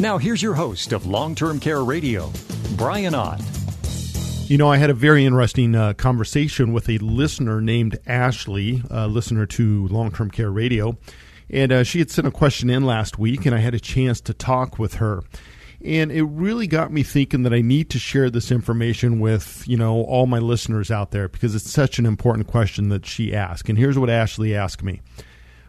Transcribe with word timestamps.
Now, 0.00 0.18
here's 0.18 0.42
your 0.42 0.54
host 0.54 0.92
of 0.92 1.06
Long 1.06 1.36
Term 1.36 1.60
Care 1.60 1.84
Radio, 1.84 2.32
Brian 2.76 3.14
Ott. 3.14 3.40
You 4.48 4.58
know, 4.58 4.68
I 4.68 4.76
had 4.76 4.90
a 4.90 4.94
very 4.94 5.24
interesting 5.24 5.76
uh, 5.76 5.92
conversation 5.92 6.72
with 6.72 6.88
a 6.88 6.98
listener 6.98 7.60
named 7.60 8.00
Ashley, 8.04 8.82
a 8.90 9.06
listener 9.06 9.46
to 9.46 9.86
Long 9.86 10.10
Term 10.10 10.32
Care 10.32 10.50
Radio. 10.50 10.98
And 11.48 11.70
uh, 11.70 11.84
she 11.84 12.00
had 12.00 12.10
sent 12.10 12.26
a 12.26 12.32
question 12.32 12.70
in 12.70 12.84
last 12.84 13.20
week, 13.20 13.46
and 13.46 13.54
I 13.54 13.58
had 13.58 13.72
a 13.72 13.78
chance 13.78 14.20
to 14.22 14.34
talk 14.34 14.80
with 14.80 14.94
her. 14.94 15.22
And 15.84 16.10
it 16.10 16.24
really 16.24 16.66
got 16.66 16.90
me 16.90 17.04
thinking 17.04 17.44
that 17.44 17.54
I 17.54 17.60
need 17.60 17.88
to 17.90 18.00
share 18.00 18.30
this 18.30 18.50
information 18.50 19.20
with, 19.20 19.62
you 19.64 19.76
know, 19.76 20.02
all 20.02 20.26
my 20.26 20.40
listeners 20.40 20.90
out 20.90 21.12
there 21.12 21.28
because 21.28 21.54
it's 21.54 21.70
such 21.70 22.00
an 22.00 22.06
important 22.06 22.48
question 22.48 22.88
that 22.88 23.06
she 23.06 23.32
asked. 23.32 23.68
And 23.68 23.78
here's 23.78 23.98
what 23.98 24.10
Ashley 24.10 24.56
asked 24.56 24.82
me. 24.82 25.02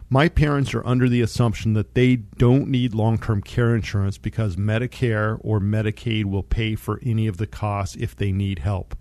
My 0.08 0.28
parents 0.28 0.72
are 0.72 0.86
under 0.86 1.08
the 1.08 1.20
assumption 1.20 1.72
that 1.72 1.94
they 1.94 2.14
don't 2.14 2.68
need 2.68 2.94
long 2.94 3.18
term 3.18 3.42
care 3.42 3.74
insurance 3.74 4.18
because 4.18 4.54
Medicare 4.54 5.36
or 5.40 5.58
Medicaid 5.58 6.26
will 6.26 6.44
pay 6.44 6.76
for 6.76 7.00
any 7.02 7.26
of 7.26 7.38
the 7.38 7.46
costs 7.46 7.96
if 7.96 8.14
they 8.14 8.30
need 8.30 8.60
help. 8.60 8.94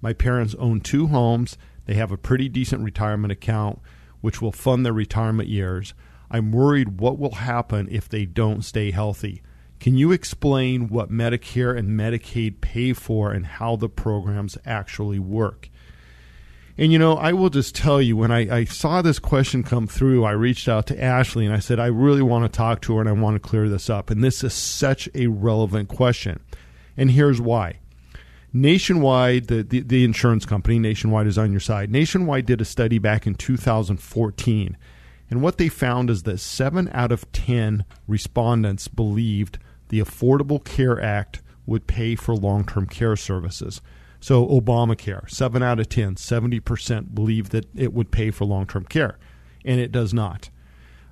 My 0.00 0.14
parents 0.14 0.54
own 0.58 0.80
two 0.80 1.08
homes. 1.08 1.58
They 1.84 1.94
have 1.94 2.10
a 2.10 2.16
pretty 2.16 2.48
decent 2.48 2.82
retirement 2.82 3.32
account, 3.32 3.80
which 4.22 4.40
will 4.40 4.50
fund 4.50 4.86
their 4.86 4.94
retirement 4.94 5.50
years. 5.50 5.92
I'm 6.30 6.52
worried 6.52 7.00
what 7.00 7.18
will 7.18 7.34
happen 7.34 7.86
if 7.90 8.08
they 8.08 8.24
don't 8.24 8.62
stay 8.62 8.92
healthy. 8.92 9.42
Can 9.78 9.98
you 9.98 10.10
explain 10.10 10.88
what 10.88 11.10
Medicare 11.10 11.76
and 11.76 11.90
Medicaid 11.90 12.62
pay 12.62 12.94
for 12.94 13.30
and 13.30 13.44
how 13.44 13.76
the 13.76 13.90
programs 13.90 14.56
actually 14.64 15.18
work? 15.18 15.68
And 16.78 16.92
you 16.92 16.98
know, 16.98 17.14
I 17.14 17.32
will 17.32 17.48
just 17.48 17.74
tell 17.74 18.02
you 18.02 18.16
when 18.16 18.30
I, 18.30 18.58
I, 18.58 18.64
saw 18.64 19.00
this 19.00 19.18
question 19.18 19.62
come 19.62 19.86
through, 19.86 20.24
I 20.24 20.32
reached 20.32 20.68
out 20.68 20.86
to 20.88 21.02
Ashley 21.02 21.46
and 21.46 21.54
I 21.54 21.58
said, 21.58 21.80
I 21.80 21.86
really 21.86 22.20
want 22.20 22.44
to 22.44 22.54
talk 22.54 22.82
to 22.82 22.94
her 22.94 23.00
and 23.00 23.08
I 23.08 23.12
want 23.12 23.34
to 23.34 23.48
clear 23.48 23.68
this 23.68 23.88
up. 23.88 24.10
And 24.10 24.22
this 24.22 24.44
is 24.44 24.52
such 24.52 25.08
a 25.14 25.28
relevant 25.28 25.88
question. 25.88 26.40
And 26.96 27.10
here's 27.10 27.40
why. 27.40 27.78
Nationwide, 28.52 29.46
the, 29.48 29.62
the, 29.62 29.80
the 29.80 30.04
insurance 30.04 30.44
company, 30.44 30.78
Nationwide 30.78 31.26
is 31.26 31.38
on 31.38 31.50
your 31.50 31.60
side. 31.60 31.90
Nationwide 31.90 32.46
did 32.46 32.60
a 32.60 32.64
study 32.66 32.98
back 32.98 33.26
in 33.26 33.34
2014. 33.34 34.76
And 35.30 35.42
what 35.42 35.58
they 35.58 35.68
found 35.68 36.10
is 36.10 36.22
that 36.24 36.38
seven 36.38 36.90
out 36.92 37.10
of 37.10 37.30
10 37.32 37.84
respondents 38.06 38.86
believed 38.86 39.58
the 39.88 40.00
Affordable 40.00 40.62
Care 40.62 41.00
Act 41.02 41.42
would 41.64 41.86
pay 41.86 42.14
for 42.14 42.34
long 42.34 42.64
term 42.64 42.86
care 42.86 43.16
services. 43.16 43.80
So, 44.20 44.46
Obamacare, 44.46 45.28
7 45.30 45.62
out 45.62 45.80
of 45.80 45.88
10, 45.88 46.16
70% 46.16 47.14
believe 47.14 47.50
that 47.50 47.66
it 47.74 47.92
would 47.92 48.10
pay 48.10 48.30
for 48.30 48.44
long 48.44 48.66
term 48.66 48.84
care, 48.84 49.18
and 49.64 49.80
it 49.80 49.92
does 49.92 50.14
not. 50.14 50.50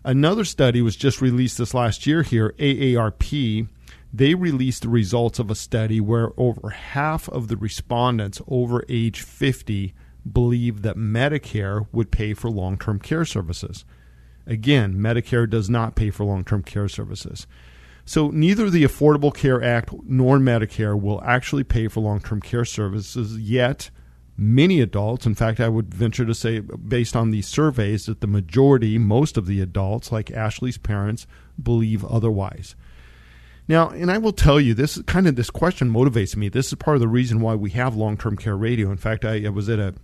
Another 0.04 0.44
study 0.44 0.82
was 0.82 0.96
just 0.96 1.22
released 1.22 1.58
this 1.58 1.74
last 1.74 2.06
year 2.06 2.22
here, 2.22 2.54
AARP. 2.58 3.68
They 4.12 4.34
released 4.34 4.82
the 4.82 4.88
results 4.88 5.38
of 5.38 5.50
a 5.50 5.54
study 5.54 6.00
where 6.00 6.32
over 6.36 6.70
half 6.70 7.28
of 7.30 7.48
the 7.48 7.56
respondents 7.56 8.40
over 8.46 8.84
age 8.88 9.22
50 9.22 9.94
believe 10.30 10.82
that 10.82 10.96
Medicare 10.96 11.86
would 11.90 12.10
pay 12.10 12.34
for 12.34 12.50
long 12.50 12.78
term 12.78 12.98
care 13.00 13.24
services. 13.24 13.84
Again, 14.46 14.94
Medicare 14.94 15.48
does 15.48 15.70
not 15.70 15.96
pay 15.96 16.10
for 16.10 16.24
long 16.24 16.44
term 16.44 16.62
care 16.62 16.88
services. 16.88 17.46
So 18.04 18.28
neither 18.28 18.68
the 18.68 18.84
Affordable 18.84 19.34
Care 19.34 19.62
Act 19.62 19.90
nor 20.04 20.38
Medicare 20.38 21.00
will 21.00 21.22
actually 21.22 21.64
pay 21.64 21.88
for 21.88 22.00
long 22.00 22.20
term 22.20 22.40
care 22.40 22.64
services 22.64 23.38
yet. 23.38 23.90
Many 24.36 24.80
adults, 24.80 25.26
in 25.26 25.36
fact, 25.36 25.60
I 25.60 25.68
would 25.68 25.94
venture 25.94 26.26
to 26.26 26.34
say, 26.34 26.58
based 26.58 27.14
on 27.14 27.30
these 27.30 27.46
surveys, 27.46 28.06
that 28.06 28.20
the 28.20 28.26
majority, 28.26 28.98
most 28.98 29.36
of 29.36 29.46
the 29.46 29.60
adults, 29.60 30.10
like 30.10 30.32
Ashley's 30.32 30.76
parents, 30.76 31.26
believe 31.62 32.04
otherwise. 32.04 32.74
Now, 33.68 33.90
and 33.90 34.10
I 34.10 34.18
will 34.18 34.32
tell 34.32 34.60
you, 34.60 34.74
this 34.74 35.00
kind 35.02 35.28
of 35.28 35.36
this 35.36 35.50
question 35.50 35.90
motivates 35.90 36.36
me. 36.36 36.48
This 36.48 36.66
is 36.66 36.74
part 36.74 36.96
of 36.96 37.00
the 37.00 37.08
reason 37.08 37.40
why 37.40 37.54
we 37.54 37.70
have 37.70 37.94
long 37.94 38.16
term 38.16 38.36
care 38.36 38.56
radio. 38.56 38.90
In 38.90 38.96
fact, 38.96 39.24
I, 39.24 39.46
I 39.46 39.50
was 39.50 39.68
at 39.68 39.78
a 39.78 39.94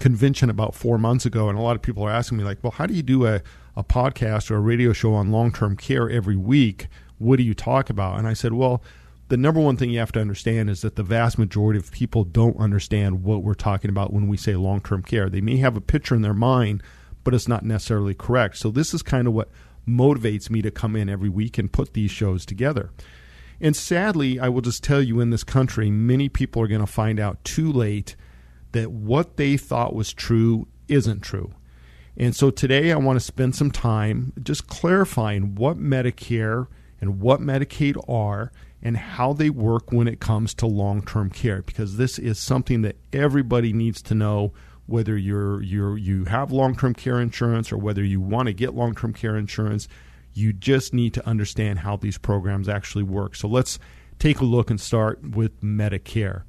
convention 0.00 0.50
about 0.50 0.74
four 0.74 0.98
months 0.98 1.24
ago, 1.24 1.48
and 1.48 1.56
a 1.56 1.62
lot 1.62 1.76
of 1.76 1.82
people 1.82 2.02
are 2.02 2.10
asking 2.10 2.38
me, 2.38 2.44
like, 2.44 2.58
well, 2.62 2.72
how 2.72 2.86
do 2.86 2.92
you 2.92 3.02
do 3.02 3.24
a, 3.24 3.40
a 3.76 3.84
podcast 3.84 4.50
or 4.50 4.56
a 4.56 4.60
radio 4.60 4.92
show 4.92 5.14
on 5.14 5.30
long 5.30 5.52
term 5.52 5.76
care 5.76 6.10
every 6.10 6.36
week? 6.36 6.88
What 7.18 7.36
do 7.36 7.42
you 7.42 7.54
talk 7.54 7.90
about? 7.90 8.18
And 8.18 8.26
I 8.26 8.32
said, 8.32 8.52
well, 8.52 8.82
the 9.28 9.36
number 9.36 9.60
one 9.60 9.76
thing 9.76 9.90
you 9.90 9.98
have 9.98 10.12
to 10.12 10.20
understand 10.20 10.68
is 10.68 10.82
that 10.82 10.96
the 10.96 11.02
vast 11.02 11.38
majority 11.38 11.78
of 11.78 11.90
people 11.90 12.24
don't 12.24 12.58
understand 12.58 13.24
what 13.24 13.42
we're 13.42 13.54
talking 13.54 13.88
about 13.88 14.12
when 14.12 14.28
we 14.28 14.36
say 14.36 14.54
long 14.54 14.80
term 14.80 15.02
care. 15.02 15.30
They 15.30 15.40
may 15.40 15.56
have 15.58 15.76
a 15.76 15.80
picture 15.80 16.14
in 16.14 16.22
their 16.22 16.34
mind, 16.34 16.82
but 17.22 17.34
it's 17.34 17.48
not 17.48 17.64
necessarily 17.64 18.14
correct. 18.14 18.58
So, 18.58 18.70
this 18.70 18.92
is 18.92 19.02
kind 19.02 19.26
of 19.26 19.32
what 19.32 19.48
motivates 19.88 20.50
me 20.50 20.62
to 20.62 20.70
come 20.70 20.94
in 20.94 21.08
every 21.08 21.28
week 21.28 21.56
and 21.58 21.72
put 21.72 21.94
these 21.94 22.10
shows 22.10 22.44
together. 22.44 22.90
And 23.60 23.74
sadly, 23.74 24.38
I 24.38 24.48
will 24.48 24.60
just 24.60 24.84
tell 24.84 25.00
you 25.00 25.20
in 25.20 25.30
this 25.30 25.44
country, 25.44 25.90
many 25.90 26.28
people 26.28 26.60
are 26.62 26.68
going 26.68 26.80
to 26.80 26.86
find 26.86 27.18
out 27.18 27.42
too 27.44 27.72
late 27.72 28.16
that 28.72 28.90
what 28.90 29.36
they 29.36 29.56
thought 29.56 29.94
was 29.94 30.12
true 30.12 30.66
isn't 30.88 31.20
true. 31.20 31.54
And 32.16 32.34
so 32.34 32.50
today 32.50 32.92
I 32.92 32.96
want 32.96 33.16
to 33.16 33.24
spend 33.24 33.56
some 33.56 33.70
time 33.70 34.32
just 34.42 34.66
clarifying 34.66 35.54
what 35.54 35.78
Medicare 35.78 36.66
and 37.04 37.20
what 37.20 37.38
Medicaid 37.38 38.02
are 38.08 38.50
and 38.82 38.96
how 38.96 39.34
they 39.34 39.50
work 39.50 39.92
when 39.92 40.08
it 40.08 40.20
comes 40.20 40.54
to 40.54 40.66
long-term 40.66 41.28
care 41.28 41.60
because 41.60 41.98
this 41.98 42.18
is 42.18 42.38
something 42.38 42.80
that 42.80 42.96
everybody 43.12 43.74
needs 43.74 44.00
to 44.00 44.14
know 44.14 44.54
whether 44.86 45.16
you're 45.16 45.62
you're 45.62 45.98
you 45.98 46.24
have 46.24 46.50
long-term 46.50 46.94
care 46.94 47.20
insurance 47.20 47.70
or 47.70 47.76
whether 47.76 48.02
you 48.02 48.20
want 48.20 48.46
to 48.46 48.54
get 48.54 48.74
long-term 48.74 49.12
care 49.12 49.36
insurance 49.36 49.86
you 50.32 50.54
just 50.54 50.94
need 50.94 51.12
to 51.14 51.26
understand 51.26 51.80
how 51.80 51.96
these 51.96 52.18
programs 52.18 52.68
actually 52.68 53.04
work. 53.04 53.36
So 53.36 53.48
let's 53.48 53.78
take 54.18 54.40
a 54.40 54.44
look 54.44 54.70
and 54.70 54.80
start 54.80 55.22
with 55.36 55.60
Medicare. 55.62 56.42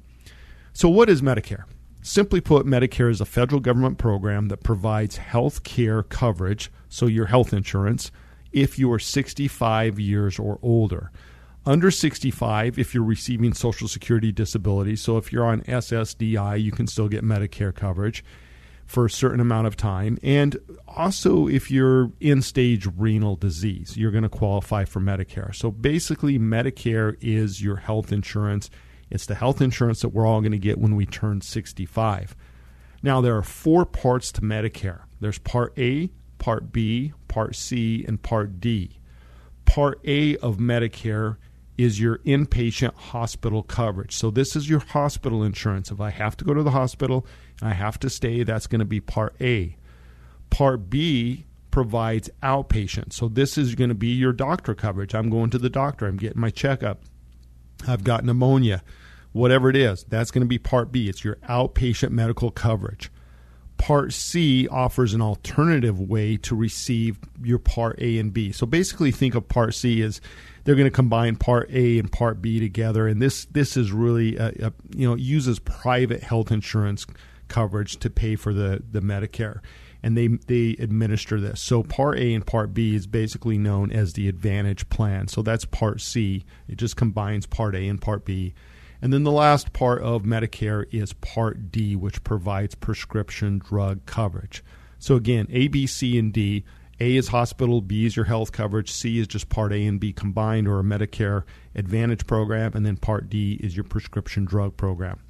So 0.72 0.88
what 0.88 1.08
is 1.08 1.22
Medicare? 1.22 1.64
Simply 2.02 2.40
put, 2.40 2.66
Medicare 2.66 3.10
is 3.10 3.20
a 3.20 3.26
federal 3.26 3.60
government 3.60 3.98
program 3.98 4.46
that 4.48 4.62
provides 4.62 5.16
health 5.16 5.64
care 5.64 6.02
coverage, 6.02 6.70
so 6.88 7.06
your 7.06 7.26
health 7.26 7.52
insurance, 7.52 8.10
if 8.56 8.78
you 8.78 8.90
are 8.92 8.98
65 8.98 10.00
years 10.00 10.38
or 10.38 10.58
older. 10.62 11.12
Under 11.64 11.90
65, 11.90 12.78
if 12.78 12.94
you're 12.94 13.04
receiving 13.04 13.52
Social 13.52 13.88
Security 13.88 14.32
disability, 14.32 14.96
so 14.96 15.16
if 15.16 15.32
you're 15.32 15.44
on 15.44 15.62
SSDI, 15.62 16.62
you 16.62 16.72
can 16.72 16.86
still 16.86 17.08
get 17.08 17.24
Medicare 17.24 17.74
coverage 17.74 18.24
for 18.84 19.04
a 19.04 19.10
certain 19.10 19.40
amount 19.40 19.66
of 19.66 19.76
time. 19.76 20.16
And 20.22 20.56
also, 20.86 21.48
if 21.48 21.70
you're 21.70 22.12
end 22.20 22.44
stage 22.44 22.88
renal 22.96 23.36
disease, 23.36 23.96
you're 23.96 24.12
going 24.12 24.22
to 24.22 24.28
qualify 24.28 24.84
for 24.84 25.00
Medicare. 25.00 25.54
So 25.54 25.70
basically, 25.70 26.38
Medicare 26.38 27.16
is 27.20 27.62
your 27.62 27.76
health 27.76 28.12
insurance 28.12 28.70
it's 29.10 29.26
the 29.26 29.34
health 29.34 29.60
insurance 29.60 30.00
that 30.00 30.08
we're 30.08 30.26
all 30.26 30.40
going 30.40 30.52
to 30.52 30.58
get 30.58 30.78
when 30.78 30.96
we 30.96 31.06
turn 31.06 31.40
65. 31.40 32.34
Now, 33.02 33.20
there 33.20 33.36
are 33.36 33.42
four 33.42 33.84
parts 33.84 34.32
to 34.32 34.40
Medicare 34.40 35.02
there's 35.20 35.38
Part 35.38 35.72
A, 35.78 36.10
Part 36.38 36.72
B, 36.72 37.12
Part 37.36 37.54
C, 37.54 38.02
and 38.08 38.22
Part 38.22 38.62
D. 38.62 38.98
Part 39.66 40.00
A 40.06 40.38
of 40.38 40.56
Medicare 40.56 41.36
is 41.76 42.00
your 42.00 42.16
inpatient 42.20 42.94
hospital 42.94 43.62
coverage. 43.62 44.16
So, 44.16 44.30
this 44.30 44.56
is 44.56 44.70
your 44.70 44.80
hospital 44.80 45.42
insurance. 45.42 45.90
If 45.90 46.00
I 46.00 46.08
have 46.08 46.38
to 46.38 46.46
go 46.46 46.54
to 46.54 46.62
the 46.62 46.70
hospital 46.70 47.26
and 47.60 47.68
I 47.68 47.74
have 47.74 48.00
to 48.00 48.08
stay, 48.08 48.42
that's 48.42 48.66
going 48.66 48.78
to 48.78 48.86
be 48.86 49.00
Part 49.00 49.36
A. 49.38 49.76
Part 50.48 50.88
B 50.88 51.44
provides 51.70 52.30
outpatient. 52.42 53.12
So, 53.12 53.28
this 53.28 53.58
is 53.58 53.74
going 53.74 53.90
to 53.90 53.94
be 53.94 54.14
your 54.14 54.32
doctor 54.32 54.74
coverage. 54.74 55.14
I'm 55.14 55.28
going 55.28 55.50
to 55.50 55.58
the 55.58 55.68
doctor, 55.68 56.06
I'm 56.06 56.16
getting 56.16 56.40
my 56.40 56.48
checkup. 56.48 57.02
I've 57.86 58.02
got 58.02 58.24
pneumonia, 58.24 58.82
whatever 59.32 59.68
it 59.68 59.76
is. 59.76 60.06
That's 60.08 60.30
going 60.30 60.40
to 60.40 60.48
be 60.48 60.58
Part 60.58 60.90
B. 60.90 61.10
It's 61.10 61.22
your 61.22 61.36
outpatient 61.50 62.12
medical 62.12 62.50
coverage. 62.50 63.10
Part 63.78 64.12
C 64.12 64.66
offers 64.68 65.14
an 65.14 65.20
alternative 65.20 66.00
way 66.00 66.36
to 66.38 66.56
receive 66.56 67.18
your 67.42 67.58
Part 67.58 68.00
A 68.00 68.18
and 68.18 68.32
B. 68.32 68.52
So 68.52 68.66
basically, 68.66 69.10
think 69.10 69.34
of 69.34 69.48
Part 69.48 69.74
C 69.74 70.02
as 70.02 70.20
they're 70.64 70.74
going 70.74 70.86
to 70.86 70.90
combine 70.90 71.36
Part 71.36 71.70
A 71.70 71.98
and 71.98 72.10
Part 72.10 72.40
B 72.40 72.58
together, 72.58 73.06
and 73.06 73.20
this 73.20 73.44
this 73.46 73.76
is 73.76 73.92
really 73.92 74.36
a, 74.36 74.48
a, 74.48 74.72
you 74.94 75.08
know 75.08 75.14
uses 75.14 75.58
private 75.58 76.22
health 76.22 76.50
insurance 76.50 77.06
coverage 77.48 77.98
to 77.98 78.10
pay 78.10 78.36
for 78.36 78.52
the 78.52 78.82
the 78.90 79.00
Medicare 79.00 79.60
and 80.02 80.16
they 80.16 80.28
they 80.46 80.76
administer 80.78 81.40
this. 81.40 81.60
So 81.60 81.82
part 81.82 82.18
A 82.18 82.32
and 82.32 82.46
part 82.46 82.72
B 82.72 82.94
is 82.94 83.06
basically 83.08 83.58
known 83.58 83.90
as 83.90 84.12
the 84.12 84.28
Advantage 84.28 84.88
plan. 84.88 85.26
So 85.26 85.42
that's 85.42 85.64
part 85.64 86.00
C. 86.00 86.44
It 86.68 86.76
just 86.76 86.96
combines 86.96 87.44
part 87.44 87.74
A 87.74 87.88
and 87.88 88.00
part 88.00 88.24
B. 88.24 88.54
And 89.02 89.12
then 89.12 89.24
the 89.24 89.32
last 89.32 89.72
part 89.72 90.02
of 90.02 90.22
Medicare 90.22 90.84
is 90.92 91.12
Part 91.12 91.70
D, 91.70 91.96
which 91.96 92.24
provides 92.24 92.74
prescription 92.74 93.58
drug 93.58 94.04
coverage. 94.06 94.64
So 94.98 95.16
again, 95.16 95.46
A, 95.50 95.68
B, 95.68 95.86
C, 95.86 96.18
and 96.18 96.32
D. 96.32 96.64
A 96.98 97.16
is 97.16 97.28
hospital, 97.28 97.82
B 97.82 98.06
is 98.06 98.16
your 98.16 98.24
health 98.24 98.52
coverage, 98.52 98.90
C 98.90 99.18
is 99.18 99.26
just 99.26 99.50
Part 99.50 99.72
A 99.72 99.86
and 99.86 100.00
B 100.00 100.14
combined 100.14 100.66
or 100.66 100.80
a 100.80 100.82
Medicare 100.82 101.42
Advantage 101.74 102.26
program, 102.26 102.72
and 102.74 102.86
then 102.86 102.96
Part 102.96 103.28
D 103.28 103.60
is 103.60 103.76
your 103.76 103.84
prescription 103.84 104.46
drug 104.46 104.78
program. 104.78 105.20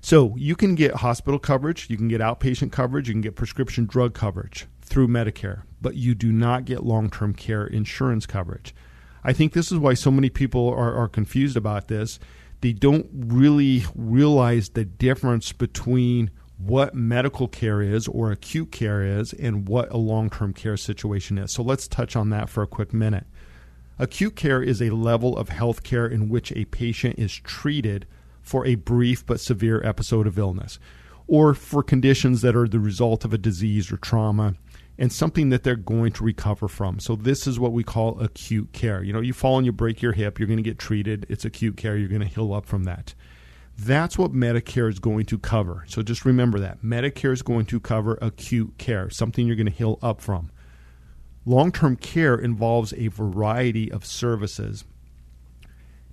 So 0.00 0.34
you 0.36 0.56
can 0.56 0.74
get 0.74 0.96
hospital 0.96 1.38
coverage, 1.38 1.88
you 1.88 1.96
can 1.96 2.08
get 2.08 2.20
outpatient 2.20 2.72
coverage, 2.72 3.08
you 3.08 3.14
can 3.14 3.20
get 3.20 3.36
prescription 3.36 3.86
drug 3.86 4.14
coverage 4.14 4.66
through 4.80 5.08
Medicare, 5.08 5.62
but 5.80 5.94
you 5.94 6.14
do 6.14 6.32
not 6.32 6.64
get 6.64 6.84
long 6.84 7.10
term 7.10 7.32
care 7.32 7.66
insurance 7.66 8.26
coverage. 8.26 8.74
I 9.22 9.32
think 9.32 9.52
this 9.52 9.70
is 9.70 9.78
why 9.78 9.94
so 9.94 10.10
many 10.10 10.30
people 10.30 10.68
are, 10.68 10.94
are 10.94 11.08
confused 11.08 11.56
about 11.56 11.88
this. 11.88 12.18
They 12.60 12.72
don't 12.72 13.06
really 13.12 13.84
realize 13.94 14.70
the 14.70 14.84
difference 14.84 15.52
between 15.52 16.30
what 16.58 16.94
medical 16.94 17.46
care 17.46 17.80
is 17.80 18.08
or 18.08 18.32
acute 18.32 18.72
care 18.72 19.02
is 19.02 19.32
and 19.32 19.68
what 19.68 19.92
a 19.92 19.96
long 19.96 20.28
term 20.28 20.52
care 20.52 20.76
situation 20.76 21.38
is. 21.38 21.52
So 21.52 21.62
let's 21.62 21.86
touch 21.86 22.16
on 22.16 22.30
that 22.30 22.48
for 22.48 22.62
a 22.62 22.66
quick 22.66 22.92
minute. 22.92 23.26
Acute 23.98 24.36
care 24.36 24.62
is 24.62 24.82
a 24.82 24.90
level 24.90 25.36
of 25.36 25.48
health 25.48 25.82
care 25.82 26.06
in 26.06 26.28
which 26.28 26.52
a 26.52 26.64
patient 26.66 27.18
is 27.18 27.32
treated 27.32 28.06
for 28.42 28.66
a 28.66 28.76
brief 28.76 29.24
but 29.26 29.40
severe 29.40 29.82
episode 29.84 30.26
of 30.26 30.38
illness 30.38 30.78
or 31.28 31.52
for 31.52 31.82
conditions 31.82 32.40
that 32.40 32.56
are 32.56 32.66
the 32.66 32.80
result 32.80 33.24
of 33.24 33.32
a 33.32 33.38
disease 33.38 33.92
or 33.92 33.98
trauma 33.98 34.54
and 34.98 35.12
something 35.12 35.50
that 35.50 35.62
they're 35.62 35.76
going 35.76 36.12
to 36.12 36.24
recover 36.24 36.66
from. 36.66 36.98
So 36.98 37.14
this 37.14 37.46
is 37.46 37.60
what 37.60 37.72
we 37.72 37.84
call 37.84 38.20
acute 38.20 38.72
care. 38.72 39.02
You 39.02 39.12
know, 39.12 39.20
you 39.20 39.32
fall 39.32 39.56
and 39.56 39.64
you 39.64 39.72
break 39.72 40.02
your 40.02 40.12
hip, 40.12 40.38
you're 40.38 40.48
going 40.48 40.56
to 40.58 40.62
get 40.62 40.78
treated. 40.78 41.24
It's 41.28 41.44
acute 41.44 41.76
care. 41.76 41.96
You're 41.96 42.08
going 42.08 42.20
to 42.20 42.26
heal 42.26 42.52
up 42.52 42.66
from 42.66 42.84
that. 42.84 43.14
That's 43.78 44.18
what 44.18 44.32
Medicare 44.32 44.88
is 44.88 44.98
going 44.98 45.26
to 45.26 45.38
cover. 45.38 45.84
So 45.86 46.02
just 46.02 46.24
remember 46.24 46.58
that. 46.58 46.82
Medicare 46.82 47.32
is 47.32 47.42
going 47.42 47.66
to 47.66 47.78
cover 47.78 48.18
acute 48.20 48.74
care, 48.76 49.08
something 49.08 49.46
you're 49.46 49.54
going 49.54 49.66
to 49.66 49.72
heal 49.72 50.00
up 50.02 50.20
from. 50.20 50.50
Long 51.46 51.70
term 51.70 51.94
care 51.94 52.34
involves 52.34 52.92
a 52.94 53.06
variety 53.06 53.90
of 53.92 54.04
services 54.04 54.84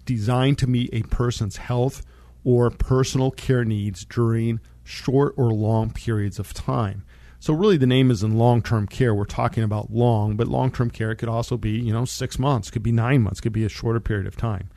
designed 0.06 0.60
to 0.60 0.68
meet 0.68 0.92
a 0.94 1.02
person's 1.04 1.58
health 1.58 2.06
or 2.44 2.70
personal 2.70 3.32
care 3.32 3.66
needs 3.66 4.06
during 4.06 4.60
short 4.84 5.34
or 5.36 5.52
long 5.52 5.90
periods 5.90 6.38
of 6.38 6.54
time. 6.54 7.04
So 7.40 7.54
really 7.54 7.78
the 7.78 7.86
name 7.86 8.12
is 8.12 8.24
in 8.24 8.38
long-term 8.38 8.88
care. 8.88 9.14
We're 9.14 9.26
talking 9.26 9.64
about 9.64 9.92
long, 9.92 10.36
but 10.36 10.48
long-term 10.48 10.92
care 10.92 11.16
could 11.16 11.30
also 11.30 11.58
be, 11.58 11.72
you 11.72 11.94
know, 11.94 12.06
6 12.06 12.40
months, 12.40 12.72
could 12.72 12.84
be 12.84 12.92
9 12.92 13.22
months, 13.22 13.42
could 13.42 13.54
be 13.54 13.66
a 13.66 13.70
shorter 13.70 14.00
period 14.00 14.28
of 14.28 14.38
time. 14.38 14.70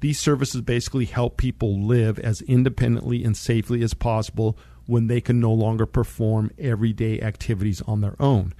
These 0.00 0.18
services 0.18 0.62
basically 0.62 1.04
help 1.04 1.36
people 1.36 1.80
live 1.80 2.18
as 2.18 2.40
independently 2.42 3.22
and 3.22 3.36
safely 3.36 3.82
as 3.82 3.94
possible 3.94 4.58
when 4.86 5.06
they 5.06 5.20
can 5.20 5.38
no 5.38 5.52
longer 5.52 5.86
perform 5.86 6.50
everyday 6.58 7.20
activities 7.20 7.82
on 7.82 8.00
their 8.00 8.16
own. 8.18 8.54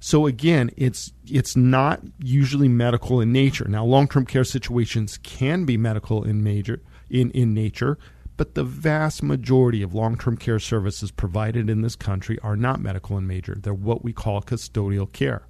So 0.00 0.26
again, 0.26 0.70
it's 0.76 1.12
it's 1.26 1.56
not 1.56 2.00
usually 2.18 2.68
medical 2.68 3.20
in 3.20 3.32
nature. 3.32 3.66
Now, 3.68 3.84
long-term 3.84 4.26
care 4.26 4.44
situations 4.44 5.18
can 5.18 5.64
be 5.64 5.76
medical 5.76 6.22
in 6.22 6.42
major 6.42 6.80
in, 7.10 7.30
in 7.32 7.54
nature, 7.54 7.98
but 8.38 8.54
the 8.54 8.64
vast 8.64 9.22
majority 9.22 9.82
of 9.82 9.94
long-term 9.94 10.36
care 10.36 10.60
services 10.60 11.10
provided 11.10 11.68
in 11.68 11.82
this 11.82 11.96
country 11.96 12.38
are 12.38 12.56
not 12.56 12.80
medical 12.80 13.18
in 13.18 13.26
nature. 13.26 13.58
They're 13.60 13.74
what 13.74 14.04
we 14.04 14.12
call 14.12 14.40
custodial 14.40 15.12
care. 15.12 15.42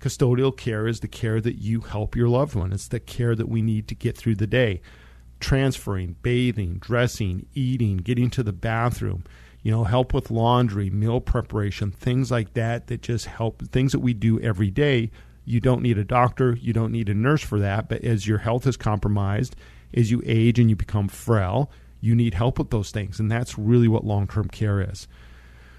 Custodial 0.00 0.56
care 0.56 0.86
is 0.86 1.00
the 1.00 1.08
care 1.08 1.40
that 1.40 1.56
you 1.56 1.80
help 1.80 2.14
your 2.14 2.28
loved 2.28 2.54
one. 2.54 2.72
It's 2.72 2.86
the 2.86 3.00
care 3.00 3.34
that 3.34 3.48
we 3.48 3.60
need 3.60 3.88
to 3.88 3.96
get 3.96 4.16
through 4.16 4.36
the 4.36 4.46
day. 4.46 4.80
Transferring, 5.40 6.14
bathing, 6.22 6.78
dressing, 6.78 7.46
eating, 7.54 7.96
getting 7.96 8.30
to 8.30 8.44
the 8.44 8.52
bathroom, 8.52 9.24
you 9.62 9.72
know, 9.72 9.82
help 9.82 10.14
with 10.14 10.30
laundry, 10.30 10.90
meal 10.90 11.20
preparation, 11.20 11.90
things 11.90 12.30
like 12.30 12.54
that 12.54 12.86
that 12.86 13.02
just 13.02 13.26
help 13.26 13.66
things 13.66 13.90
that 13.90 13.98
we 13.98 14.14
do 14.14 14.40
every 14.40 14.70
day. 14.70 15.10
You 15.44 15.58
don't 15.58 15.82
need 15.82 15.98
a 15.98 16.04
doctor, 16.04 16.56
you 16.60 16.72
don't 16.72 16.92
need 16.92 17.08
a 17.08 17.14
nurse 17.14 17.42
for 17.42 17.58
that, 17.58 17.88
but 17.88 18.04
as 18.04 18.28
your 18.28 18.38
health 18.38 18.64
is 18.64 18.76
compromised, 18.76 19.56
as 19.92 20.12
you 20.12 20.22
age 20.24 20.60
and 20.60 20.70
you 20.70 20.76
become 20.76 21.08
frail, 21.08 21.68
you 22.00 22.14
need 22.14 22.34
help 22.34 22.58
with 22.58 22.70
those 22.70 22.90
things. 22.90 23.18
And 23.18 23.30
that's 23.30 23.58
really 23.58 23.88
what 23.88 24.04
long 24.04 24.26
term 24.26 24.48
care 24.48 24.80
is. 24.80 25.08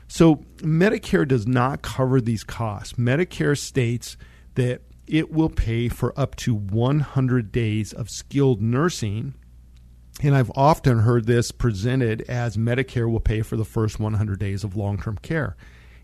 So 0.08 0.38
Medicare 0.58 1.28
does 1.28 1.48
not 1.48 1.82
cover 1.82 2.20
these 2.20 2.44
costs. 2.44 2.94
Medicare 2.94 3.58
states 3.58 4.18
that 4.56 4.82
it 5.08 5.32
will 5.32 5.50
pay 5.50 5.88
for 5.88 6.18
up 6.20 6.36
to 6.38 6.54
100 6.54 7.52
days 7.52 7.94
of 7.94 8.10
skilled 8.10 8.62
nursing. 8.62 9.36
And 10.22 10.36
I've 10.36 10.52
often 10.56 11.00
heard 11.00 11.26
this 11.26 11.52
presented 11.52 12.22
as 12.24 12.58
Medicare 12.58 13.10
will 13.10 13.20
pay 13.20 13.42
for 13.42 13.56
the 13.56 13.66
first 13.66 14.00
100 14.00 14.40
days 14.40 14.64
of 14.64 14.76
long 14.76 14.98
term 14.98 15.18
care. 15.22 15.56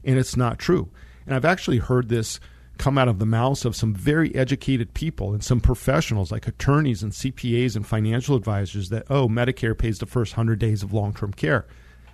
And 0.04 0.18
it's 0.18 0.38
not 0.38 0.60
true. 0.60 0.92
And 1.26 1.36
I've 1.36 1.46
actually 1.46 1.80
heard 1.80 2.10
this 2.10 2.40
come 2.78 2.98
out 2.98 3.08
of 3.08 3.20
the 3.20 3.26
mouths 3.26 3.66
of 3.66 3.76
some 3.76 3.94
very 3.94 4.34
educated 4.36 4.94
people 4.94 5.34
and 5.34 5.44
some 5.44 5.60
professionals 5.60 6.32
like 6.32 6.48
attorneys 6.48 7.04
and 7.04 7.12
CPAs 7.12 7.76
and 7.76 7.86
financial 7.86 8.36
advisors 8.36 8.90
that, 8.90 9.06
oh, 9.10 9.28
Medicare 9.28 9.78
pays 9.78 10.00
the 10.00 10.06
first 10.06 10.34
100 10.34 10.60
days 10.60 10.84
of 10.84 10.94
long 10.94 11.14
term 11.14 11.34
care. 11.34 11.66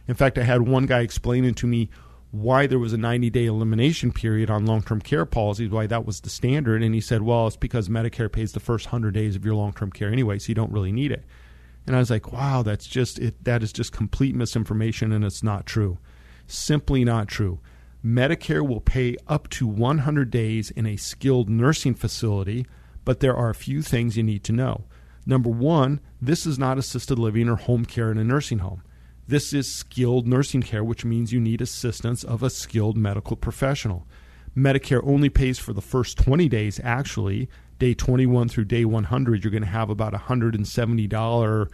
In 0.07 0.15
fact, 0.15 0.37
I 0.37 0.43
had 0.43 0.61
one 0.61 0.85
guy 0.85 0.99
explaining 0.99 1.53
to 1.55 1.67
me 1.67 1.89
why 2.31 2.65
there 2.65 2.79
was 2.79 2.93
a 2.93 2.97
90 2.97 3.29
day 3.29 3.45
elimination 3.45 4.11
period 4.11 4.49
on 4.49 4.65
long 4.65 4.81
term 4.81 5.01
care 5.01 5.25
policies, 5.25 5.69
why 5.69 5.87
that 5.87 6.05
was 6.05 6.21
the 6.21 6.29
standard. 6.29 6.81
And 6.81 6.95
he 6.95 7.01
said, 7.01 7.21
well, 7.21 7.47
it's 7.47 7.57
because 7.57 7.89
Medicare 7.89 8.31
pays 8.31 8.53
the 8.53 8.59
first 8.59 8.87
100 8.87 9.13
days 9.13 9.35
of 9.35 9.45
your 9.45 9.55
long 9.55 9.73
term 9.73 9.91
care 9.91 10.11
anyway, 10.11 10.39
so 10.39 10.49
you 10.49 10.55
don't 10.55 10.71
really 10.71 10.91
need 10.91 11.11
it. 11.11 11.23
And 11.87 11.95
I 11.95 11.99
was 11.99 12.09
like, 12.09 12.31
wow, 12.31 12.61
that's 12.61 12.87
just 12.87 13.19
it, 13.19 13.43
that 13.43 13.63
is 13.63 13.73
just 13.73 13.91
complete 13.91 14.35
misinformation 14.35 15.11
and 15.11 15.25
it's 15.25 15.43
not 15.43 15.65
true. 15.65 15.97
Simply 16.47 17.03
not 17.03 17.27
true. 17.27 17.59
Medicare 18.03 18.67
will 18.67 18.81
pay 18.81 19.15
up 19.27 19.47
to 19.49 19.67
100 19.67 20.31
days 20.31 20.71
in 20.71 20.87
a 20.87 20.97
skilled 20.97 21.49
nursing 21.49 21.93
facility, 21.93 22.65
but 23.05 23.19
there 23.19 23.35
are 23.35 23.49
a 23.49 23.55
few 23.55 23.81
things 23.81 24.17
you 24.17 24.23
need 24.23 24.43
to 24.43 24.51
know. 24.51 24.85
Number 25.25 25.49
one, 25.49 25.99
this 26.19 26.47
is 26.47 26.57
not 26.57 26.79
assisted 26.79 27.19
living 27.19 27.47
or 27.47 27.55
home 27.55 27.85
care 27.85 28.11
in 28.11 28.17
a 28.17 28.23
nursing 28.23 28.59
home. 28.59 28.81
This 29.27 29.53
is 29.53 29.71
skilled 29.71 30.27
nursing 30.27 30.63
care, 30.63 30.83
which 30.83 31.05
means 31.05 31.31
you 31.31 31.39
need 31.39 31.61
assistance 31.61 32.23
of 32.23 32.41
a 32.41 32.49
skilled 32.49 32.97
medical 32.97 33.35
professional. 33.35 34.07
Medicare 34.57 35.01
only 35.05 35.29
pays 35.29 35.59
for 35.59 35.73
the 35.73 35.81
first 35.81 36.17
20 36.17 36.49
days, 36.49 36.79
actually. 36.83 37.47
Day 37.77 37.93
21 37.93 38.49
through 38.49 38.65
day 38.65 38.83
100, 38.83 39.43
you're 39.43 39.51
going 39.51 39.61
to 39.61 39.69
have 39.69 39.89
about 39.89 40.13
$170. 40.13 41.67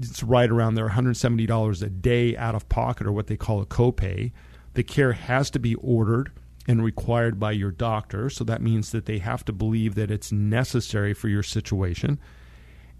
It's 0.00 0.22
right 0.22 0.50
around 0.50 0.74
there, 0.74 0.88
$170 0.88 1.82
a 1.82 1.88
day 1.88 2.36
out 2.36 2.54
of 2.54 2.68
pocket, 2.68 3.06
or 3.06 3.12
what 3.12 3.26
they 3.26 3.36
call 3.36 3.60
a 3.60 3.66
copay. 3.66 4.32
The 4.76 4.82
care 4.82 5.14
has 5.14 5.48
to 5.50 5.58
be 5.58 5.74
ordered 5.76 6.32
and 6.68 6.84
required 6.84 7.40
by 7.40 7.52
your 7.52 7.70
doctor. 7.70 8.28
So 8.28 8.44
that 8.44 8.60
means 8.60 8.90
that 8.90 9.06
they 9.06 9.18
have 9.18 9.42
to 9.46 9.52
believe 9.52 9.94
that 9.94 10.10
it's 10.10 10.30
necessary 10.30 11.14
for 11.14 11.28
your 11.28 11.42
situation. 11.42 12.18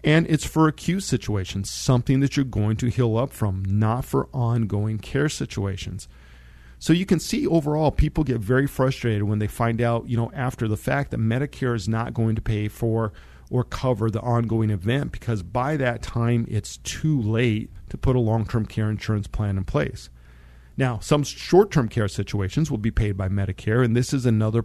And 0.03 0.25
it's 0.27 0.43
for 0.43 0.67
acute 0.67 1.03
situations, 1.03 1.69
something 1.69 2.19
that 2.21 2.35
you're 2.35 2.45
going 2.45 2.77
to 2.77 2.87
heal 2.89 3.15
up 3.15 3.31
from, 3.31 3.63
not 3.63 4.05
for 4.05 4.27
ongoing 4.33 4.97
care 4.97 5.29
situations. 5.29 6.07
So 6.79 6.93
you 6.93 7.05
can 7.05 7.19
see 7.19 7.45
overall, 7.45 7.91
people 7.91 8.23
get 8.23 8.39
very 8.39 8.65
frustrated 8.65 9.23
when 9.23 9.37
they 9.37 9.47
find 9.47 9.79
out, 9.79 10.09
you 10.09 10.17
know, 10.17 10.31
after 10.33 10.67
the 10.67 10.77
fact 10.77 11.11
that 11.11 11.19
Medicare 11.19 11.75
is 11.75 11.87
not 11.87 12.15
going 12.15 12.35
to 12.35 12.41
pay 12.41 12.69
for 12.69 13.13
or 13.51 13.63
cover 13.63 14.09
the 14.09 14.21
ongoing 14.21 14.71
event 14.71 15.11
because 15.11 15.43
by 15.43 15.77
that 15.77 16.01
time 16.01 16.47
it's 16.49 16.77
too 16.77 17.21
late 17.21 17.69
to 17.89 17.99
put 17.99 18.15
a 18.15 18.19
long 18.19 18.47
term 18.47 18.65
care 18.65 18.89
insurance 18.89 19.27
plan 19.27 19.57
in 19.57 19.63
place. 19.63 20.09
Now, 20.77 20.99
some 20.99 21.23
short 21.23 21.71
term 21.71 21.89
care 21.89 22.07
situations 22.07 22.69
will 22.69 22.77
be 22.77 22.91
paid 22.91 23.17
by 23.17 23.29
Medicare, 23.29 23.83
and 23.83 23.95
this 23.95 24.13
is 24.13 24.25
another 24.25 24.63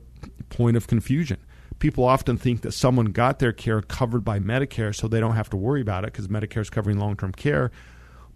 point 0.50 0.76
of 0.76 0.86
confusion. 0.86 1.38
People 1.78 2.04
often 2.04 2.36
think 2.36 2.60
that 2.60 2.72
someone 2.72 3.06
got 3.06 3.38
their 3.38 3.52
care 3.52 3.80
covered 3.80 4.24
by 4.24 4.38
Medicare 4.38 4.94
so 4.94 5.08
they 5.08 5.20
don't 5.20 5.34
have 5.34 5.50
to 5.50 5.56
worry 5.56 5.80
about 5.80 6.04
it 6.04 6.12
because 6.12 6.28
Medicare 6.28 6.60
is 6.60 6.70
covering 6.70 6.98
long 6.98 7.16
term 7.16 7.32
care. 7.32 7.72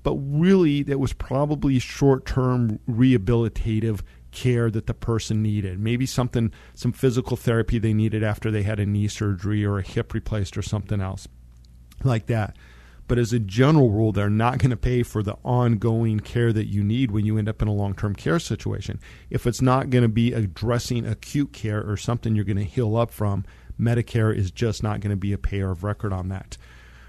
But 0.02 0.14
really, 0.14 0.80
it 0.80 0.99
was 0.99 1.12
probably 1.12 1.78
short 1.78 2.25
term 2.25 2.78
rehabilitative 2.88 4.00
care 4.30 4.71
that 4.71 4.87
the 4.87 4.95
person 4.95 5.42
needed. 5.42 5.78
Maybe 5.78 6.06
something, 6.06 6.52
some 6.75 6.92
physical 6.92 7.37
therapy 7.37 7.78
they 7.78 7.92
needed 7.92 8.23
after 8.23 8.50
they 8.50 8.62
had 8.62 8.80
a 8.80 8.87
knee 8.87 9.09
surgery 9.09 9.64
or 9.64 9.78
a 9.78 9.83
hip 9.83 10.14
replaced 10.14 10.56
or 10.56 10.62
something 10.62 11.00
else 11.00 11.28
like 12.04 12.26
that. 12.26 12.56
But 13.08 13.18
as 13.18 13.32
a 13.32 13.38
general 13.38 13.90
rule, 13.90 14.12
they're 14.12 14.28
not 14.28 14.58
going 14.58 14.70
to 14.70 14.76
pay 14.76 15.02
for 15.02 15.22
the 15.22 15.36
ongoing 15.44 16.20
care 16.20 16.52
that 16.52 16.66
you 16.66 16.82
need 16.82 17.10
when 17.10 17.25
you 17.25 17.38
end 17.38 17.48
up 17.48 17.62
in 17.62 17.68
a 17.68 17.72
long 17.72 17.94
term 17.94 18.14
care 18.14 18.38
situation. 18.38 19.00
If 19.30 19.46
it's 19.46 19.62
not 19.62 19.90
going 19.90 20.02
to 20.02 20.08
be 20.08 20.32
addressing 20.32 21.06
acute 21.06 21.52
care 21.52 21.82
or 21.88 21.96
something 21.96 22.34
you're 22.34 22.44
going 22.44 22.56
to 22.56 22.64
heal 22.64 22.96
up 22.96 23.10
from, 23.10 23.44
Medicare 23.78 24.34
is 24.34 24.50
just 24.50 24.82
not 24.82 25.00
going 25.00 25.10
to 25.10 25.16
be 25.16 25.32
a 25.32 25.38
payer 25.38 25.70
of 25.70 25.84
record 25.84 26.12
on 26.12 26.28
that. 26.30 26.56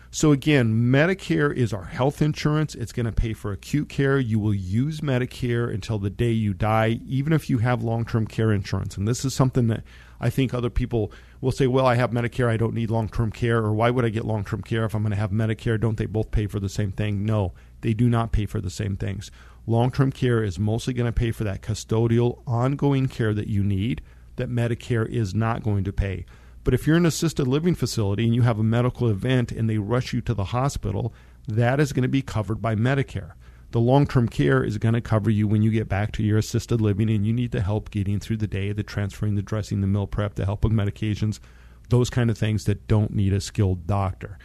So, 0.10 0.32
again, 0.32 0.74
Medicare 0.74 1.54
is 1.54 1.74
our 1.74 1.86
health 1.86 2.22
insurance. 2.22 2.76
It's 2.76 2.94
going 2.94 3.06
to 3.06 3.12
pay 3.12 3.34
for 3.34 3.52
acute 3.52 3.90
care. 3.90 4.18
You 4.18 4.40
will 4.40 4.54
use 4.54 5.02
Medicare 5.02 5.72
until 5.74 6.00
the 6.00 6.10
day 6.10 6.32
you 6.32 6.54
die, 6.54 7.02
even 7.06 7.34
if 7.34 7.50
you 7.50 7.58
have 7.58 7.84
long 7.84 8.06
term 8.06 8.26
care 8.26 8.52
insurance. 8.52 8.96
And 8.96 9.08
this 9.08 9.26
is 9.26 9.34
something 9.34 9.68
that 9.68 9.84
I 10.20 10.30
think 10.30 10.54
other 10.54 10.70
people 10.70 11.12
will 11.42 11.52
say, 11.52 11.68
well, 11.68 11.86
I 11.86 11.96
have 11.96 12.12
Medicare, 12.12 12.48
I 12.48 12.58
don't 12.58 12.74
need 12.74 12.90
long 12.90 13.10
term 13.10 13.32
care, 13.32 13.58
or 13.58 13.74
why 13.74 13.90
would 13.90 14.06
I 14.06 14.10
get 14.10 14.26
long 14.26 14.44
term 14.44 14.62
care 14.62 14.86
if 14.86 14.96
I'm 14.96 15.04
going 15.04 15.12
to 15.12 15.18
have 15.18 15.32
Medicare? 15.32 15.80
Don't 15.80 15.98
they 15.98 16.06
both 16.06 16.32
pay 16.32 16.48
for 16.48 16.60
the 16.60 16.70
same 16.70 16.92
thing? 16.92 17.26
No, 17.26 17.54
they 17.82 17.94
do 17.94 18.10
not 18.10 18.32
pay 18.32 18.46
for 18.46 18.62
the 18.62 18.70
same 18.70 18.96
things. 18.96 19.30
Long 19.66 19.92
term 19.92 20.12
care 20.12 20.42
is 20.42 20.58
mostly 20.58 20.94
going 20.94 21.12
to 21.12 21.18
pay 21.18 21.32
for 21.32 21.44
that 21.44 21.62
custodial, 21.62 22.42
ongoing 22.48 23.08
care 23.08 23.34
that 23.34 23.48
you 23.48 23.64
need 23.64 24.02
that 24.38 24.50
Medicare 24.50 25.08
is 25.08 25.36
not 25.36 25.64
going 25.64 25.84
to 25.84 25.92
pay. 25.92 26.26
But 26.68 26.74
if 26.74 26.86
you're 26.86 26.98
in 26.98 27.04
an 27.04 27.08
assisted 27.08 27.48
living 27.48 27.76
facility 27.76 28.26
and 28.26 28.36
you 28.36 28.42
have 28.42 28.60
a 28.60 28.64
medical 28.64 29.08
event 29.08 29.54
and 29.54 29.70
they 29.70 29.78
rush 29.78 30.12
you 30.12 30.20
to 30.20 30.34
the 30.34 30.44
hospital, 30.44 31.14
that 31.48 31.80
is 31.80 31.94
going 31.94 32.04
to 32.04 32.10
be 32.10 32.22
covered 32.22 32.62
by 32.62 32.76
Medicare. 32.76 33.36
The 33.72 33.80
long 33.80 34.06
term 34.06 34.28
care 34.28 34.66
is 34.66 34.78
going 34.78 34.94
to 34.94 35.00
cover 35.00 35.30
you 35.30 35.48
when 35.48 35.62
you 35.62 35.72
get 35.72 35.88
back 35.88 36.12
to 36.12 36.24
your 36.24 36.38
assisted 36.38 36.82
living 36.82 37.10
and 37.10 37.26
you 37.26 37.32
need 37.32 37.52
the 37.52 37.62
help 37.62 37.90
getting 37.90 38.20
through 38.20 38.36
the 38.36 38.48
day, 38.48 38.74
the 38.74 38.84
transferring, 38.84 39.36
the 39.36 39.42
dressing, 39.42 39.80
the 39.80 39.88
meal 39.88 40.08
prep, 40.08 40.36
the 40.36 40.44
help 40.44 40.66
with 40.66 40.74
medications, 40.74 41.40
those 41.88 42.10
kind 42.10 42.30
of 42.30 42.38
things 42.38 42.66
that 42.66 42.86
don't 42.86 43.16
need 43.16 43.32
a 43.32 43.40
skilled 43.40 43.88
doctor. 43.88 44.38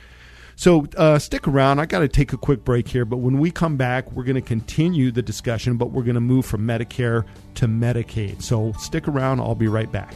So 0.55 0.87
uh, 0.97 1.19
stick 1.19 1.49
around. 1.49 1.81
I 1.81 1.87
got 1.87 2.01
to 2.01 2.09
take 2.09 2.33
a 2.33 2.39
quick 2.39 2.65
break 2.65 2.87
here, 2.87 3.05
but 3.05 3.17
when 3.17 3.41
we 3.41 3.51
come 3.51 3.77
back, 3.77 4.13
we're 4.13 4.23
going 4.23 4.37
to 4.37 4.41
continue 4.41 5.11
the 5.11 5.23
discussion, 5.23 5.77
but 5.77 5.91
we're 5.91 6.05
going 6.05 6.15
to 6.15 6.21
move 6.21 6.47
from 6.47 6.65
Medicare 6.65 7.25
to 7.57 7.67
Medicaid. 7.67 8.43
So 8.43 8.71
stick 8.79 9.09
around. 9.09 9.41
I'll 9.41 9.57
be 9.57 9.67
right 9.67 9.91
back. 9.91 10.15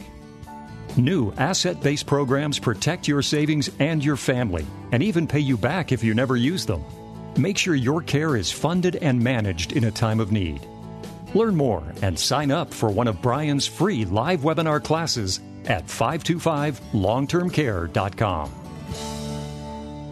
New 0.97 1.31
asset 1.33 1.79
based 1.79 2.07
programs 2.07 2.57
protect 2.57 3.07
your 3.07 3.21
savings 3.21 3.69
and 3.77 4.03
your 4.03 4.15
family, 4.15 4.65
and 4.91 5.03
even 5.03 5.27
pay 5.27 5.39
you 5.39 5.55
back 5.55 5.91
if 5.91 6.03
you 6.03 6.15
never 6.15 6.35
use 6.35 6.65
them. 6.65 6.83
Make 7.37 7.55
sure 7.55 7.75
your 7.75 8.01
care 8.01 8.35
is 8.35 8.51
funded 8.51 8.95
and 8.95 9.21
managed 9.21 9.73
in 9.73 9.83
a 9.83 9.91
time 9.91 10.19
of 10.19 10.31
need. 10.31 10.65
Learn 11.35 11.55
more 11.55 11.83
and 12.01 12.17
sign 12.17 12.49
up 12.49 12.73
for 12.73 12.89
one 12.89 13.07
of 13.07 13.21
Brian's 13.21 13.67
free 13.67 14.05
live 14.05 14.41
webinar 14.41 14.83
classes 14.83 15.39
at 15.65 15.85
525longtermcare.com. 15.85 18.66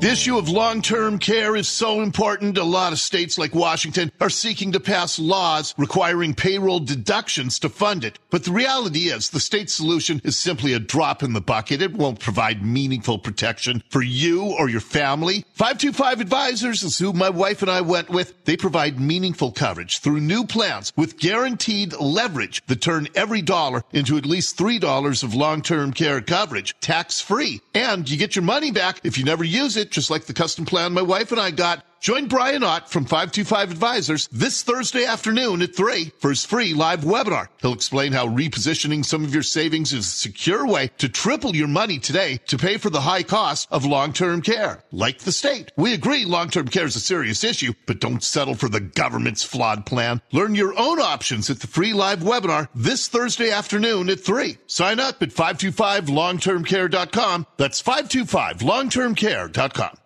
The 0.05 0.11
issue 0.11 0.37
of 0.37 0.47
long 0.47 0.83
term 0.83 1.17
care 1.17 1.55
is 1.55 1.67
so 1.67 2.01
important. 2.01 2.59
A 2.59 2.63
lot 2.63 2.93
of 2.93 2.99
states 2.99 3.39
like 3.39 3.55
Washington 3.55 4.11
are 4.21 4.29
seeking 4.29 4.71
to 4.73 4.79
pass 4.79 5.17
laws 5.17 5.73
requiring 5.79 6.35
payroll 6.35 6.79
deductions 6.79 7.57
to 7.57 7.69
fund 7.69 8.03
it. 8.03 8.19
But 8.29 8.43
the 8.43 8.51
reality 8.51 9.05
is 9.05 9.31
the 9.31 9.39
state 9.39 9.71
solution 9.71 10.21
is 10.23 10.37
simply 10.37 10.73
a 10.73 10.79
drop 10.79 11.23
in 11.23 11.33
the 11.33 11.41
bucket. 11.41 11.81
It 11.81 11.93
won't 11.93 12.19
provide 12.19 12.63
meaningful 12.63 13.17
protection 13.17 13.81
for 13.89 14.03
you 14.03 14.43
or 14.43 14.69
your 14.69 14.79
family. 14.79 15.43
525 15.53 16.21
Advisors 16.21 16.83
is 16.83 16.99
who 16.99 17.11
my 17.11 17.31
wife 17.31 17.63
and 17.63 17.71
I 17.71 17.81
went 17.81 18.11
with. 18.11 18.45
They 18.45 18.57
provide 18.57 18.99
meaningful 18.99 19.53
coverage 19.53 19.97
through 19.97 20.19
new 20.19 20.45
plans 20.45 20.93
with 20.95 21.17
guaranteed 21.17 21.93
leverage 21.93 22.63
that 22.67 22.79
turn 22.79 23.07
every 23.15 23.41
dollar 23.41 23.83
into 23.91 24.17
at 24.17 24.27
least 24.27 24.55
$3 24.55 25.23
of 25.23 25.33
long 25.33 25.63
term 25.63 25.93
care 25.93 26.21
coverage, 26.21 26.75
tax 26.79 27.19
free. 27.19 27.59
And 27.73 28.07
you 28.07 28.17
get 28.17 28.35
your 28.35 28.45
money 28.45 28.69
back 28.69 28.99
if 29.03 29.17
you 29.17 29.23
never 29.23 29.43
use 29.43 29.75
it 29.75 29.94
just 29.95 30.11
like 30.11 30.25
the 30.25 30.33
custom 30.33 30.65
plan 30.65 30.93
my 30.93 31.01
wife 31.01 31.31
and 31.31 31.39
I 31.41 31.51
got. 31.51 31.83
Join 32.05 32.27
Brian 32.27 32.61
Ott 32.61 32.91
from 32.91 33.05
525 33.05 33.71
Advisors 33.71 34.29
this 34.31 34.61
Thursday 34.61 35.05
afternoon 35.05 35.63
at 35.63 35.75
3 35.75 36.11
for 36.19 36.29
his 36.29 36.45
free 36.45 36.75
live 36.75 36.99
webinar. 36.99 37.47
He'll 37.61 37.73
explain 37.73 38.11
how 38.11 38.27
repositioning 38.27 39.03
some 39.03 39.23
of 39.23 39.33
your 39.33 39.41
savings 39.41 39.91
is 39.91 40.05
a 40.05 40.09
secure 40.09 40.67
way 40.67 40.91
to 40.99 41.09
triple 41.09 41.55
your 41.55 41.67
money 41.67 41.97
today 41.97 42.37
to 42.45 42.59
pay 42.59 42.77
for 42.77 42.91
the 42.91 43.01
high 43.01 43.23
cost 43.23 43.67
of 43.71 43.85
long-term 43.85 44.43
care. 44.43 44.83
Like 44.91 45.17
the 45.17 45.31
state, 45.31 45.71
we 45.77 45.95
agree 45.95 46.25
long-term 46.25 46.67
care 46.67 46.85
is 46.85 46.95
a 46.95 46.99
serious 46.99 47.43
issue, 47.43 47.73
but 47.87 48.01
don't 48.01 48.23
settle 48.23 48.53
for 48.53 48.69
the 48.69 48.81
government's 48.81 49.43
flawed 49.43 49.87
plan. 49.87 50.21
Learn 50.31 50.53
your 50.53 50.79
own 50.79 51.01
options 51.01 51.49
at 51.49 51.59
the 51.59 51.65
free 51.65 51.93
live 51.93 52.19
webinar 52.19 52.67
this 52.75 53.07
Thursday 53.07 53.49
afternoon 53.49 54.11
at 54.11 54.19
3. 54.19 54.59
Sign 54.67 54.99
up 54.99 55.23
at 55.23 55.29
525longtermcare.com. 55.29 57.47
That's 57.57 57.81
525longtermcare.com. 57.81 59.97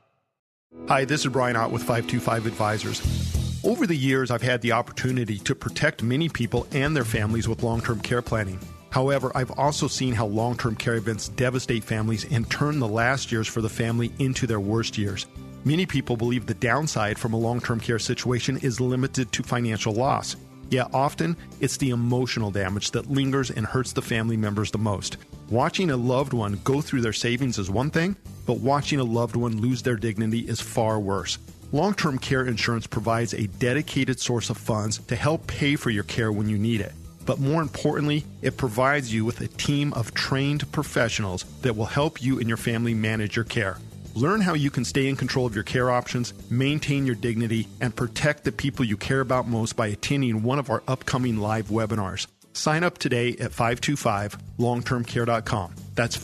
Hi, 0.88 1.04
this 1.04 1.26
is 1.26 1.32
Brian 1.32 1.56
Ott 1.56 1.72
with 1.72 1.82
525 1.82 2.46
Advisors. 2.46 3.64
Over 3.64 3.88
the 3.88 3.96
years, 3.96 4.30
I've 4.30 4.44
had 4.44 4.62
the 4.62 4.72
opportunity 4.72 5.40
to 5.40 5.56
protect 5.56 6.04
many 6.04 6.30
people 6.30 6.68
and 6.72 6.96
their 6.96 7.06
families 7.06 7.48
with 7.48 7.64
long 7.64 7.82
term 7.82 8.00
care 8.02 8.22
planning. 8.22 8.60
However, 8.92 9.32
I've 9.34 9.50
also 9.52 9.88
seen 9.88 10.14
how 10.14 10.28
long 10.28 10.56
term 10.56 10.76
care 10.76 10.94
events 10.94 11.30
devastate 11.30 11.84
families 11.84 12.32
and 12.32 12.48
turn 12.52 12.78
the 12.78 12.88
last 12.88 13.32
years 13.32 13.48
for 13.48 13.62
the 13.62 13.70
family 13.70 14.12
into 14.20 14.46
their 14.46 14.60
worst 14.60 14.96
years. 14.96 15.26
Many 15.64 15.88
people 15.88 16.16
believe 16.16 16.46
the 16.46 16.54
downside 16.54 17.18
from 17.18 17.34
a 17.34 17.40
long 17.40 17.62
term 17.62 17.80
care 17.80 18.00
situation 18.00 18.58
is 18.58 18.80
limited 18.80 19.32
to 19.32 19.42
financial 19.42 19.94
loss. 19.94 20.36
Yet 20.70 20.94
often, 20.94 21.36
it's 21.60 21.78
the 21.78 21.90
emotional 21.90 22.52
damage 22.52 22.92
that 22.92 23.10
lingers 23.10 23.50
and 23.50 23.66
hurts 23.66 23.94
the 23.94 24.04
family 24.04 24.38
members 24.38 24.70
the 24.70 24.78
most. 24.78 25.18
Watching 25.50 25.90
a 25.90 25.98
loved 25.98 26.34
one 26.34 26.60
go 26.64 26.80
through 26.80 27.02
their 27.02 27.12
savings 27.12 27.58
is 27.58 27.72
one 27.72 27.90
thing, 27.90 28.16
but 28.50 28.62
watching 28.62 29.00
a 29.00 29.04
loved 29.04 29.36
one 29.36 29.62
lose 29.62 29.84
their 29.84 29.96
dignity 29.96 30.40
is 30.40 30.60
far 30.60 31.00
worse. 31.00 31.38
Long 31.72 31.94
term 31.94 32.18
care 32.18 32.48
insurance 32.48 32.88
provides 32.88 33.36
a 33.36 33.46
dedicated 33.46 34.20
source 34.20 34.50
of 34.50 34.58
funds 34.58 34.98
to 35.06 35.16
help 35.16 35.46
pay 35.46 35.76
for 35.76 35.92
your 35.92 36.02
care 36.02 36.32
when 36.32 36.50
you 36.50 36.58
need 36.58 36.82
it. 36.82 36.94
But 37.28 37.38
more 37.38 37.62
importantly, 37.62 38.26
it 38.42 38.58
provides 38.58 39.14
you 39.14 39.24
with 39.24 39.40
a 39.42 39.48
team 39.48 39.94
of 39.94 40.16
trained 40.16 40.72
professionals 40.72 41.44
that 41.62 41.76
will 41.76 41.86
help 41.86 42.24
you 42.24 42.40
and 42.40 42.48
your 42.48 42.58
family 42.58 42.96
manage 42.96 43.36
your 43.36 43.46
care. 43.46 43.78
Learn 44.16 44.42
how 44.42 44.56
you 44.56 44.72
can 44.72 44.84
stay 44.84 45.08
in 45.08 45.16
control 45.16 45.46
of 45.46 45.54
your 45.54 45.64
care 45.64 45.92
options, 45.92 46.34
maintain 46.50 47.06
your 47.06 47.14
dignity, 47.14 47.68
and 47.82 47.96
protect 47.96 48.46
the 48.46 48.52
people 48.52 48.84
you 48.84 48.98
care 48.98 49.22
about 49.22 49.48
most 49.48 49.76
by 49.76 49.86
attending 49.86 50.42
one 50.42 50.58
of 50.58 50.72
our 50.72 50.82
upcoming 50.88 51.38
live 51.38 51.68
webinars. 51.68 52.26
Sign 52.54 52.84
up 52.84 52.98
today 52.98 53.34
at 53.34 53.52
525longtermcare.com. 53.52 55.76
That's 55.94 56.18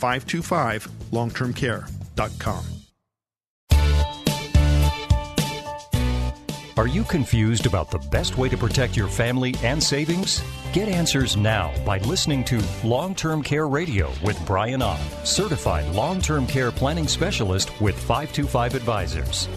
525longtermcare.com. 2.16 2.66
Are 6.78 6.88
you 6.88 7.04
confused 7.04 7.68
about 7.68 7.90
the 7.90 8.00
best 8.12 8.38
way 8.38 8.50
to 8.50 8.58
protect 8.58 8.98
your 8.98 9.08
family 9.08 9.56
and 9.64 9.82
savings? 9.82 10.44
Get 10.74 10.90
answers 10.90 11.38
now 11.38 11.74
by 11.86 12.00
listening 12.00 12.44
to 12.46 12.62
Long 12.84 13.16
Term 13.16 13.42
Care 13.42 13.70
Radio 13.70 14.12
with 14.22 14.38
Brian 14.46 14.82
Ott, 14.82 15.00
certified 15.24 15.88
long 15.96 16.20
term 16.20 16.46
care 16.46 16.72
planning 16.72 17.08
specialist 17.08 17.72
with 17.80 17.96
525 17.96 18.76
Advisors. 18.76 19.48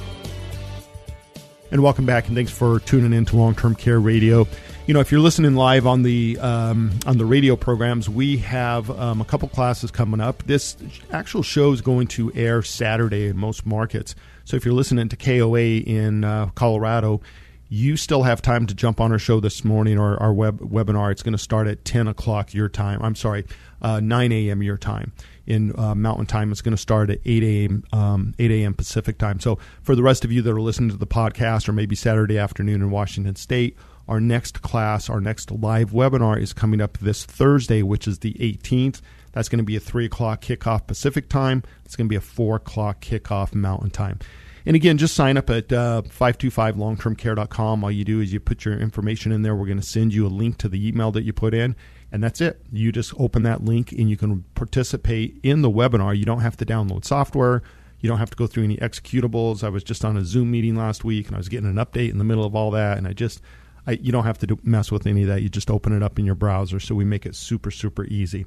And 1.73 1.83
welcome 1.83 2.07
back, 2.07 2.29
and 2.29 2.37
thanks 2.37 2.53
for 2.53 2.79
tuning 2.81 3.13
in 3.13 3.25
to 3.27 3.37
Long 3.37 3.55
Term 3.55 3.75
Care 3.75 3.99
Radio. 3.99 4.47
You 4.89 4.95
know, 4.95 5.01
if 5.01 5.13
you're 5.13 5.21
listening 5.21 5.55
live 5.55 5.87
on 5.87 6.03
the 6.03 6.39
um, 6.39 6.99
on 7.05 7.19
the 7.19 7.27
radio 7.27 7.57
programs, 7.57 8.09
we 8.09 8.39
have 8.39 8.89
um, 8.99 9.21
a 9.21 9.25
couple 9.27 9.47
classes 9.51 9.91
coming 9.91 10.19
up. 10.19 10.45
This 10.45 10.79
actual 11.11 11.43
show 11.43 11.73
is 11.73 11.83
going 11.83 12.07
to 12.07 12.33
air 12.35 12.63
Saturday 12.63 13.27
in 13.27 13.37
most 13.37 13.67
markets. 13.67 14.15
So 14.47 14.57
if 14.57 14.65
you're 14.65 14.73
listening 14.73 15.11
to 15.11 15.15
KOA 15.15 15.81
in 15.81 16.25
uh, 16.25 16.47
Colorado, 16.55 17.21
you 17.69 17.99
still 17.99 18.23
have 18.23 18.41
time 18.41 18.65
to 18.65 18.75
jump 18.75 18.99
on 18.99 19.13
our 19.13 19.19
show 19.19 19.41
this 19.41 19.63
morning 19.63 19.99
or 19.99 20.17
our 20.23 20.33
web 20.33 20.59
webinar. 20.61 21.13
It's 21.13 21.23
going 21.23 21.33
to 21.33 21.39
start 21.39 21.67
at 21.67 21.85
10 21.85 22.09
o'clock 22.09 22.55
your 22.55 22.71
time. 22.71 23.03
I'm 23.03 23.15
sorry, 23.15 23.45
uh, 23.83 24.01
9 24.01 24.33
a.m. 24.33 24.63
your 24.63 24.79
time. 24.79 25.13
In 25.47 25.79
uh, 25.79 25.95
Mountain 25.95 26.27
Time, 26.27 26.51
it's 26.51 26.63
going 26.63 26.75
to 26.75 26.81
start 26.81 27.11
at 27.11 27.19
8 27.27 27.43
a.m. 27.43 27.85
Um, 27.93 28.35
8 28.39 28.51
a.m. 28.53 28.73
Pacific 28.73 29.19
Time. 29.19 29.39
So 29.39 29.59
for 29.83 29.95
the 29.95 30.03
rest 30.03 30.25
of 30.25 30.33
you 30.33 30.41
that 30.41 30.51
are 30.51 30.63
listening 30.63 30.89
to 30.91 30.97
the 30.97 31.07
podcast, 31.07 31.69
or 31.69 31.73
maybe 31.73 31.95
Saturday 31.95 32.39
afternoon 32.39 32.81
in 32.81 32.91
Washington 32.91 33.37
State, 33.37 33.77
our 34.09 34.21
next 34.21 34.63
class, 34.63 35.11
our 35.11 35.21
next 35.21 35.51
live 35.51 35.91
webinar 35.91 36.41
is 36.41 36.53
coming 36.53 36.81
up 36.81 36.99
this 36.99 37.25
Thursday, 37.25 37.83
which 37.83 38.09
is 38.09 38.21
the 38.21 38.33
18th. 38.35 39.03
That's 39.33 39.49
going 39.49 39.59
to 39.59 39.65
be 39.65 39.77
a 39.77 39.81
3 39.81 40.07
o'clock 40.07 40.41
kickoff 40.41 40.87
Pacific 40.87 41.29
time. 41.29 41.63
It's 41.85 41.95
going 41.95 42.07
to 42.07 42.11
be 42.11 42.17
a 42.17 42.21
4 42.21 42.57
o'clock 42.57 43.01
kickoff 43.03 43.55
Mountain 43.55 43.91
time. 43.91 44.19
And 44.67 44.75
again, 44.75 44.99
just 44.99 45.15
sign 45.15 45.37
up 45.37 45.49
at 45.51 45.73
uh, 45.73 46.03
525longtermcare.com. 46.07 47.85
All 47.85 47.91
you 47.91 48.05
do 48.05 48.21
is 48.21 48.33
you 48.33 48.41
put 48.41 48.65
your 48.65 48.79
information 48.79 49.33
in 49.33 49.43
there. 49.43 49.55
We're 49.55 49.67
going 49.67 49.81
to 49.81 49.87
send 49.87 50.13
you 50.13 50.27
a 50.27 50.29
link 50.29 50.59
to 50.59 50.69
the 50.69 50.89
email 50.89 51.13
that 51.13 51.23
you 51.23 51.33
put 51.33 51.55
in, 51.55 51.77
and 52.11 52.23
that's 52.23 52.41
it. 52.41 52.61
You 52.73 52.93
just 52.93 53.15
open 53.19 53.45
that 53.45 53.65
link 53.65 53.93
and 53.93 54.11
you 54.11 54.17
can 54.17 54.45
participate 54.55 55.39
in 55.43 55.63
the 55.63 55.71
webinar. 55.71 56.17
You 56.17 56.25
don't 56.25 56.41
have 56.41 56.57
to 56.59 56.67
download 56.67 57.05
software. 57.05 57.63
You 58.01 58.09
don't 58.09 58.19
have 58.19 58.31
to 58.31 58.37
go 58.37 58.47
through 58.47 58.65
any 58.65 58.77
executables. 58.77 59.65
I 59.65 59.69
was 59.69 59.83
just 59.83 60.05
on 60.05 60.17
a 60.17 60.25
Zoom 60.25 60.51
meeting 60.51 60.77
last 60.77 61.05
week 61.05 61.27
and 61.27 61.35
I 61.35 61.39
was 61.39 61.49
getting 61.49 61.69
an 61.69 61.77
update 61.77 62.11
in 62.11 62.19
the 62.19 62.25
middle 62.25 62.45
of 62.45 62.55
all 62.55 62.71
that, 62.73 62.99
and 62.99 63.07
I 63.07 63.13
just 63.13 63.41
I, 63.89 63.93
you 63.93 64.13
don't 64.13 64.25
have 64.25 64.39
to 64.39 64.47
do, 64.47 64.59
mess 64.63 64.93
with 64.93 65.07
any 65.07 65.23
of 65.23 65.29
that. 65.29 65.41
You 65.41 65.49
just 65.49 65.71
open 65.71 65.95
it 65.95 66.03
up 66.03 66.19
in 66.19 66.27
your 66.27 66.35
browser. 66.35 66.79
So 66.79 66.95
we 66.95 67.07
make 67.07 67.25
it 67.25 67.35
super, 67.35 67.71
super 67.71 68.05
easy. 68.05 68.45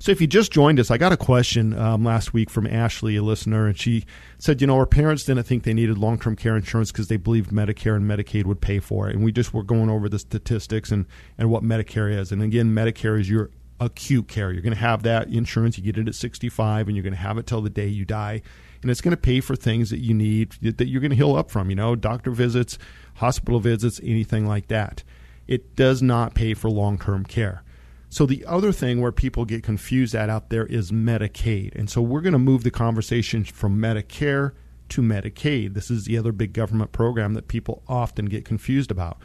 So 0.00 0.10
if 0.10 0.20
you 0.20 0.26
just 0.26 0.50
joined 0.50 0.80
us, 0.80 0.90
I 0.90 0.98
got 0.98 1.12
a 1.12 1.16
question 1.16 1.78
um, 1.78 2.04
last 2.04 2.34
week 2.34 2.50
from 2.50 2.66
Ashley, 2.66 3.14
a 3.14 3.22
listener, 3.22 3.68
and 3.68 3.78
she 3.78 4.04
said, 4.38 4.60
you 4.60 4.66
know, 4.66 4.76
her 4.76 4.84
parents 4.84 5.22
didn't 5.22 5.44
think 5.44 5.62
they 5.62 5.72
needed 5.72 5.96
long 5.96 6.18
term 6.18 6.34
care 6.34 6.56
insurance 6.56 6.90
because 6.90 7.06
they 7.06 7.16
believed 7.16 7.50
Medicare 7.50 7.94
and 7.94 8.04
Medicaid 8.04 8.46
would 8.46 8.60
pay 8.60 8.80
for 8.80 9.08
it. 9.08 9.14
And 9.14 9.24
we 9.24 9.30
just 9.30 9.54
were 9.54 9.62
going 9.62 9.88
over 9.88 10.08
the 10.08 10.18
statistics 10.18 10.90
and, 10.90 11.06
and 11.38 11.50
what 11.50 11.62
Medicare 11.62 12.12
is. 12.12 12.32
And 12.32 12.42
again, 12.42 12.74
Medicare 12.74 13.18
is 13.18 13.30
your 13.30 13.50
acute 13.78 14.26
care. 14.26 14.52
You're 14.52 14.62
going 14.62 14.74
to 14.74 14.80
have 14.80 15.04
that 15.04 15.28
insurance. 15.28 15.78
You 15.78 15.84
get 15.84 15.96
it 15.98 16.08
at 16.08 16.16
65, 16.16 16.88
and 16.88 16.96
you're 16.96 17.04
going 17.04 17.14
to 17.14 17.18
have 17.18 17.38
it 17.38 17.46
till 17.46 17.62
the 17.62 17.70
day 17.70 17.86
you 17.86 18.04
die. 18.04 18.42
And 18.84 18.90
it's 18.90 19.00
going 19.00 19.16
to 19.16 19.16
pay 19.16 19.40
for 19.40 19.56
things 19.56 19.88
that 19.88 20.00
you 20.00 20.12
need 20.12 20.52
that 20.60 20.88
you're 20.88 21.00
going 21.00 21.10
to 21.10 21.16
heal 21.16 21.34
up 21.34 21.50
from, 21.50 21.70
you 21.70 21.76
know, 21.76 21.96
doctor 21.96 22.30
visits, 22.30 22.76
hospital 23.14 23.58
visits, 23.60 23.98
anything 24.04 24.46
like 24.46 24.68
that. 24.68 25.02
It 25.48 25.74
does 25.74 26.02
not 26.02 26.34
pay 26.34 26.52
for 26.52 26.68
long 26.68 26.98
term 26.98 27.24
care. 27.24 27.62
So 28.10 28.26
the 28.26 28.44
other 28.44 28.72
thing 28.72 29.00
where 29.00 29.10
people 29.10 29.46
get 29.46 29.62
confused 29.62 30.14
at 30.14 30.28
out 30.28 30.50
there 30.50 30.66
is 30.66 30.92
Medicaid. 30.92 31.74
And 31.74 31.88
so 31.88 32.02
we're 32.02 32.20
going 32.20 32.34
to 32.34 32.38
move 32.38 32.62
the 32.62 32.70
conversation 32.70 33.42
from 33.42 33.80
Medicare 33.80 34.52
to 34.90 35.00
Medicaid. 35.00 35.72
This 35.72 35.90
is 35.90 36.04
the 36.04 36.18
other 36.18 36.32
big 36.32 36.52
government 36.52 36.92
program 36.92 37.32
that 37.34 37.48
people 37.48 37.82
often 37.88 38.26
get 38.26 38.44
confused 38.44 38.90
about. 38.90 39.16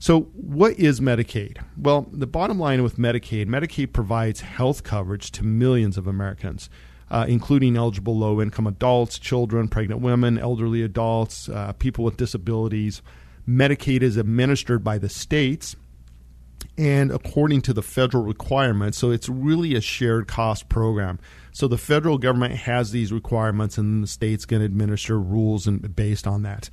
So, 0.00 0.22
what 0.34 0.78
is 0.78 1.00
Medicaid? 1.00 1.58
Well, 1.78 2.08
the 2.12 2.26
bottom 2.26 2.58
line 2.58 2.82
with 2.82 2.98
Medicaid, 2.98 3.46
Medicaid 3.46 3.92
provides 3.92 4.40
health 4.40 4.82
coverage 4.82 5.30
to 5.30 5.44
millions 5.44 5.96
of 5.96 6.06
Americans, 6.06 6.68
uh, 7.10 7.24
including 7.28 7.76
eligible 7.76 8.16
low 8.16 8.40
income 8.40 8.66
adults, 8.66 9.18
children, 9.18 9.68
pregnant 9.68 10.00
women, 10.00 10.38
elderly 10.38 10.82
adults, 10.82 11.48
uh, 11.48 11.72
people 11.74 12.04
with 12.04 12.16
disabilities. 12.16 13.02
Medicaid 13.48 14.02
is 14.02 14.16
administered 14.16 14.82
by 14.82 14.98
the 14.98 15.08
states 15.08 15.76
and 16.78 17.10
according 17.10 17.62
to 17.62 17.72
the 17.72 17.82
federal 17.82 18.24
requirements. 18.24 18.98
So 18.98 19.10
it's 19.10 19.28
really 19.28 19.74
a 19.74 19.80
shared 19.80 20.28
cost 20.28 20.68
program. 20.68 21.18
So 21.52 21.68
the 21.68 21.78
federal 21.78 22.18
government 22.18 22.54
has 22.54 22.90
these 22.90 23.12
requirements, 23.12 23.78
and 23.78 24.02
the 24.02 24.08
state's 24.08 24.44
to 24.44 24.62
administer 24.62 25.18
rules 25.18 25.66
and 25.66 25.94
based 25.96 26.26
on 26.26 26.42
that. 26.42 26.68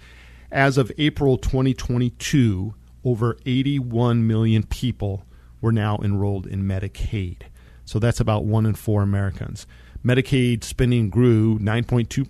As 0.52 0.78
of 0.78 0.92
April 0.98 1.38
2022, 1.38 2.74
over 3.06 3.38
81 3.46 4.28
million 4.28 4.64
people 4.64 5.26
were 5.62 5.72
now 5.72 5.98
enrolled 6.04 6.46
in 6.46 6.64
Medicaid. 6.64 7.44
So 7.86 8.00
that's 8.00 8.20
about 8.20 8.46
one 8.46 8.66
in 8.66 8.76
four 8.76 9.02
Americans. 9.02 9.66
Medicaid 10.04 10.66
spending 10.66 11.10
grew 11.10 11.58
9.2% 11.60 12.10
to 12.10 12.26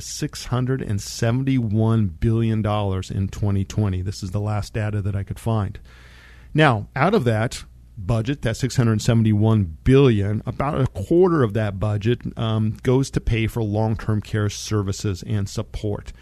$671 0.00 2.20
billion 2.20 2.58
in 2.58 2.62
2020. 2.62 4.02
This 4.02 4.22
is 4.24 4.32
the 4.32 4.40
last 4.40 4.74
data 4.74 5.00
that 5.02 5.14
I 5.14 5.22
could 5.22 5.38
find. 5.38 5.78
Now, 6.52 6.88
out 6.96 7.14
of 7.14 7.22
that 7.24 7.62
budget, 7.96 8.42
that 8.42 8.56
671 8.56 9.78
billion, 9.84 10.42
about 10.46 10.80
a 10.80 10.88
quarter 10.88 11.44
of 11.44 11.54
that 11.54 11.78
budget 11.78 12.22
um, 12.36 12.76
goes 12.82 13.08
to 13.12 13.20
pay 13.20 13.46
for 13.46 13.62
long-term 13.62 14.22
care 14.22 14.50
services 14.50 15.22
and 15.22 15.48
support. 15.48 16.12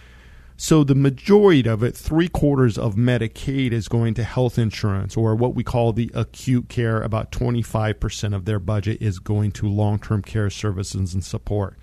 So 0.62 0.84
the 0.84 0.94
majority 0.94 1.66
of 1.66 1.82
it, 1.82 1.96
three 1.96 2.28
quarters 2.28 2.76
of 2.76 2.94
Medicaid, 2.94 3.72
is 3.72 3.88
going 3.88 4.12
to 4.12 4.22
health 4.22 4.58
insurance 4.58 5.16
or 5.16 5.34
what 5.34 5.54
we 5.54 5.64
call 5.64 5.94
the 5.94 6.10
acute 6.12 6.68
care. 6.68 7.00
About 7.00 7.32
25% 7.32 8.34
of 8.34 8.44
their 8.44 8.58
budget 8.58 9.00
is 9.00 9.20
going 9.20 9.52
to 9.52 9.66
long-term 9.66 10.20
care 10.20 10.50
services 10.50 11.14
and 11.14 11.24
support. 11.24 11.78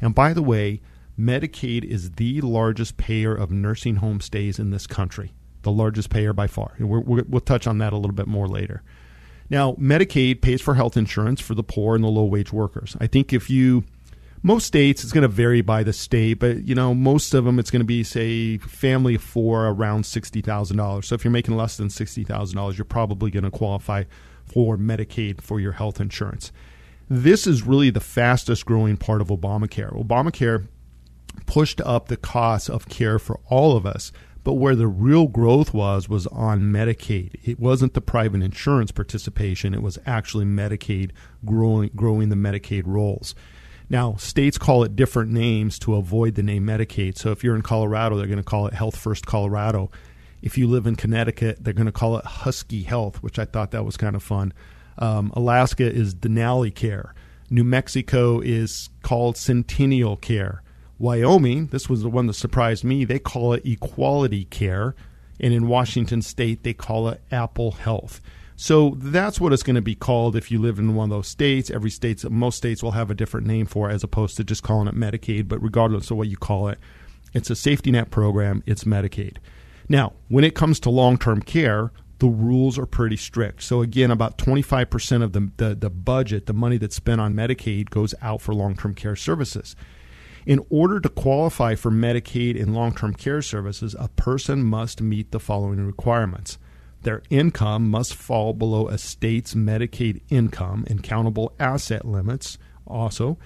And 0.00 0.14
by 0.14 0.32
the 0.32 0.42
way, 0.42 0.80
Medicaid 1.20 1.84
is 1.84 2.12
the 2.12 2.40
largest 2.40 2.96
payer 2.96 3.34
of 3.34 3.50
nursing 3.50 3.96
home 3.96 4.22
stays 4.22 4.58
in 4.58 4.70
this 4.70 4.86
country 4.86 5.34
the 5.60 5.70
largest 5.70 6.08
payer 6.08 6.32
by 6.32 6.46
far. 6.46 6.74
we 6.78 6.86
will 7.22 7.40
touch 7.40 7.66
on 7.66 7.78
that 7.78 7.92
a 7.92 7.96
little 7.96 8.16
bit 8.16 8.26
more 8.26 8.48
later. 8.48 8.82
Now, 9.50 9.74
Medicaid 9.74 10.40
pays 10.40 10.62
for 10.62 10.74
health 10.74 10.96
insurance 10.96 11.42
for 11.42 11.54
the 11.54 11.62
poor 11.62 11.94
and 11.94 12.02
the 12.02 12.08
low 12.08 12.24
wage 12.24 12.50
workers. 12.50 12.96
I 12.98 13.08
think 13.08 13.34
if 13.34 13.50
you, 13.50 13.84
most 14.42 14.66
states, 14.66 15.04
it's 15.04 15.12
going 15.12 15.22
to 15.22 15.28
vary 15.28 15.60
by 15.60 15.82
the 15.82 15.92
state, 15.92 16.34
but 16.34 16.66
you 16.66 16.74
know, 16.74 16.94
most 16.94 17.34
of 17.34 17.44
them, 17.44 17.58
it's 17.58 17.70
going 17.70 17.80
to 17.80 17.86
be, 17.86 18.02
say, 18.02 18.58
family 18.58 19.14
of 19.14 19.22
four 19.22 19.66
around 19.66 20.04
$60,000. 20.04 21.04
So 21.04 21.14
if 21.14 21.24
you're 21.24 21.30
making 21.30 21.56
less 21.56 21.76
than 21.76 21.88
$60,000, 21.88 22.76
you're 22.76 22.84
probably 22.84 23.30
going 23.30 23.44
to 23.44 23.50
qualify 23.50 24.04
for 24.44 24.76
Medicaid 24.76 25.40
for 25.40 25.60
your 25.60 25.72
health 25.72 26.00
insurance. 26.00 26.50
This 27.08 27.46
is 27.46 27.62
really 27.62 27.90
the 27.90 28.00
fastest 28.00 28.66
growing 28.66 28.96
part 28.96 29.20
of 29.20 29.28
Obamacare. 29.28 29.92
Obamacare 29.92 30.66
pushed 31.46 31.80
up 31.80 32.08
the 32.08 32.16
cost 32.16 32.68
of 32.68 32.88
care 32.88 33.18
for 33.18 33.40
all 33.48 33.76
of 33.76 33.86
us 33.86 34.12
but 34.44 34.54
where 34.54 34.74
the 34.74 34.86
real 34.86 35.28
growth 35.28 35.72
was 35.72 36.08
was 36.08 36.26
on 36.28 36.60
Medicaid. 36.62 37.36
It 37.44 37.60
wasn't 37.60 37.94
the 37.94 38.00
private 38.00 38.42
insurance 38.42 38.90
participation, 38.90 39.74
it 39.74 39.82
was 39.82 39.98
actually 40.06 40.44
Medicaid 40.44 41.10
growing 41.44 41.90
growing 41.94 42.28
the 42.28 42.36
Medicaid 42.36 42.82
rolls. 42.86 43.34
Now, 43.92 44.16
states 44.16 44.56
call 44.56 44.84
it 44.84 44.96
different 44.96 45.32
names 45.32 45.78
to 45.80 45.96
avoid 45.96 46.34
the 46.34 46.42
name 46.42 46.64
Medicaid. 46.64 47.18
So 47.18 47.30
if 47.30 47.44
you're 47.44 47.54
in 47.54 47.60
Colorado, 47.60 48.16
they're 48.16 48.26
going 48.26 48.38
to 48.38 48.42
call 48.42 48.66
it 48.66 48.72
Health 48.72 48.96
First 48.96 49.26
Colorado. 49.26 49.90
If 50.40 50.56
you 50.56 50.66
live 50.66 50.86
in 50.86 50.96
Connecticut, 50.96 51.62
they're 51.62 51.74
going 51.74 51.84
to 51.84 51.92
call 51.92 52.16
it 52.16 52.24
Husky 52.24 52.84
Health, 52.84 53.22
which 53.22 53.38
I 53.38 53.44
thought 53.44 53.72
that 53.72 53.84
was 53.84 53.98
kind 53.98 54.16
of 54.16 54.22
fun. 54.22 54.54
Um, 54.96 55.30
Alaska 55.36 55.84
is 55.84 56.14
Denali 56.14 56.74
Care. 56.74 57.14
New 57.50 57.64
Mexico 57.64 58.40
is 58.40 58.88
called 59.02 59.36
Centennial 59.36 60.16
Care. 60.16 60.62
Wyoming, 60.98 61.66
this 61.66 61.90
was 61.90 62.00
the 62.00 62.08
one 62.08 62.28
that 62.28 62.34
surprised 62.34 62.84
me, 62.84 63.04
they 63.04 63.18
call 63.18 63.52
it 63.52 63.66
equality 63.66 64.46
care. 64.46 64.94
And 65.38 65.52
in 65.52 65.68
Washington 65.68 66.22
state, 66.22 66.62
they 66.62 66.72
call 66.72 67.08
it 67.08 67.20
Apple 67.30 67.72
Health. 67.72 68.22
So 68.62 68.94
that's 68.96 69.40
what 69.40 69.52
it's 69.52 69.64
going 69.64 69.74
to 69.74 69.82
be 69.82 69.96
called 69.96 70.36
if 70.36 70.52
you 70.52 70.60
live 70.60 70.78
in 70.78 70.94
one 70.94 71.10
of 71.10 71.16
those 71.16 71.26
states. 71.26 71.68
Every 71.68 71.90
state, 71.90 72.22
most 72.30 72.58
states 72.58 72.80
will 72.80 72.92
have 72.92 73.10
a 73.10 73.14
different 73.14 73.44
name 73.44 73.66
for 73.66 73.90
it 73.90 73.92
as 73.92 74.04
opposed 74.04 74.36
to 74.36 74.44
just 74.44 74.62
calling 74.62 74.86
it 74.86 74.94
Medicaid. 74.94 75.48
But 75.48 75.60
regardless 75.60 76.12
of 76.12 76.16
what 76.16 76.28
you 76.28 76.36
call 76.36 76.68
it, 76.68 76.78
it's 77.32 77.50
a 77.50 77.56
safety 77.56 77.90
net 77.90 78.12
program, 78.12 78.62
it's 78.64 78.84
Medicaid. 78.84 79.38
Now, 79.88 80.12
when 80.28 80.44
it 80.44 80.54
comes 80.54 80.78
to 80.78 80.90
long 80.90 81.18
term 81.18 81.42
care, 81.42 81.90
the 82.20 82.28
rules 82.28 82.78
are 82.78 82.86
pretty 82.86 83.16
strict. 83.16 83.64
So 83.64 83.82
again, 83.82 84.12
about 84.12 84.38
25% 84.38 85.24
of 85.24 85.32
the, 85.32 85.50
the, 85.56 85.74
the 85.74 85.90
budget, 85.90 86.46
the 86.46 86.52
money 86.52 86.78
that's 86.78 86.94
spent 86.94 87.20
on 87.20 87.34
Medicaid, 87.34 87.90
goes 87.90 88.14
out 88.22 88.40
for 88.40 88.54
long 88.54 88.76
term 88.76 88.94
care 88.94 89.16
services. 89.16 89.74
In 90.46 90.64
order 90.70 91.00
to 91.00 91.08
qualify 91.08 91.74
for 91.74 91.90
Medicaid 91.90 92.62
and 92.62 92.76
long 92.76 92.94
term 92.94 93.12
care 93.14 93.42
services, 93.42 93.96
a 93.98 94.06
person 94.10 94.62
must 94.62 95.02
meet 95.02 95.32
the 95.32 95.40
following 95.40 95.84
requirements. 95.84 96.58
Their 97.02 97.22
income 97.30 97.90
must 97.90 98.14
fall 98.14 98.52
below 98.52 98.88
a 98.88 98.98
state's 98.98 99.54
Medicaid 99.54 100.22
income 100.28 100.84
and 100.88 101.02
countable 101.02 101.52
asset 101.58 102.04
limits, 102.04 102.58
also, 102.86 103.38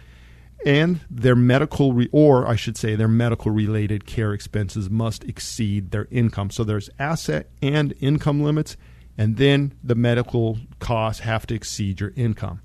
and 0.65 1.01
their 1.11 1.37
medical, 1.37 1.93
re- 1.93 2.09
or 2.13 2.47
I 2.47 2.57
should 2.57 2.77
say, 2.77 2.95
their 2.95 3.09
medical 3.09 3.51
related 3.51 4.07
care 4.07 4.33
expenses 4.33 4.91
must 4.91 5.25
exceed 5.25 5.91
their 5.91 6.09
income. 6.11 6.51
So 6.51 6.65
there's 6.65 6.91
asset 6.99 7.49
and 7.63 7.95
income 8.01 8.43
limits, 8.43 8.77
and 9.17 9.37
then 9.37 9.75
the 9.83 9.95
medical 9.95 10.59
costs 10.79 11.23
have 11.23 11.47
to 11.47 11.55
exceed 11.55 12.01
your 12.01 12.13
income. 12.17 12.61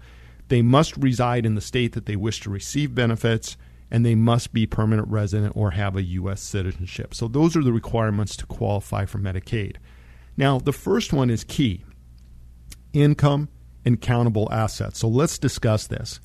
They 0.49 0.62
must 0.62 0.97
reside 0.97 1.45
in 1.45 1.56
the 1.56 1.62
state 1.62 1.93
that 1.93 2.06
they 2.06 2.17
wish 2.17 2.41
to 2.41 2.49
receive 2.49 2.93
benefits 2.93 3.56
and 3.89 4.06
they 4.06 4.15
must 4.15 4.54
be 4.54 4.65
permanent 4.65 5.08
resident 5.10 5.56
or 5.56 5.71
have 5.71 5.95
a 5.95 6.04
U.S. 6.04 6.41
citizenship. 6.41 7.13
So 7.13 7.27
those 7.27 7.58
are 7.58 7.63
the 7.63 7.73
requirements 7.73 8.38
to 8.38 8.45
qualify 8.45 9.06
for 9.06 9.17
Medicaid. 9.17 9.75
Now, 10.41 10.58
the 10.58 10.73
first 10.73 11.13
one 11.13 11.30
is 11.30 11.43
key 11.43 11.86
income 12.93 13.47
and 13.86 14.01
countable 14.01 14.51
assets. 14.51 14.97
So 14.97 15.08
let's 15.08 15.38
discuss 15.38 15.86
this. 15.86 16.19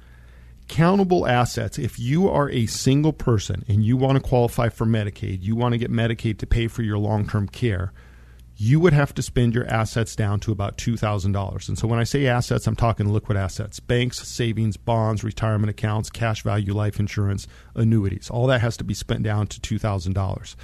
Countable 0.68 1.26
assets, 1.26 1.78
if 1.78 1.98
you 1.98 2.26
are 2.30 2.48
a 2.48 2.64
single 2.64 3.12
person 3.12 3.62
and 3.68 3.84
you 3.84 3.98
want 3.98 4.16
to 4.16 4.26
qualify 4.26 4.70
for 4.70 4.86
Medicaid, 4.86 5.42
you 5.42 5.54
want 5.54 5.72
to 5.74 5.78
get 5.78 5.92
Medicaid 5.92 6.38
to 6.38 6.46
pay 6.46 6.66
for 6.66 6.82
your 6.82 6.96
long 6.96 7.28
term 7.28 7.46
care, 7.46 7.92
you 8.56 8.80
would 8.80 8.94
have 8.94 9.12
to 9.16 9.22
spend 9.22 9.54
your 9.54 9.66
assets 9.66 10.16
down 10.16 10.40
to 10.40 10.50
about 10.50 10.78
$2,000. 10.78 11.68
And 11.68 11.78
so 11.78 11.86
when 11.86 11.98
I 11.98 12.04
say 12.04 12.26
assets, 12.26 12.66
I'm 12.66 12.74
talking 12.74 13.12
liquid 13.12 13.36
assets 13.36 13.80
banks, 13.80 14.26
savings, 14.26 14.78
bonds, 14.78 15.24
retirement 15.24 15.68
accounts, 15.68 16.08
cash 16.08 16.42
value 16.42 16.72
life 16.72 16.98
insurance, 16.98 17.46
annuities. 17.74 18.30
All 18.30 18.46
that 18.46 18.62
has 18.62 18.78
to 18.78 18.84
be 18.84 18.94
spent 18.94 19.24
down 19.24 19.46
to 19.48 19.60
$2,000. 19.60 20.56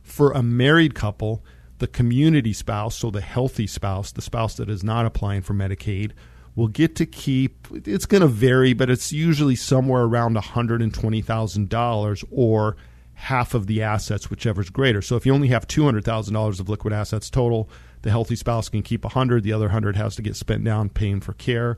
For 0.00 0.30
a 0.30 0.44
married 0.44 0.94
couple, 0.94 1.44
the 1.80 1.88
community 1.88 2.52
spouse, 2.52 2.96
so 2.96 3.10
the 3.10 3.20
healthy 3.20 3.66
spouse, 3.66 4.12
the 4.12 4.22
spouse 4.22 4.54
that 4.54 4.70
is 4.70 4.84
not 4.84 5.04
applying 5.04 5.42
for 5.42 5.54
Medicaid, 5.54 6.12
will 6.54 6.68
get 6.68 6.94
to 6.96 7.06
keep 7.06 7.66
it's 7.72 8.06
going 8.06 8.20
to 8.20 8.28
vary, 8.28 8.72
but 8.72 8.88
it's 8.88 9.12
usually 9.12 9.56
somewhere 9.56 10.02
around 10.02 10.36
$120,000 10.36 12.24
or 12.30 12.76
half 13.14 13.52
of 13.54 13.66
the 13.66 13.82
assets, 13.82 14.30
whichever 14.30 14.60
is 14.62 14.70
greater. 14.70 15.02
So 15.02 15.16
if 15.16 15.26
you 15.26 15.34
only 15.34 15.48
have 15.48 15.66
two 15.66 15.84
hundred 15.84 16.04
thousand 16.04 16.34
dollars 16.34 16.60
of 16.60 16.68
liquid 16.68 16.92
assets 16.92 17.28
total, 17.28 17.68
the 18.02 18.10
healthy 18.10 18.36
spouse 18.36 18.68
can 18.68 18.82
keep 18.82 19.04
a 19.04 19.10
hundred. 19.10 19.42
The 19.42 19.52
other 19.52 19.68
hundred 19.68 19.96
has 19.96 20.16
to 20.16 20.22
get 20.22 20.36
spent 20.36 20.64
down 20.64 20.88
paying 20.88 21.20
for 21.20 21.34
care. 21.34 21.76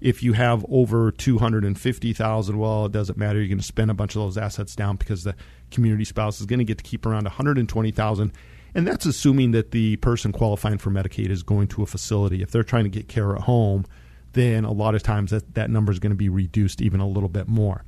If 0.00 0.22
you 0.22 0.34
have 0.34 0.64
over 0.68 1.10
two 1.10 1.38
hundred 1.38 1.64
and 1.64 1.78
fifty 1.78 2.12
thousand, 2.12 2.58
well, 2.58 2.86
it 2.86 2.92
doesn't 2.92 3.18
matter. 3.18 3.40
You're 3.40 3.48
going 3.48 3.58
to 3.58 3.64
spend 3.64 3.90
a 3.90 3.94
bunch 3.94 4.14
of 4.14 4.22
those 4.22 4.38
assets 4.38 4.76
down 4.76 4.96
because 4.96 5.24
the 5.24 5.34
community 5.70 6.04
spouse 6.04 6.40
is 6.40 6.46
going 6.46 6.60
to 6.60 6.64
get 6.64 6.78
to 6.78 6.84
keep 6.84 7.06
around 7.06 7.24
one 7.24 7.32
hundred 7.32 7.58
and 8.74 8.86
that's 8.86 9.06
assuming 9.06 9.52
that 9.52 9.70
the 9.70 9.96
person 9.96 10.32
qualifying 10.32 10.78
for 10.78 10.90
Medicaid 10.90 11.30
is 11.30 11.42
going 11.42 11.68
to 11.68 11.82
a 11.82 11.86
facility. 11.86 12.42
If 12.42 12.50
they're 12.50 12.64
trying 12.64 12.84
to 12.84 12.90
get 12.90 13.08
care 13.08 13.34
at 13.34 13.42
home, 13.42 13.86
then 14.32 14.64
a 14.64 14.72
lot 14.72 14.94
of 14.94 15.02
times 15.02 15.30
that, 15.30 15.54
that 15.54 15.70
number 15.70 15.92
is 15.92 15.98
going 15.98 16.10
to 16.10 16.16
be 16.16 16.28
reduced 16.28 16.82
even 16.82 17.00
a 17.00 17.08
little 17.08 17.28
bit 17.28 17.48
more. 17.48 17.84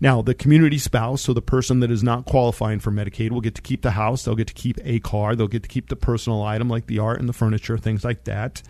Now, 0.00 0.20
the 0.20 0.34
community 0.34 0.78
spouse, 0.78 1.22
so 1.22 1.32
the 1.32 1.42
person 1.42 1.80
that 1.80 1.90
is 1.90 2.02
not 2.02 2.24
qualifying 2.24 2.80
for 2.80 2.90
Medicaid, 2.90 3.30
will 3.30 3.40
get 3.40 3.54
to 3.54 3.62
keep 3.62 3.82
the 3.82 3.92
house. 3.92 4.24
They'll 4.24 4.34
get 4.34 4.48
to 4.48 4.54
keep 4.54 4.78
a 4.82 4.98
car. 4.98 5.36
They'll 5.36 5.46
get 5.46 5.62
to 5.62 5.68
keep 5.68 5.88
the 5.88 5.96
personal 5.96 6.42
item 6.42 6.68
like 6.68 6.86
the 6.86 6.98
art 6.98 7.20
and 7.20 7.28
the 7.28 7.34
furniture, 7.34 7.78
things 7.78 8.02
like 8.02 8.24
that. 8.24 8.62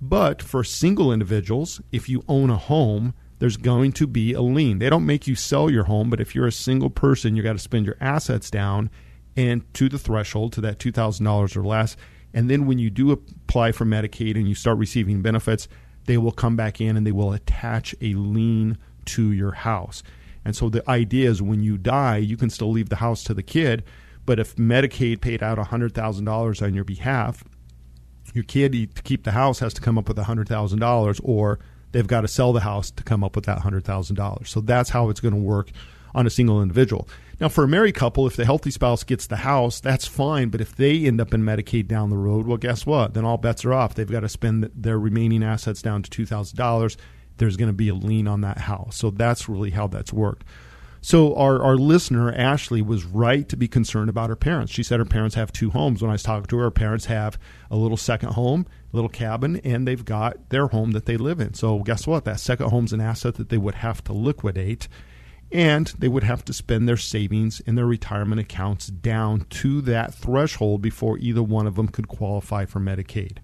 But 0.00 0.42
for 0.42 0.64
single 0.64 1.12
individuals, 1.12 1.80
if 1.92 2.08
you 2.08 2.24
own 2.26 2.50
a 2.50 2.56
home, 2.56 3.14
there's 3.38 3.56
going 3.56 3.92
to 3.92 4.06
be 4.06 4.32
a 4.32 4.40
lien. 4.40 4.78
They 4.78 4.90
don't 4.90 5.06
make 5.06 5.26
you 5.26 5.34
sell 5.34 5.70
your 5.70 5.84
home, 5.84 6.10
but 6.10 6.20
if 6.20 6.34
you're 6.34 6.46
a 6.46 6.52
single 6.52 6.90
person, 6.90 7.36
you 7.36 7.42
got 7.42 7.52
to 7.52 7.58
spend 7.58 7.86
your 7.86 7.96
assets 8.00 8.50
down 8.50 8.90
and 9.36 9.62
to 9.74 9.88
the 9.88 9.98
threshold 9.98 10.52
to 10.54 10.60
that 10.62 10.78
$2,000 10.78 11.56
or 11.56 11.64
less. 11.64 11.96
And 12.32 12.50
then 12.50 12.66
when 12.66 12.78
you 12.78 12.90
do 12.90 13.12
apply 13.12 13.72
for 13.72 13.84
Medicaid 13.84 14.34
and 14.36 14.48
you 14.48 14.54
start 14.54 14.78
receiving 14.78 15.22
benefits, 15.22 15.68
they 16.06 16.18
will 16.18 16.32
come 16.32 16.56
back 16.56 16.80
in 16.80 16.96
and 16.96 17.06
they 17.06 17.12
will 17.12 17.32
attach 17.32 17.94
a 18.00 18.14
lien 18.14 18.78
to 19.06 19.32
your 19.32 19.52
house. 19.52 20.02
And 20.44 20.54
so 20.54 20.68
the 20.68 20.88
idea 20.88 21.28
is 21.28 21.42
when 21.42 21.62
you 21.62 21.76
die, 21.76 22.18
you 22.18 22.36
can 22.36 22.50
still 22.50 22.70
leave 22.70 22.88
the 22.88 22.96
house 22.96 23.24
to 23.24 23.34
the 23.34 23.42
kid, 23.42 23.84
but 24.24 24.38
if 24.38 24.56
Medicaid 24.56 25.20
paid 25.20 25.42
out 25.42 25.58
$100,000 25.58 26.62
on 26.62 26.74
your 26.74 26.84
behalf, 26.84 27.44
your 28.34 28.44
kid 28.44 28.72
to 28.72 29.02
keep 29.02 29.24
the 29.24 29.32
house 29.32 29.60
has 29.60 29.72
to 29.74 29.80
come 29.80 29.98
up 29.98 30.08
with 30.08 30.16
$100,000 30.16 31.20
or 31.24 31.58
they've 31.92 32.06
got 32.06 32.20
to 32.20 32.28
sell 32.28 32.52
the 32.52 32.60
house 32.60 32.90
to 32.90 33.02
come 33.02 33.24
up 33.24 33.34
with 33.34 33.46
that 33.46 33.60
$100,000. 33.60 34.46
So 34.46 34.60
that's 34.60 34.90
how 34.90 35.08
it's 35.08 35.20
going 35.20 35.34
to 35.34 35.40
work 35.40 35.70
on 36.14 36.26
a 36.26 36.30
single 36.30 36.62
individual. 36.62 37.08
Now, 37.38 37.48
for 37.48 37.64
a 37.64 37.68
married 37.68 37.94
couple, 37.94 38.26
if 38.26 38.36
the 38.36 38.46
healthy 38.46 38.70
spouse 38.70 39.04
gets 39.04 39.26
the 39.26 39.36
house, 39.36 39.78
that's 39.80 40.06
fine. 40.06 40.48
But 40.48 40.62
if 40.62 40.74
they 40.74 41.04
end 41.04 41.20
up 41.20 41.34
in 41.34 41.42
Medicaid 41.42 41.86
down 41.86 42.08
the 42.08 42.16
road, 42.16 42.46
well, 42.46 42.56
guess 42.56 42.86
what? 42.86 43.12
Then 43.12 43.26
all 43.26 43.36
bets 43.36 43.64
are 43.64 43.74
off. 43.74 43.94
They've 43.94 44.10
got 44.10 44.20
to 44.20 44.28
spend 44.28 44.70
their 44.74 44.98
remaining 44.98 45.42
assets 45.42 45.82
down 45.82 46.02
to 46.02 46.24
$2,000. 46.24 46.96
There's 47.36 47.58
going 47.58 47.68
to 47.68 47.74
be 47.74 47.90
a 47.90 47.94
lien 47.94 48.26
on 48.26 48.40
that 48.40 48.58
house. 48.58 48.96
So 48.96 49.10
that's 49.10 49.50
really 49.50 49.70
how 49.70 49.86
that's 49.86 50.14
worked. 50.14 50.44
So 51.02 51.36
our, 51.36 51.62
our 51.62 51.76
listener, 51.76 52.32
Ashley, 52.32 52.80
was 52.80 53.04
right 53.04 53.46
to 53.50 53.56
be 53.56 53.68
concerned 53.68 54.08
about 54.08 54.30
her 54.30 54.34
parents. 54.34 54.72
She 54.72 54.82
said 54.82 54.98
her 54.98 55.04
parents 55.04 55.36
have 55.36 55.52
two 55.52 55.70
homes. 55.70 56.00
When 56.00 56.10
I 56.10 56.14
was 56.14 56.22
talking 56.22 56.46
to 56.46 56.56
her, 56.56 56.64
her 56.64 56.70
parents 56.70 57.04
have 57.04 57.38
a 57.70 57.76
little 57.76 57.98
second 57.98 58.30
home, 58.30 58.66
little 58.92 59.10
cabin, 59.10 59.60
and 59.62 59.86
they've 59.86 60.04
got 60.04 60.48
their 60.48 60.68
home 60.68 60.92
that 60.92 61.04
they 61.04 61.18
live 61.18 61.38
in. 61.38 61.52
So 61.52 61.80
guess 61.80 62.06
what? 62.06 62.24
That 62.24 62.40
second 62.40 62.70
home's 62.70 62.94
an 62.94 63.02
asset 63.02 63.34
that 63.34 63.50
they 63.50 63.58
would 63.58 63.76
have 63.76 64.02
to 64.04 64.14
liquidate 64.14 64.88
and 65.52 65.86
they 65.98 66.08
would 66.08 66.24
have 66.24 66.44
to 66.44 66.52
spend 66.52 66.88
their 66.88 66.96
savings 66.96 67.60
in 67.60 67.74
their 67.74 67.86
retirement 67.86 68.40
accounts 68.40 68.88
down 68.88 69.46
to 69.50 69.80
that 69.82 70.14
threshold 70.14 70.82
before 70.82 71.18
either 71.18 71.42
one 71.42 71.66
of 71.66 71.76
them 71.76 71.88
could 71.88 72.08
qualify 72.08 72.64
for 72.64 72.80
Medicaid. 72.80 73.38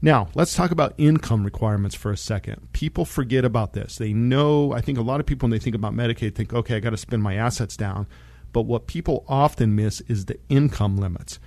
Now, 0.00 0.28
let's 0.34 0.54
talk 0.54 0.70
about 0.70 0.94
income 0.96 1.44
requirements 1.44 1.96
for 1.96 2.12
a 2.12 2.16
second. 2.16 2.72
People 2.72 3.04
forget 3.04 3.44
about 3.44 3.72
this. 3.72 3.96
They 3.96 4.12
know, 4.12 4.72
I 4.72 4.80
think 4.80 4.96
a 4.96 5.02
lot 5.02 5.18
of 5.18 5.26
people, 5.26 5.46
when 5.46 5.50
they 5.50 5.62
think 5.62 5.74
about 5.74 5.92
Medicaid, 5.92 6.34
think, 6.34 6.54
okay, 6.54 6.76
I 6.76 6.80
got 6.80 6.90
to 6.90 6.96
spend 6.96 7.22
my 7.22 7.34
assets 7.34 7.76
down. 7.76 8.06
But 8.52 8.62
what 8.62 8.86
people 8.86 9.24
often 9.28 9.74
miss 9.74 10.00
is 10.02 10.26
the 10.26 10.38
income 10.48 10.96
limits. 10.96 11.40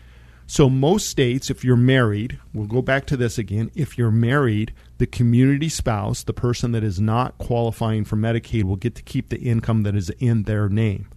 So, 0.48 0.70
most 0.70 1.08
states, 1.08 1.50
if 1.50 1.64
you're 1.64 1.78
married, 1.78 2.40
we'll 2.54 2.68
go 2.68 2.82
back 2.82 3.06
to 3.06 3.16
this 3.16 3.38
again. 3.38 3.72
If 3.74 3.98
you're 3.98 4.12
married, 4.12 4.74
the 5.02 5.08
community 5.08 5.68
spouse, 5.68 6.22
the 6.22 6.32
person 6.32 6.74
that 6.74 6.84
is 6.84 7.02
not 7.02 7.36
qualifying 7.40 8.06
for 8.06 8.18
Medicaid, 8.18 8.66
will 8.66 8.76
get 8.76 8.94
to 8.94 9.02
keep 9.02 9.30
the 9.30 9.40
income 9.40 9.82
that 9.82 9.96
is 9.96 10.12
in 10.20 10.44
their 10.44 10.70
name. 10.70 11.10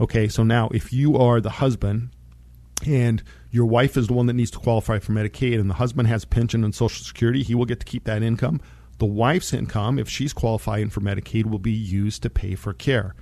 Okay, 0.00 0.26
so 0.26 0.42
now 0.42 0.68
if 0.74 0.92
you 0.92 1.16
are 1.16 1.40
the 1.40 1.48
husband 1.48 2.10
and 2.84 3.22
your 3.52 3.66
wife 3.66 3.96
is 3.96 4.08
the 4.08 4.14
one 4.14 4.26
that 4.26 4.32
needs 4.32 4.50
to 4.50 4.58
qualify 4.58 4.98
for 4.98 5.12
Medicaid, 5.12 5.60
and 5.60 5.70
the 5.70 5.74
husband 5.74 6.08
has 6.08 6.24
pension 6.24 6.64
and 6.64 6.74
Social 6.74 7.04
Security, 7.04 7.44
he 7.44 7.54
will 7.54 7.66
get 7.66 7.78
to 7.78 7.86
keep 7.86 8.02
that 8.02 8.24
income. 8.24 8.60
The 8.98 9.06
wife's 9.06 9.52
income, 9.52 10.00
if 10.00 10.08
she's 10.08 10.32
qualifying 10.32 10.90
for 10.90 11.00
Medicaid, 11.00 11.46
will 11.46 11.60
be 11.60 11.70
used 11.70 12.24
to 12.24 12.30
pay 12.30 12.56
for 12.56 12.72
care. 12.72 13.14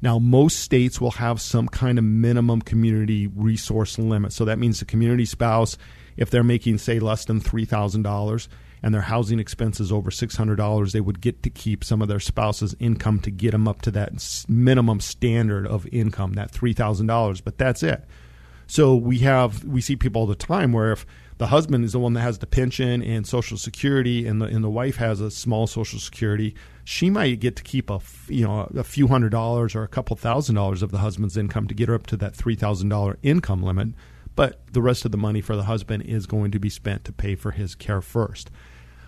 Now, 0.00 0.18
most 0.18 0.58
states 0.58 1.00
will 1.00 1.12
have 1.12 1.40
some 1.40 1.68
kind 1.68 1.98
of 1.98 2.04
minimum 2.04 2.62
community 2.62 3.28
resource 3.28 3.96
limit. 3.96 4.32
So 4.32 4.44
that 4.44 4.58
means 4.58 4.80
the 4.80 4.86
community 4.86 5.24
spouse, 5.24 5.78
if 6.16 6.30
they're 6.30 6.42
making, 6.42 6.78
say, 6.78 6.98
less 6.98 7.26
than 7.26 7.40
$3,000 7.40 8.48
and 8.82 8.92
their 8.92 9.02
housing 9.02 9.38
expenses 9.38 9.92
over 9.92 10.10
$600, 10.10 10.92
they 10.92 11.00
would 11.00 11.20
get 11.20 11.42
to 11.42 11.50
keep 11.50 11.84
some 11.84 12.02
of 12.02 12.08
their 12.08 12.20
spouse's 12.20 12.74
income 12.80 13.20
to 13.20 13.30
get 13.30 13.52
them 13.52 13.68
up 13.68 13.82
to 13.82 13.90
that 13.92 14.44
minimum 14.48 15.00
standard 15.00 15.66
of 15.66 15.86
income, 15.92 16.32
that 16.34 16.52
$3,000. 16.52 17.42
But 17.44 17.58
that's 17.58 17.82
it. 17.82 18.04
So 18.66 18.94
we 18.96 19.18
have 19.18 19.64
we 19.64 19.80
see 19.80 19.96
people 19.96 20.20
all 20.20 20.26
the 20.26 20.34
time 20.34 20.72
where 20.72 20.92
if 20.92 21.04
the 21.38 21.48
husband 21.48 21.84
is 21.84 21.92
the 21.92 21.98
one 21.98 22.14
that 22.14 22.20
has 22.20 22.38
the 22.38 22.46
pension 22.46 23.02
and 23.02 23.26
social 23.26 23.58
security 23.58 24.26
and 24.26 24.40
the 24.40 24.46
and 24.46 24.64
the 24.64 24.70
wife 24.70 24.96
has 24.96 25.20
a 25.20 25.30
small 25.30 25.66
social 25.66 25.98
security, 25.98 26.54
she 26.84 27.10
might 27.10 27.40
get 27.40 27.56
to 27.56 27.62
keep 27.62 27.90
a 27.90 28.00
you 28.28 28.46
know 28.46 28.70
a 28.74 28.84
few 28.84 29.08
hundred 29.08 29.30
dollars 29.30 29.74
or 29.74 29.82
a 29.82 29.88
couple 29.88 30.16
thousand 30.16 30.54
dollars 30.54 30.82
of 30.82 30.90
the 30.90 30.98
husband's 30.98 31.36
income 31.36 31.68
to 31.68 31.74
get 31.74 31.88
her 31.88 31.94
up 31.94 32.06
to 32.06 32.16
that 32.16 32.34
$3,000 32.34 33.16
income 33.22 33.62
limit, 33.62 33.88
but 34.34 34.62
the 34.72 34.80
rest 34.80 35.04
of 35.04 35.10
the 35.10 35.18
money 35.18 35.40
for 35.40 35.56
the 35.56 35.64
husband 35.64 36.04
is 36.04 36.26
going 36.26 36.50
to 36.50 36.58
be 36.58 36.70
spent 36.70 37.04
to 37.04 37.12
pay 37.12 37.34
for 37.34 37.50
his 37.50 37.74
care 37.74 38.00
first. 38.00 38.50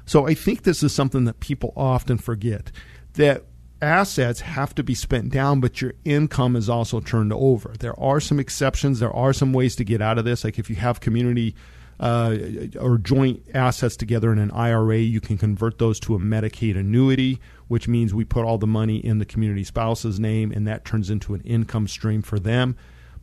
So 0.07 0.27
I 0.27 0.35
think 0.35 0.63
this 0.63 0.83
is 0.83 0.95
something 0.95 1.25
that 1.25 1.41
people 1.41 1.73
often 1.77 2.19
forget 2.19 2.71
that 3.15 3.45
assets 3.81 4.41
have 4.41 4.75
to 4.75 4.83
be 4.83 4.95
spent 4.95 5.31
down, 5.31 5.61
but 5.61 5.81
your 5.81 5.95
income 6.05 6.57
is 6.57 6.69
also 6.69 7.01
turned 7.01 7.33
over. 7.33 7.75
There 7.79 7.99
are 8.01 8.21
some 8.21 8.41
exceptions. 8.41 9.01
There 9.01 9.13
are 9.13 9.33
some 9.33 9.53
ways 9.53 9.77
to 9.77 9.85
get 9.85 10.01
out 10.01 10.19
of 10.19 10.25
this. 10.25 10.45
Like 10.45 10.59
if 10.59 10.71
you 10.71 10.77
have 10.77 11.01
community 11.01 11.55
uh, 12.01 12.37
or 12.81 12.99
joint 12.99 13.43
assets 13.55 13.97
together 13.97 14.33
in 14.33 14.39
an 14.39 14.51
IRA, 14.51 14.99
you 14.99 15.21
can 15.21 15.39
convert 15.39 15.79
those 15.79 16.01
to 16.01 16.15
a 16.15 16.19
Medicaid 16.19 16.77
annuity, 16.77 17.41
which 17.69 17.87
means 17.87 18.13
we 18.13 18.25
put 18.25 18.45
all 18.45 18.59
the 18.59 18.67
money 18.67 18.97
in 18.97 19.19
the 19.19 19.25
community 19.25 19.65
spouse's 19.65 20.19
name 20.19 20.51
and 20.51 20.67
that 20.67 20.85
turns 20.85 21.11
into 21.11 21.35
an 21.35 21.41
income 21.43 21.87
stream 21.87 22.23
for 22.23 22.39
them. 22.39 22.77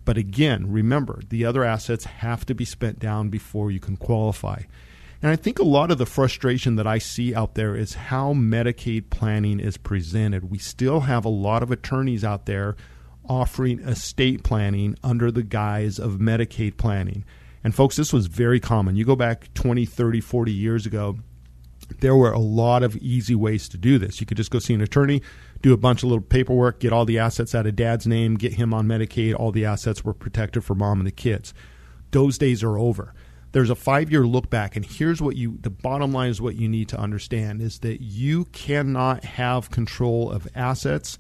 But 0.04 0.18
again, 0.18 0.72
remember, 0.72 1.22
the 1.30 1.46
other 1.46 1.64
assets 1.64 2.06
have 2.06 2.46
to 2.48 2.56
be 2.56 2.66
spent 2.66 2.98
down 2.98 3.30
before 3.30 3.72
you 3.72 3.80
can 3.80 3.98
qualify. 3.98 4.64
And 5.22 5.30
I 5.32 5.36
think 5.36 5.60
a 5.60 5.64
lot 5.64 5.92
of 5.92 6.00
the 6.00 6.06
frustration 6.08 6.78
that 6.78 6.88
I 6.88 6.98
see 6.98 7.36
out 7.36 7.54
there 7.54 7.76
is 7.76 7.94
how 7.94 8.34
Medicaid 8.34 9.12
planning 9.12 9.60
is 9.60 9.78
presented. 9.78 10.50
We 10.50 10.58
still 10.58 11.02
have 11.02 11.26
a 11.26 11.30
lot 11.30 11.62
of 11.62 11.70
attorneys 11.70 12.24
out 12.24 12.48
there 12.48 12.76
offering 13.30 13.80
estate 13.82 14.44
planning 14.44 14.98
under 15.04 15.32
the 15.32 15.44
guise 15.44 16.00
of 16.00 16.14
Medicaid 16.14 16.78
planning. 16.78 17.24
And 17.64 17.76
folks, 17.76 17.96
this 17.96 18.12
was 18.12 18.26
very 18.26 18.60
common. 18.60 18.96
You 18.96 19.06
go 19.06 19.16
back 19.16 19.54
20, 19.54 19.86
30, 19.86 20.22
40 20.22 20.52
years 20.52 20.88
ago, 20.88 21.20
there 22.00 22.16
were 22.16 22.32
a 22.32 22.40
lot 22.40 22.82
of 22.82 22.96
easy 22.98 23.36
ways 23.36 23.70
to 23.70 23.78
do 23.78 24.00
this. 24.00 24.20
You 24.20 24.26
could 24.26 24.38
just 24.38 24.50
go 24.50 24.58
see 24.58 24.74
an 24.74 24.82
attorney, 24.82 25.22
do 25.62 25.72
a 25.72 25.78
bunch 25.78 26.02
of 26.02 26.10
little 26.10 26.24
paperwork, 26.24 26.80
get 26.80 26.94
all 26.94 27.06
the 27.06 27.20
assets 27.20 27.54
out 27.54 27.68
of 27.68 27.76
dad's 27.76 28.08
name, 28.08 28.36
get 28.36 28.54
him 28.54 28.74
on 28.74 28.88
Medicaid. 28.88 29.36
All 29.36 29.52
the 29.52 29.66
assets 29.66 30.04
were 30.04 30.14
protected 30.14 30.64
for 30.64 30.74
mom 30.74 31.00
and 31.00 31.06
the 31.08 31.12
kids. 31.12 31.54
Those 32.10 32.40
days 32.40 32.64
are 32.64 32.78
over 32.78 33.14
there's 33.52 33.70
a 33.70 33.76
five 33.76 34.12
year 34.12 34.26
look 34.26 34.50
back, 34.50 34.76
and 34.76 34.86
here's 34.86 35.22
what 35.22 35.36
you 35.36 35.58
the 35.62 35.70
bottom 35.70 36.12
line 36.14 36.30
is 36.30 36.42
what 36.42 36.56
you 36.56 36.70
need 36.70 36.90
to 36.90 37.00
understand 37.00 37.62
is 37.62 37.80
that 37.80 38.02
you 38.02 38.46
cannot 38.46 39.24
have 39.24 39.70
control 39.72 40.32
of 40.32 40.48
assets 40.56 41.20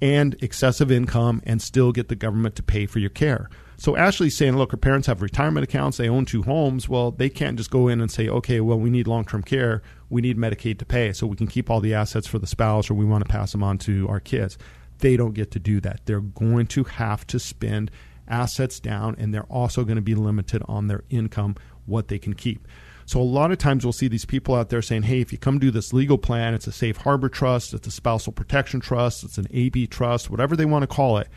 and 0.00 0.36
excessive 0.42 0.90
income 0.90 1.42
and 1.44 1.60
still 1.60 1.92
get 1.92 2.08
the 2.08 2.16
government 2.16 2.56
to 2.56 2.62
pay 2.62 2.86
for 2.86 2.98
your 2.98 3.10
care. 3.10 3.50
So 3.76 3.96
Ashley's 3.96 4.36
saying, 4.36 4.56
look, 4.56 4.72
her 4.72 4.76
parents 4.76 5.06
have 5.06 5.22
retirement 5.22 5.64
accounts, 5.64 5.96
they 5.96 6.08
own 6.08 6.26
two 6.26 6.42
homes. 6.42 6.88
Well, 6.88 7.10
they 7.12 7.30
can't 7.30 7.56
just 7.56 7.70
go 7.70 7.88
in 7.88 8.00
and 8.00 8.10
say, 8.10 8.28
okay, 8.28 8.60
well, 8.60 8.78
we 8.78 8.90
need 8.90 9.06
long 9.06 9.24
term 9.24 9.42
care, 9.42 9.82
we 10.10 10.20
need 10.20 10.36
Medicaid 10.36 10.78
to 10.78 10.84
pay, 10.84 11.12
so 11.12 11.26
we 11.26 11.36
can 11.36 11.46
keep 11.46 11.70
all 11.70 11.80
the 11.80 11.94
assets 11.94 12.26
for 12.26 12.38
the 12.38 12.46
spouse 12.46 12.90
or 12.90 12.94
we 12.94 13.06
want 13.06 13.24
to 13.24 13.30
pass 13.30 13.52
them 13.52 13.62
on 13.62 13.78
to 13.78 14.06
our 14.08 14.20
kids. 14.20 14.58
They 14.98 15.16
don't 15.16 15.32
get 15.32 15.50
to 15.52 15.58
do 15.58 15.80
that. 15.80 16.00
They're 16.04 16.20
going 16.20 16.66
to 16.68 16.84
have 16.84 17.26
to 17.28 17.38
spend 17.38 17.90
assets 18.30 18.80
down, 18.80 19.16
and 19.18 19.34
they're 19.34 19.42
also 19.44 19.84
going 19.84 19.96
to 19.96 20.02
be 20.02 20.14
limited 20.14 20.62
on 20.66 20.86
their 20.86 21.04
income, 21.10 21.56
what 21.86 22.08
they 22.08 22.18
can 22.18 22.34
keep. 22.34 22.66
So 23.06 23.20
a 23.20 23.22
lot 23.22 23.50
of 23.50 23.58
times 23.58 23.84
we'll 23.84 23.92
see 23.92 24.06
these 24.06 24.24
people 24.24 24.54
out 24.54 24.68
there 24.68 24.82
saying, 24.82 25.02
"Hey, 25.02 25.20
if 25.20 25.32
you 25.32 25.38
come 25.38 25.58
do 25.58 25.70
this 25.70 25.92
legal 25.92 26.16
plan, 26.16 26.54
it's 26.54 26.68
a 26.68 26.72
safe 26.72 26.98
harbor 26.98 27.28
trust, 27.28 27.74
it's 27.74 27.88
a 27.88 27.90
spousal 27.90 28.32
protection 28.32 28.78
trust, 28.78 29.24
it's 29.24 29.36
an 29.36 29.48
AB 29.50 29.88
trust, 29.88 30.30
whatever 30.30 30.54
they 30.54 30.64
want 30.64 30.84
to 30.84 30.86
call 30.86 31.18
it." 31.18 31.28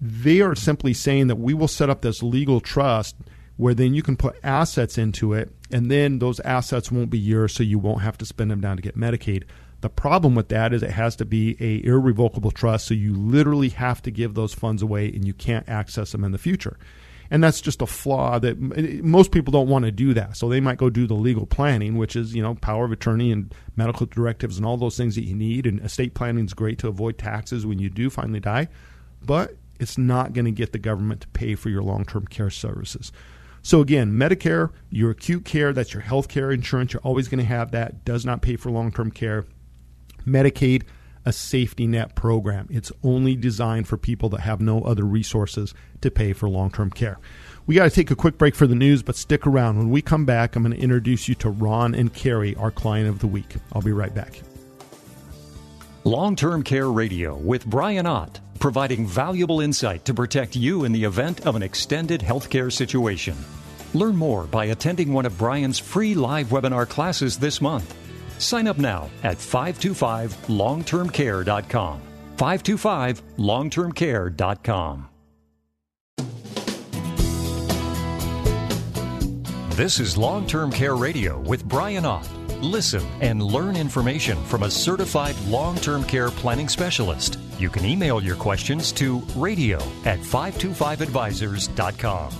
They 0.00 0.40
are 0.40 0.54
simply 0.54 0.92
saying 0.92 1.28
that 1.28 1.36
we 1.36 1.54
will 1.54 1.68
set 1.68 1.90
up 1.90 2.02
this 2.02 2.22
legal 2.22 2.60
trust 2.60 3.16
where 3.56 3.74
then 3.74 3.92
you 3.92 4.02
can 4.02 4.16
put 4.16 4.36
assets 4.42 4.96
into 4.96 5.34
it, 5.34 5.50
and 5.70 5.90
then 5.90 6.18
those 6.18 6.40
assets 6.40 6.90
won't 6.90 7.10
be 7.10 7.18
yours, 7.18 7.52
so 7.52 7.62
you 7.62 7.78
won't 7.78 8.00
have 8.00 8.16
to 8.16 8.24
spend 8.24 8.50
them 8.50 8.60
down 8.60 8.76
to 8.76 8.82
get 8.82 8.96
Medicaid. 8.96 9.44
The 9.80 9.88
problem 9.88 10.34
with 10.34 10.48
that 10.48 10.72
is 10.72 10.82
it 10.82 10.90
has 10.90 11.16
to 11.16 11.24
be 11.24 11.56
a 11.58 11.84
irrevocable 11.86 12.50
trust, 12.50 12.86
so 12.86 12.94
you 12.94 13.14
literally 13.14 13.70
have 13.70 14.02
to 14.02 14.10
give 14.10 14.34
those 14.34 14.52
funds 14.52 14.82
away 14.82 15.06
and 15.08 15.26
you 15.26 15.32
can't 15.32 15.68
access 15.68 16.12
them 16.12 16.24
in 16.24 16.32
the 16.32 16.38
future. 16.38 16.78
And 17.30 17.44
that's 17.44 17.60
just 17.60 17.80
a 17.80 17.86
flaw 17.86 18.40
that 18.40 18.58
most 18.58 19.30
people 19.30 19.52
don't 19.52 19.68
want 19.68 19.84
to 19.84 19.92
do 19.92 20.12
that. 20.14 20.36
So 20.36 20.48
they 20.48 20.60
might 20.60 20.78
go 20.78 20.90
do 20.90 21.06
the 21.06 21.14
legal 21.14 21.46
planning, 21.46 21.96
which 21.96 22.16
is, 22.16 22.34
you 22.34 22.42
know, 22.42 22.56
power 22.56 22.84
of 22.84 22.92
attorney 22.92 23.30
and 23.30 23.54
medical 23.76 24.06
directives 24.06 24.56
and 24.56 24.66
all 24.66 24.76
those 24.76 24.96
things 24.96 25.14
that 25.14 25.24
you 25.24 25.36
need. 25.36 25.64
And 25.64 25.80
estate 25.80 26.14
planning 26.14 26.44
is 26.44 26.54
great 26.54 26.78
to 26.80 26.88
avoid 26.88 27.18
taxes 27.18 27.64
when 27.64 27.78
you 27.78 27.88
do 27.88 28.10
finally 28.10 28.40
die, 28.40 28.68
but 29.22 29.54
it's 29.78 29.96
not 29.96 30.32
going 30.32 30.44
to 30.44 30.50
get 30.50 30.72
the 30.72 30.78
government 30.78 31.20
to 31.22 31.28
pay 31.28 31.54
for 31.54 31.70
your 31.70 31.82
long 31.82 32.04
term 32.04 32.26
care 32.26 32.50
services. 32.50 33.12
So 33.62 33.80
again, 33.80 34.12
Medicare, 34.12 34.70
your 34.90 35.10
acute 35.10 35.44
care, 35.44 35.72
that's 35.72 35.92
your 35.92 36.02
health 36.02 36.28
care 36.28 36.50
insurance, 36.50 36.92
you're 36.92 37.02
always 37.02 37.28
going 37.28 37.40
to 37.40 37.44
have 37.44 37.70
that, 37.72 38.04
does 38.04 38.26
not 38.26 38.42
pay 38.42 38.56
for 38.56 38.70
long 38.70 38.90
term 38.90 39.10
care. 39.10 39.46
Medicaid, 40.26 40.82
a 41.24 41.32
safety 41.32 41.86
net 41.86 42.14
program. 42.14 42.66
It's 42.70 42.92
only 43.02 43.36
designed 43.36 43.88
for 43.88 43.96
people 43.96 44.28
that 44.30 44.40
have 44.40 44.60
no 44.60 44.82
other 44.82 45.04
resources 45.04 45.74
to 46.00 46.10
pay 46.10 46.32
for 46.32 46.48
long 46.48 46.70
term 46.70 46.90
care. 46.90 47.18
We 47.66 47.74
got 47.74 47.84
to 47.84 47.90
take 47.90 48.10
a 48.10 48.16
quick 48.16 48.38
break 48.38 48.54
for 48.54 48.66
the 48.66 48.74
news, 48.74 49.02
but 49.02 49.16
stick 49.16 49.46
around. 49.46 49.78
When 49.78 49.90
we 49.90 50.02
come 50.02 50.24
back, 50.24 50.56
I'm 50.56 50.62
going 50.62 50.76
to 50.76 50.82
introduce 50.82 51.28
you 51.28 51.34
to 51.36 51.50
Ron 51.50 51.94
and 51.94 52.12
Carrie, 52.12 52.56
our 52.56 52.70
client 52.70 53.08
of 53.08 53.20
the 53.20 53.26
week. 53.26 53.54
I'll 53.72 53.82
be 53.82 53.92
right 53.92 54.14
back. 54.14 54.40
Long 56.04 56.34
Term 56.34 56.62
Care 56.62 56.90
Radio 56.90 57.36
with 57.36 57.66
Brian 57.66 58.06
Ott, 58.06 58.40
providing 58.58 59.06
valuable 59.06 59.60
insight 59.60 60.04
to 60.06 60.14
protect 60.14 60.56
you 60.56 60.84
in 60.84 60.92
the 60.92 61.04
event 61.04 61.46
of 61.46 61.56
an 61.56 61.62
extended 61.62 62.20
healthcare 62.22 62.72
situation. 62.72 63.36
Learn 63.92 64.16
more 64.16 64.44
by 64.44 64.66
attending 64.66 65.12
one 65.12 65.26
of 65.26 65.36
Brian's 65.36 65.78
free 65.78 66.14
live 66.14 66.48
webinar 66.48 66.88
classes 66.88 67.38
this 67.38 67.60
month. 67.60 67.94
Sign 68.40 68.66
up 68.66 68.78
now 68.78 69.08
at 69.22 69.36
525longtermcare.com. 69.36 72.00
525longtermcare.com. 72.36 75.10
This 79.80 80.00
is 80.00 80.18
Long 80.18 80.46
Term 80.46 80.70
Care 80.70 80.96
Radio 80.96 81.40
with 81.40 81.64
Brian 81.64 82.04
Ott. 82.04 82.28
Listen 82.60 83.02
and 83.22 83.42
learn 83.42 83.76
information 83.76 84.36
from 84.44 84.64
a 84.64 84.70
certified 84.70 85.34
long 85.46 85.76
term 85.76 86.04
care 86.04 86.30
planning 86.30 86.68
specialist. 86.68 87.38
You 87.58 87.70
can 87.70 87.86
email 87.86 88.22
your 88.22 88.36
questions 88.36 88.92
to 88.92 89.20
radio 89.36 89.78
at 90.04 90.18
525advisors.com. 90.18 92.32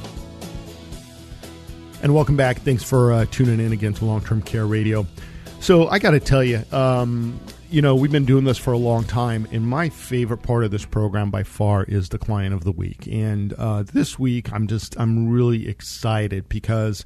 And 2.02 2.14
welcome 2.14 2.36
back. 2.36 2.60
Thanks 2.60 2.82
for 2.82 3.12
uh, 3.12 3.24
tuning 3.30 3.60
in 3.60 3.72
again 3.72 3.94
to 3.94 4.04
Long 4.04 4.22
Term 4.22 4.42
Care 4.42 4.66
Radio. 4.66 5.06
So, 5.60 5.88
I 5.88 5.98
got 5.98 6.12
to 6.12 6.20
tell 6.20 6.42
you, 6.42 6.64
um, 6.72 7.38
you 7.70 7.82
know, 7.82 7.94
we've 7.94 8.10
been 8.10 8.24
doing 8.24 8.44
this 8.44 8.56
for 8.56 8.72
a 8.72 8.78
long 8.78 9.04
time, 9.04 9.46
and 9.52 9.64
my 9.64 9.90
favorite 9.90 10.42
part 10.42 10.64
of 10.64 10.70
this 10.70 10.86
program 10.86 11.30
by 11.30 11.42
far 11.42 11.84
is 11.84 12.08
the 12.08 12.18
client 12.18 12.54
of 12.54 12.64
the 12.64 12.72
week. 12.72 13.06
And 13.06 13.52
uh, 13.52 13.82
this 13.82 14.18
week, 14.18 14.50
I'm 14.54 14.66
just, 14.66 14.98
I'm 14.98 15.28
really 15.28 15.68
excited 15.68 16.48
because 16.48 17.04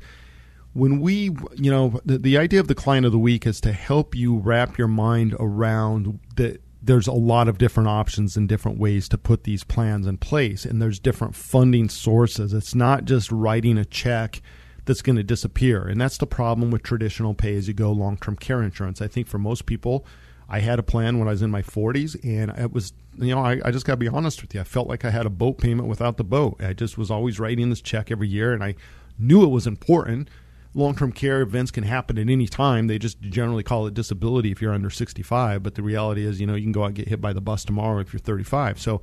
when 0.73 1.01
we, 1.01 1.31
you 1.57 1.71
know, 1.71 2.01
the, 2.05 2.17
the 2.17 2.39
idea 2.39 2.61
of 2.61 2.69
the 2.69 2.77
client 2.77 3.05
of 3.05 3.11
the 3.11 3.19
week 3.19 3.45
is 3.45 3.61
to 3.63 3.73
help 3.73 4.15
you 4.15 4.39
wrap 4.39 4.79
your 4.79 4.89
mind 4.89 5.35
around 5.41 6.21
that 6.37 6.63
there's 6.81 7.09
a 7.09 7.13
lot 7.13 7.49
of 7.49 7.59
different 7.59 7.89
options 7.89 8.37
and 8.37 8.49
different 8.49 8.79
ways 8.79 9.09
to 9.09 9.19
put 9.19 9.43
these 9.43 9.65
plans 9.65 10.07
in 10.07 10.17
place, 10.17 10.65
and 10.65 10.81
there's 10.81 11.01
different 11.01 11.35
funding 11.35 11.89
sources. 11.89 12.53
It's 12.53 12.75
not 12.75 13.05
just 13.05 13.33
writing 13.33 13.79
a 13.79 13.85
check 13.85 14.41
that's 14.85 15.03
going 15.03 15.17
to 15.17 15.23
disappear, 15.23 15.87
and 15.87 16.01
that's 16.01 16.19
the 16.19 16.27
problem 16.27 16.71
with 16.71 16.83
traditional 16.83 17.35
pay-as-you-go 17.35 17.91
long-term 17.93 18.37
care 18.37 18.63
insurance. 18.63 19.01
I 19.01 19.09
think 19.09 19.27
for 19.27 19.39
most 19.39 19.67
people, 19.67 20.05
I 20.49 20.61
had 20.61 20.79
a 20.79 20.83
plan 20.83 21.19
when 21.19 21.29
I 21.29 21.33
was 21.33 21.43
in 21.43 21.51
my 21.51 21.63
40s, 21.63 22.17
and 22.23 22.51
it 22.59 22.73
was, 22.73 22.93
you 23.19 23.35
know, 23.35 23.41
I, 23.41 23.61
I 23.65 23.71
just 23.71 23.87
got 23.87 23.95
to 23.95 23.99
be 23.99 24.09
honest 24.09 24.43
with 24.43 24.55
you. 24.55 24.61
I 24.61 24.65
felt 24.65 24.89
like 24.89 25.05
I 25.05 25.11
had 25.11 25.27
a 25.27 25.31
boat 25.31 25.59
payment 25.59 25.89
without 25.89 26.17
the 26.19 26.25
boat. 26.25 26.63
I 26.63 26.75
just 26.75 26.99
was 26.99 27.11
always 27.11 27.41
writing 27.41 27.71
this 27.71 27.81
check 27.81 28.11
every 28.11 28.29
year, 28.29 28.53
and 28.53 28.63
I 28.63 28.75
knew 29.19 29.43
it 29.43 29.49
was 29.49 29.67
important 29.67 30.29
long 30.75 30.95
term 30.95 31.13
care 31.13 31.41
events 31.41 31.71
can 31.71 31.85
happen 31.85 32.19
at 32.19 32.29
any 32.29 32.47
time. 32.47 32.89
They 32.89 32.99
just 32.99 33.21
generally 33.21 33.63
call 33.63 33.87
it 33.87 33.95
disability 33.95 34.51
if 34.51 34.61
you're 34.61 34.75
under 34.75 34.91
65. 34.91 35.63
But 35.63 35.77
the 35.77 35.83
reality 35.83 36.27
is, 36.27 36.41
you 36.41 36.47
know, 36.47 36.55
you 36.55 36.65
can 36.65 36.73
go 36.73 36.83
out 36.83 36.87
and 36.87 36.95
get 36.97 37.09
hit 37.09 37.21
by 37.21 37.33
the 37.33 37.41
bus 37.41 37.65
tomorrow 37.65 38.01
if 38.01 38.13
you're 38.13 38.21
35. 38.21 38.81
So 38.81 39.01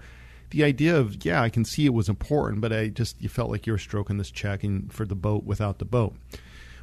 the 0.52 0.64
idea 0.64 0.96
of, 0.96 1.26
yeah, 1.26 1.42
I 1.42 1.50
can 1.50 1.66
see 1.66 1.86
it 1.86 1.94
was 1.94 2.08
important, 2.08 2.62
but 2.62 2.72
I 2.72 2.90
just, 2.90 3.22
you 3.22 3.30
felt 3.30 3.50
like 3.50 3.66
you 3.66 3.74
were 3.74 3.80
stroking 3.80 4.18
this 4.18 4.32
check 4.32 4.64
and 4.64 4.92
for 4.94 5.06
the 5.06 5.16
boat 5.16 5.44
without 5.44 5.80
the 5.80 5.86
boat. 5.86 6.16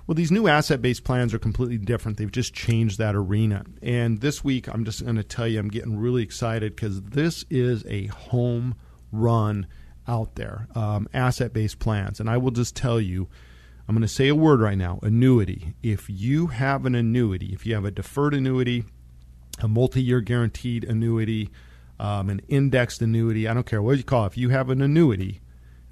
Well, 0.06 0.14
these 0.14 0.32
new 0.32 0.48
asset 0.48 0.80
based 0.80 1.04
plans 1.04 1.34
are 1.34 1.38
completely 1.38 1.76
different. 1.76 2.16
They've 2.16 2.32
just 2.32 2.54
changed 2.54 2.98
that 2.98 3.14
arena. 3.14 3.64
And 3.82 4.20
this 4.20 4.42
week, 4.42 4.66
I'm 4.66 4.84
just 4.84 5.04
going 5.04 5.16
to 5.16 5.22
tell 5.22 5.46
you, 5.46 5.60
I'm 5.60 5.68
getting 5.68 5.98
really 5.98 6.22
excited 6.22 6.74
because 6.74 7.02
this 7.02 7.44
is 7.50 7.84
a 7.86 8.06
home 8.06 8.74
run 9.12 9.66
out 10.06 10.34
there, 10.36 10.66
um, 10.74 11.08
asset 11.12 11.52
based 11.52 11.78
plans. 11.78 12.20
And 12.20 12.30
I 12.30 12.38
will 12.38 12.50
just 12.50 12.74
tell 12.74 12.98
you, 12.98 13.28
I'm 13.86 13.94
going 13.94 14.02
to 14.02 14.08
say 14.08 14.28
a 14.28 14.34
word 14.34 14.60
right 14.60 14.78
now 14.78 14.98
annuity. 15.02 15.74
If 15.82 16.08
you 16.08 16.46
have 16.48 16.86
an 16.86 16.94
annuity, 16.94 17.52
if 17.52 17.66
you 17.66 17.74
have 17.74 17.84
a 17.84 17.90
deferred 17.90 18.32
annuity, 18.32 18.84
a 19.60 19.68
multi 19.68 20.02
year 20.02 20.22
guaranteed 20.22 20.84
annuity, 20.84 21.50
um, 21.98 22.30
an 22.30 22.40
indexed 22.48 23.02
annuity, 23.02 23.48
I 23.48 23.54
don't 23.54 23.66
care 23.66 23.82
what 23.82 23.96
you 23.96 24.04
call 24.04 24.24
it, 24.24 24.28
if 24.28 24.38
you 24.38 24.50
have 24.50 24.70
an 24.70 24.80
annuity, 24.80 25.40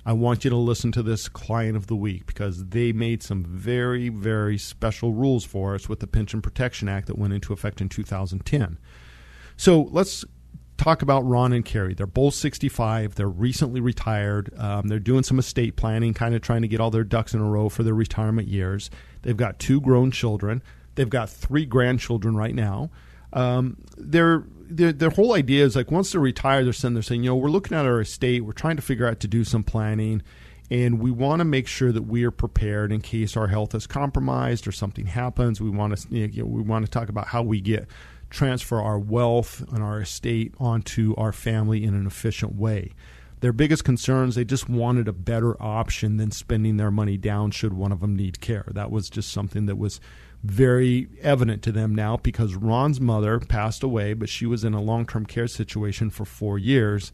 I 0.05 0.12
want 0.12 0.45
you 0.45 0.51
to 0.51 0.57
listen 0.57 0.92
to 0.92 1.03
this 1.03 1.29
client 1.29 1.77
of 1.77 1.88
the 1.88 1.97
week 1.97 2.27
because 2.27 2.66
they 2.66 2.92
made 2.92 3.25
some 3.25 3.45
very, 3.45 4.09
very 4.09 4.57
special 4.57 5.12
rules 5.12 5.45
for 5.45 5.75
us 5.75 5.88
with 5.88 5.99
the 5.99 6.07
Pension 6.07 6.40
Protection 6.40 6.88
Act 6.88 7.09
that 7.09 7.19
went 7.19 7.33
into 7.33 7.53
effect 7.53 7.81
in 7.81 7.88
2010. 7.88 8.79
So 9.57 9.83
let's 9.90 10.25
talk 10.77 11.03
about 11.03 11.23
Ron 11.23 11.53
and 11.53 11.64
Carrie. 11.64 11.95
They're 11.95 12.07
both 12.07 12.35
65. 12.35 13.16
They're 13.16 13.29
recently 13.29 13.81
retired. 13.81 14.53
Um, 14.57 14.87
they're 14.87 15.01
doing 15.01 15.25
some 15.25 15.40
estate 15.40 15.75
planning, 15.75 16.14
kind 16.14 16.37
of 16.37 16.40
trying 16.42 16.62
to 16.62 16.69
get 16.69 16.81
all 16.81 16.90
their 16.90 17.05
ducks 17.05 17.35
in 17.35 17.40
a 17.40 17.45
row 17.45 17.69
for 17.69 17.83
their 17.83 17.95
retirement 17.95 18.47
years. 18.47 18.90
They've 19.23 19.37
got 19.37 19.59
two 19.59 19.81
grown 19.81 20.12
children. 20.12 20.62
They've 20.95 21.11
got 21.11 21.31
three 21.31 21.66
grandchildren 21.66 22.37
right 22.37 22.55
now. 22.55 22.90
Um, 23.33 23.79
their, 23.97 24.45
their 24.69 24.93
their 24.93 25.11
whole 25.11 25.35
idea 25.35 25.65
is 25.65 25.77
like 25.77 25.91
once 25.91 26.13
they're 26.13 26.21
retired, 26.21 26.67
they're 26.67 26.73
saying 26.73 26.95
they're 26.95 27.03
saying 27.03 27.25
you 27.25 27.31
know 27.31 27.37
we're 27.37 27.49
looking 27.49 27.77
at 27.77 27.87
our 27.87 28.01
estate, 28.01 28.45
we're 28.45 28.53
trying 28.53 28.77
to 28.77 28.83
figure 28.83 29.07
out 29.07 29.21
to 29.21 29.29
do 29.29 29.45
some 29.45 29.63
planning, 29.63 30.23
and 30.71 31.01
we 31.01 31.11
want 31.11 31.41
to 31.41 31.45
make 31.45 31.67
sure 31.67 31.93
that 31.93 32.03
we 32.03 32.25
are 32.25 32.31
prepared 32.31 32.93
in 32.93 33.01
case 33.01 33.37
our 33.37 33.49
health 33.49 33.75
is 33.75 33.87
compromised 33.87 34.67
or 34.67 34.73
something 34.73 35.07
happens. 35.07 35.61
We 35.61 35.71
want 35.71 35.97
to 35.97 36.09
you 36.17 36.43
know, 36.43 36.49
we 36.49 36.63
want 36.63 36.85
to 36.85 36.91
talk 36.91 37.09
about 37.09 37.29
how 37.29 37.43
we 37.43 37.61
get 37.61 37.89
transfer 38.31 38.81
our 38.81 38.99
wealth 38.99 39.63
and 39.73 39.83
our 39.83 40.01
estate 40.01 40.53
onto 40.59 41.15
our 41.17 41.33
family 41.33 41.85
in 41.85 41.95
an 41.95 42.07
efficient 42.07 42.55
way. 42.55 42.93
Their 43.41 43.53
biggest 43.53 43.85
concerns, 43.85 44.35
they 44.35 44.45
just 44.45 44.69
wanted 44.69 45.09
a 45.09 45.13
better 45.13 45.61
option 45.63 46.17
than 46.17 46.31
spending 46.31 46.77
their 46.77 46.91
money 46.91 47.17
down 47.17 47.51
should 47.51 47.75
one 47.75 47.93
of 47.93 48.01
them 48.01 48.17
need 48.17 48.41
care. 48.41 48.65
That 48.73 48.91
was 48.91 49.11
just 49.11 49.31
something 49.31 49.67
that 49.67 49.77
was 49.77 50.01
very 50.51 51.09
evident 51.23 51.63
to 51.63 51.73
them 51.73 51.95
now 51.95 52.17
because 52.17 52.55
Ron's 52.55 53.01
mother 53.01 53.39
passed 53.41 53.83
away, 53.83 54.15
but 54.15 54.29
she 54.29 54.47
was 54.47 54.65
in 54.65 54.75
a 54.75 54.81
long 54.83 55.07
term 55.07 55.27
care 55.27 55.47
situation 55.47 56.11
for 56.11 56.25
four 56.25 56.59
years. 56.59 57.13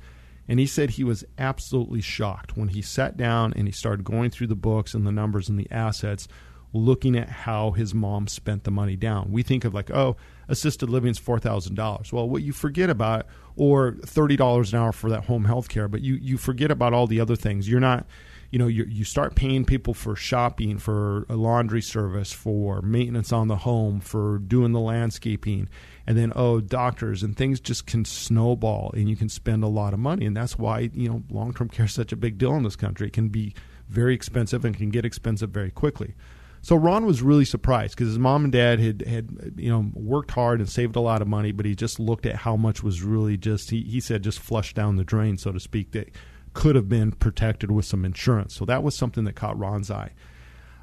And 0.49 0.59
he 0.59 0.66
said 0.66 0.90
he 0.90 1.05
was 1.05 1.25
absolutely 1.38 2.01
shocked 2.01 2.57
when 2.57 2.68
he 2.68 2.83
sat 2.83 3.16
down 3.16 3.53
and 3.55 3.68
he 3.68 3.73
started 3.73 4.05
going 4.05 4.31
through 4.31 4.49
the 4.49 4.57
books 4.57 4.92
and 4.92 5.07
the 5.07 5.12
numbers 5.12 5.49
and 5.49 5.59
the 5.59 5.71
assets, 5.71 6.27
looking 6.73 7.16
at 7.16 7.29
how 7.29 7.71
his 7.71 7.95
mom 7.95 8.27
spent 8.27 8.64
the 8.64 8.71
money 8.71 8.97
down. 8.97 9.31
We 9.31 9.42
think 9.42 9.64
of 9.64 9.73
like, 9.73 9.90
oh, 9.90 10.16
assisted 10.49 10.90
living 10.90 11.11
is 11.11 11.18
four 11.18 11.38
thousand 11.38 11.77
dollars. 11.77 12.12
Well, 12.12 12.29
what 12.29 12.42
you 12.42 12.53
forget 12.53 12.90
about, 12.90 13.27
or 13.57 13.97
thirty 14.05 14.37
dollars 14.37 14.73
an 14.73 14.81
hour 14.81 14.92
for 14.92 15.09
that 15.11 15.25
home 15.27 15.45
health 15.45 15.68
care, 15.68 15.88
but 15.88 16.01
you 16.01 16.14
you 16.14 16.37
forget 16.38 16.71
about 16.71 16.92
all 16.92 17.07
the 17.07 17.21
other 17.21 17.37
things. 17.37 17.68
You're 17.68 17.81
not, 17.81 18.07
you 18.53 18.59
know, 18.59 18.67
you 18.67 18.85
you 18.85 19.03
start 19.03 19.35
paying 19.35 19.65
people 19.65 19.95
for 19.95 20.15
shopping, 20.15 20.77
for 20.77 21.25
a 21.31 21.37
laundry 21.37 21.81
service, 21.81 22.33
for 22.33 22.83
maintenance 22.83 23.33
on 23.33 23.49
the 23.49 23.57
home, 23.57 23.99
for 23.99 24.38
doing 24.41 24.73
the 24.73 24.81
landscaping, 24.81 25.71
and 26.07 26.19
then 26.19 26.35
oh, 26.37 26.61
doctors 26.61 27.23
and 27.23 27.35
things 27.35 27.61
just 27.61 27.87
can 27.87 28.05
snowball, 28.05 28.91
and 28.93 29.09
you 29.09 29.17
can 29.17 29.31
spend 29.31 29.65
a 29.65 29.69
lot 29.69 29.95
of 29.95 30.01
money, 30.01 30.27
and 30.27 30.37
that's 30.37 30.59
why 30.59 30.91
you 30.93 31.09
know 31.09 31.23
long 31.31 31.55
term 31.55 31.71
care 31.71 31.87
is 31.87 31.95
such 31.95 32.12
a 32.12 32.17
big 32.17 32.37
deal 32.37 32.55
in 32.55 32.62
this 32.62 32.77
country. 32.77 33.07
It 33.07 33.15
can 33.15 33.31
be 33.31 33.55
very 33.88 34.15
expensive 34.15 34.67
and 34.67 34.77
can 34.77 34.91
get 34.91 35.07
expensive 35.07 35.49
very 35.49 35.71
quickly. 35.71 36.15
So 36.61 36.77
Ron 36.77 37.07
was 37.07 37.23
really 37.23 37.47
surprised 37.47 37.97
because 37.97 38.09
his 38.09 38.19
mom 38.19 38.45
and 38.45 38.53
dad 38.53 38.81
had 38.81 39.01
had 39.07 39.55
you 39.57 39.71
know 39.71 39.91
worked 39.95 40.31
hard 40.31 40.61
and 40.61 40.69
saved 40.69 40.95
a 40.97 41.01
lot 41.01 41.23
of 41.23 41.27
money, 41.27 41.53
but 41.53 41.65
he 41.65 41.75
just 41.75 41.99
looked 41.99 42.27
at 42.27 42.37
how 42.37 42.57
much 42.57 42.83
was 42.83 43.03
really 43.03 43.38
just 43.38 43.71
he, 43.71 43.81
he 43.81 43.99
said 43.99 44.23
just 44.23 44.41
flushed 44.41 44.77
down 44.77 44.97
the 44.97 45.05
drain, 45.05 45.38
so 45.38 45.53
to 45.53 45.59
speak, 45.59 45.93
that 45.93 46.11
could 46.55 46.77
have 46.77 46.88
been 46.88 47.12
protected 47.12 47.71
with 47.71 47.85
some 47.85 48.05
insurance. 48.05 48.55
So 48.55 48.65
that 48.65 48.83
was 48.83 48.95
something 48.95 49.25
that 49.25 49.35
caught 49.35 49.59
Ron's 49.59 49.91
eye. 49.91 50.12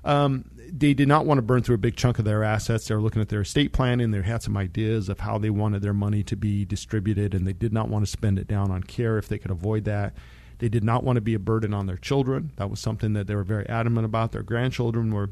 Um, 0.03 0.45
they 0.55 0.93
did 0.93 1.07
not 1.07 1.25
want 1.25 1.39
to 1.39 1.41
burn 1.41 1.61
through 1.61 1.75
a 1.75 1.79
big 1.79 1.95
chunk 1.95 2.19
of 2.19 2.25
their 2.25 2.43
assets. 2.43 2.87
They 2.87 2.95
were 2.95 3.01
looking 3.01 3.21
at 3.21 3.29
their 3.29 3.41
estate 3.41 3.73
planning. 3.73 4.11
They 4.11 4.21
had 4.21 4.41
some 4.41 4.55
ideas 4.55 5.09
of 5.09 5.19
how 5.19 5.37
they 5.37 5.49
wanted 5.49 5.81
their 5.81 5.93
money 5.93 6.23
to 6.23 6.35
be 6.35 6.63
distributed, 6.63 7.33
and 7.33 7.45
they 7.45 7.53
did 7.53 7.73
not 7.73 7.89
want 7.89 8.05
to 8.05 8.11
spend 8.11 8.39
it 8.39 8.47
down 8.47 8.71
on 8.71 8.83
care 8.83 9.17
if 9.17 9.27
they 9.27 9.37
could 9.37 9.51
avoid 9.51 9.83
that. 9.85 10.13
They 10.59 10.69
did 10.69 10.83
not 10.83 11.03
want 11.03 11.17
to 11.17 11.21
be 11.21 11.33
a 11.33 11.39
burden 11.39 11.73
on 11.73 11.85
their 11.85 11.97
children. 11.97 12.51
That 12.57 12.69
was 12.69 12.79
something 12.79 13.13
that 13.13 13.27
they 13.27 13.35
were 13.35 13.43
very 13.43 13.67
adamant 13.67 14.05
about. 14.05 14.31
Their 14.31 14.43
grandchildren 14.43 15.13
were 15.13 15.31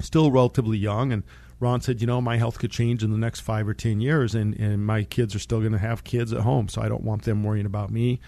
still 0.00 0.30
relatively 0.30 0.78
young. 0.78 1.12
And 1.12 1.22
Ron 1.60 1.80
said, 1.80 2.00
you 2.00 2.06
know, 2.06 2.20
my 2.20 2.36
health 2.36 2.58
could 2.58 2.70
change 2.70 3.02
in 3.02 3.10
the 3.10 3.18
next 3.18 3.40
five 3.40 3.68
or 3.68 3.74
10 3.74 4.00
years, 4.00 4.34
and, 4.34 4.54
and 4.54 4.84
my 4.84 5.04
kids 5.04 5.34
are 5.34 5.38
still 5.38 5.60
going 5.60 5.72
to 5.72 5.78
have 5.78 6.04
kids 6.04 6.32
at 6.32 6.40
home, 6.40 6.68
so 6.68 6.82
I 6.82 6.88
don't 6.88 7.04
want 7.04 7.22
them 7.22 7.44
worrying 7.44 7.66
about 7.66 7.90
me. 7.90 8.20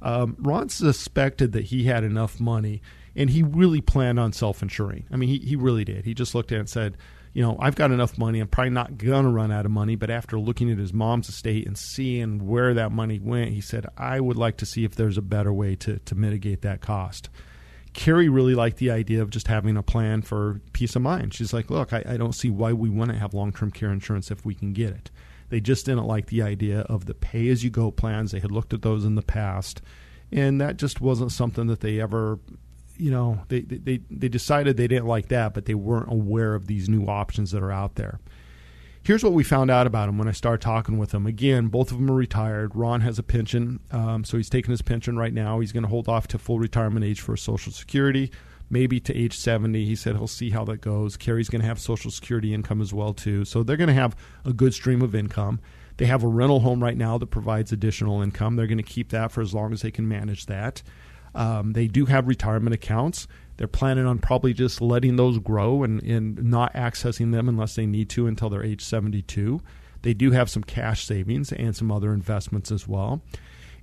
Um, 0.00 0.36
Ron 0.38 0.68
suspected 0.68 1.52
that 1.52 1.66
he 1.66 1.84
had 1.84 2.04
enough 2.04 2.40
money, 2.40 2.82
and 3.16 3.30
he 3.30 3.42
really 3.42 3.80
planned 3.80 4.20
on 4.20 4.32
self 4.32 4.62
insuring. 4.62 5.04
I 5.10 5.16
mean, 5.16 5.28
he, 5.28 5.38
he 5.38 5.56
really 5.56 5.84
did. 5.84 6.04
He 6.04 6.14
just 6.14 6.34
looked 6.34 6.52
at 6.52 6.56
it 6.56 6.60
and 6.60 6.68
said, 6.68 6.96
you 7.32 7.42
know, 7.42 7.56
I've 7.60 7.76
got 7.76 7.90
enough 7.90 8.18
money. 8.18 8.40
I'm 8.40 8.48
probably 8.48 8.70
not 8.70 8.98
going 8.98 9.24
to 9.24 9.30
run 9.30 9.52
out 9.52 9.66
of 9.66 9.70
money. 9.70 9.96
But 9.96 10.10
after 10.10 10.38
looking 10.38 10.70
at 10.70 10.78
his 10.78 10.92
mom's 10.92 11.28
estate 11.28 11.66
and 11.66 11.76
seeing 11.76 12.46
where 12.48 12.74
that 12.74 12.90
money 12.90 13.18
went, 13.18 13.52
he 13.52 13.60
said, 13.60 13.86
I 13.96 14.20
would 14.20 14.36
like 14.36 14.56
to 14.58 14.66
see 14.66 14.84
if 14.84 14.94
there's 14.94 15.18
a 15.18 15.22
better 15.22 15.52
way 15.52 15.76
to, 15.76 15.98
to 15.98 16.14
mitigate 16.14 16.62
that 16.62 16.80
cost. 16.80 17.28
Carrie 17.92 18.28
really 18.28 18.54
liked 18.54 18.78
the 18.78 18.90
idea 18.90 19.22
of 19.22 19.30
just 19.30 19.48
having 19.48 19.76
a 19.76 19.82
plan 19.82 20.22
for 20.22 20.60
peace 20.72 20.94
of 20.96 21.02
mind. 21.02 21.34
She's 21.34 21.52
like, 21.52 21.70
look, 21.70 21.92
I, 21.92 22.04
I 22.08 22.16
don't 22.16 22.34
see 22.34 22.50
why 22.50 22.72
we 22.72 22.88
wouldn't 22.88 23.18
have 23.18 23.34
long 23.34 23.52
term 23.52 23.70
care 23.70 23.90
insurance 23.90 24.30
if 24.30 24.44
we 24.44 24.54
can 24.54 24.72
get 24.72 24.90
it. 24.90 25.10
They 25.50 25.60
just 25.60 25.86
didn't 25.86 26.04
like 26.04 26.26
the 26.26 26.42
idea 26.42 26.80
of 26.80 27.06
the 27.06 27.14
pay 27.14 27.48
as 27.48 27.64
you 27.64 27.70
go 27.70 27.90
plans. 27.90 28.32
They 28.32 28.40
had 28.40 28.52
looked 28.52 28.74
at 28.74 28.82
those 28.82 29.04
in 29.04 29.14
the 29.14 29.22
past, 29.22 29.80
and 30.30 30.60
that 30.60 30.76
just 30.76 31.00
wasn't 31.00 31.32
something 31.32 31.66
that 31.68 31.80
they 31.80 32.00
ever, 32.00 32.38
you 32.96 33.10
know, 33.10 33.40
they, 33.48 33.60
they, 33.60 34.00
they 34.10 34.28
decided 34.28 34.76
they 34.76 34.88
didn't 34.88 35.06
like 35.06 35.28
that, 35.28 35.54
but 35.54 35.64
they 35.64 35.74
weren't 35.74 36.12
aware 36.12 36.54
of 36.54 36.66
these 36.66 36.88
new 36.88 37.06
options 37.06 37.50
that 37.52 37.62
are 37.62 37.72
out 37.72 37.94
there. 37.94 38.20
Here's 39.02 39.24
what 39.24 39.32
we 39.32 39.42
found 39.42 39.70
out 39.70 39.86
about 39.86 40.10
him 40.10 40.18
when 40.18 40.28
I 40.28 40.32
started 40.32 40.60
talking 40.60 40.98
with 40.98 41.14
him. 41.14 41.26
Again, 41.26 41.68
both 41.68 41.90
of 41.90 41.96
them 41.96 42.10
are 42.10 42.14
retired. 42.14 42.76
Ron 42.76 43.00
has 43.00 43.18
a 43.18 43.22
pension, 43.22 43.80
um, 43.90 44.22
so 44.22 44.36
he's 44.36 44.50
taking 44.50 44.70
his 44.70 44.82
pension 44.82 45.16
right 45.16 45.32
now. 45.32 45.60
He's 45.60 45.72
going 45.72 45.84
to 45.84 45.88
hold 45.88 46.10
off 46.10 46.28
to 46.28 46.38
full 46.38 46.58
retirement 46.58 47.06
age 47.06 47.22
for 47.22 47.34
Social 47.34 47.72
Security, 47.72 48.30
maybe 48.70 49.00
to 49.00 49.16
age 49.16 49.36
70. 49.36 49.84
He 49.84 49.96
said 49.96 50.16
he'll 50.16 50.26
see 50.26 50.50
how 50.50 50.64
that 50.64 50.80
goes. 50.80 51.16
Carrie's 51.16 51.48
going 51.48 51.62
to 51.62 51.68
have 51.68 51.80
Social 51.80 52.10
Security 52.10 52.54
income 52.54 52.80
as 52.80 52.92
well 52.92 53.14
too, 53.14 53.44
so 53.44 53.62
they're 53.62 53.76
going 53.76 53.88
to 53.88 53.94
have 53.94 54.16
a 54.44 54.52
good 54.52 54.74
stream 54.74 55.02
of 55.02 55.14
income. 55.14 55.60
They 55.96 56.06
have 56.06 56.22
a 56.22 56.28
rental 56.28 56.60
home 56.60 56.82
right 56.82 56.96
now 56.96 57.18
that 57.18 57.26
provides 57.26 57.72
additional 57.72 58.22
income. 58.22 58.56
They're 58.56 58.66
going 58.66 58.78
to 58.78 58.84
keep 58.84 59.10
that 59.10 59.32
for 59.32 59.40
as 59.40 59.52
long 59.52 59.72
as 59.72 59.82
they 59.82 59.90
can 59.90 60.08
manage 60.08 60.46
that. 60.46 60.82
Um, 61.34 61.72
they 61.72 61.86
do 61.86 62.06
have 62.06 62.28
retirement 62.28 62.74
accounts. 62.74 63.26
They're 63.56 63.66
planning 63.66 64.06
on 64.06 64.18
probably 64.18 64.54
just 64.54 64.80
letting 64.80 65.16
those 65.16 65.38
grow 65.38 65.82
and, 65.82 66.02
and 66.02 66.42
not 66.44 66.72
accessing 66.74 67.32
them 67.32 67.48
unless 67.48 67.74
they 67.74 67.86
need 67.86 68.08
to 68.10 68.28
until 68.28 68.48
they're 68.48 68.64
age 68.64 68.82
72. 68.82 69.60
They 70.02 70.14
do 70.14 70.30
have 70.30 70.48
some 70.48 70.62
cash 70.62 71.04
savings 71.04 71.52
and 71.52 71.74
some 71.74 71.90
other 71.90 72.12
investments 72.12 72.70
as 72.70 72.86
well. 72.86 73.22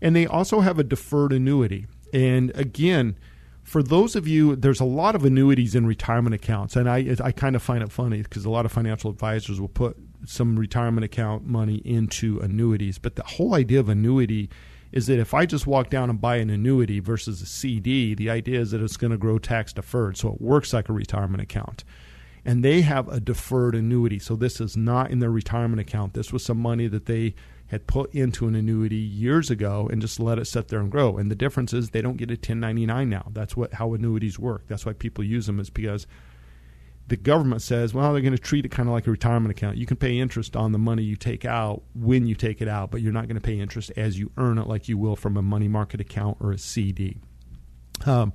And 0.02 0.15
they 0.15 0.26
also 0.26 0.62
have 0.62 0.80
a 0.80 0.84
deferred 0.84 1.34
annuity. 1.34 1.88
And 2.13 2.52
again, 2.56 3.17
for 3.65 3.82
those 3.82 4.15
of 4.15 4.28
you, 4.28 4.56
there's 4.56 4.80
a 4.80 4.86
lot 4.86 5.15
of 5.15 5.25
annuities 5.25 5.73
in 5.73 5.88
retirement 5.88 6.36
accounts, 6.36 6.75
and 6.75 6.88
I 6.88 7.15
I 7.21 7.32
kind 7.32 7.56
of 7.56 7.63
find 7.63 7.84
it 7.84 7.91
funny 7.91 8.21
because 8.21 8.45
a 8.45 8.49
lot 8.49 8.63
of 8.63 8.71
financial 8.71 9.10
advisors 9.10 9.60
will 9.60 9.67
put 9.67 9.97
some 10.23 10.58
retirement 10.58 11.04
account 11.04 11.47
money 11.47 11.82
into 11.84 12.39
annuities, 12.39 12.99
but 12.99 13.15
the 13.15 13.23
whole 13.23 13.56
idea 13.56 13.80
of 13.80 13.89
annuity 13.89 14.49
is 14.91 15.08
that 15.08 15.19
if 15.19 15.34
I 15.34 15.47
just 15.47 15.65
walk 15.65 15.89
down 15.89 16.12
and 16.12 16.21
buy 16.21 16.36
an 16.38 16.51
annuity 16.51 16.99
versus 16.99 17.41
a 17.41 17.45
CD, 17.47 18.13
the 18.13 18.30
idea 18.30 18.60
is 18.60 18.69
that 18.69 18.82
it's 18.82 18.97
going 18.97 19.12
to 19.12 19.17
grow 19.17 19.39
tax 19.39 19.73
deferred. 19.73 20.15
So 20.15 20.30
it 20.30 20.39
works 20.39 20.71
like 20.71 20.88
a 20.88 20.93
retirement 20.93 21.41
account. 21.41 21.84
And 22.45 22.63
they 22.63 22.82
have 22.82 23.10
a 23.10 23.19
deferred 23.19 23.73
annuity. 23.73 24.19
So 24.19 24.36
this 24.36 24.62
is 24.62 24.78
not 24.78 25.10
in 25.10 25.19
their 25.19 25.32
retirement 25.32 25.82
account. 25.82 26.13
This 26.13 26.32
was 26.32 26.45
some 26.45 26.60
money 26.60 26.88
that 26.88 27.08
they 27.08 27.34
had 27.75 27.88
put 27.88 28.13
into 28.15 28.47
an 28.47 28.55
annuity 28.55 28.95
years 28.95 29.51
ago 29.51 29.89
and 29.91 30.01
just 30.01 30.19
let 30.19 30.39
it 30.39 30.45
sit 30.45 30.69
there 30.69 30.79
and 30.79 30.89
grow. 30.89 31.17
And 31.17 31.29
the 31.29 31.35
difference 31.35 31.73
is 31.73 31.89
they 31.89 32.01
don't 32.01 32.15
get 32.15 32.31
a 32.31 32.35
1099 32.35 33.09
now. 33.09 33.27
That's 33.33 33.57
what 33.57 33.73
how 33.73 33.93
annuities 33.93 34.39
work. 34.39 34.63
That's 34.67 34.85
why 34.85 34.93
people 34.93 35.23
use 35.23 35.45
them 35.45 35.59
is 35.59 35.69
because 35.69 36.07
the 37.07 37.17
government 37.17 37.61
says, 37.61 37.93
well, 37.93 38.13
they're 38.13 38.21
going 38.21 38.35
to 38.35 38.41
treat 38.41 38.65
it 38.65 38.69
kind 38.69 38.88
of 38.88 38.93
like 38.93 39.07
a 39.07 39.11
retirement 39.11 39.51
account. 39.51 39.77
You 39.77 39.85
can 39.85 39.97
pay 39.97 40.17
interest 40.17 40.55
on 40.55 40.71
the 40.71 40.79
money 40.79 41.03
you 41.03 41.17
take 41.17 41.43
out 41.43 41.83
when 41.93 42.25
you 42.25 42.33
take 42.33 42.61
it 42.61 42.67
out, 42.67 42.89
but 42.91 43.01
you're 43.01 43.13
not 43.13 43.27
going 43.27 43.35
to 43.35 43.41
pay 43.41 43.59
interest 43.59 43.91
as 43.95 44.17
you 44.17 44.31
earn 44.38 44.57
it 44.57 44.67
like 44.67 44.88
you 44.88 44.97
will 44.97 45.15
from 45.15 45.38
a 45.38 45.41
money 45.41 45.67
market 45.67 45.99
account 45.99 46.38
or 46.39 46.51
a 46.51 46.57
CD. 46.57 47.17
Um, 48.05 48.33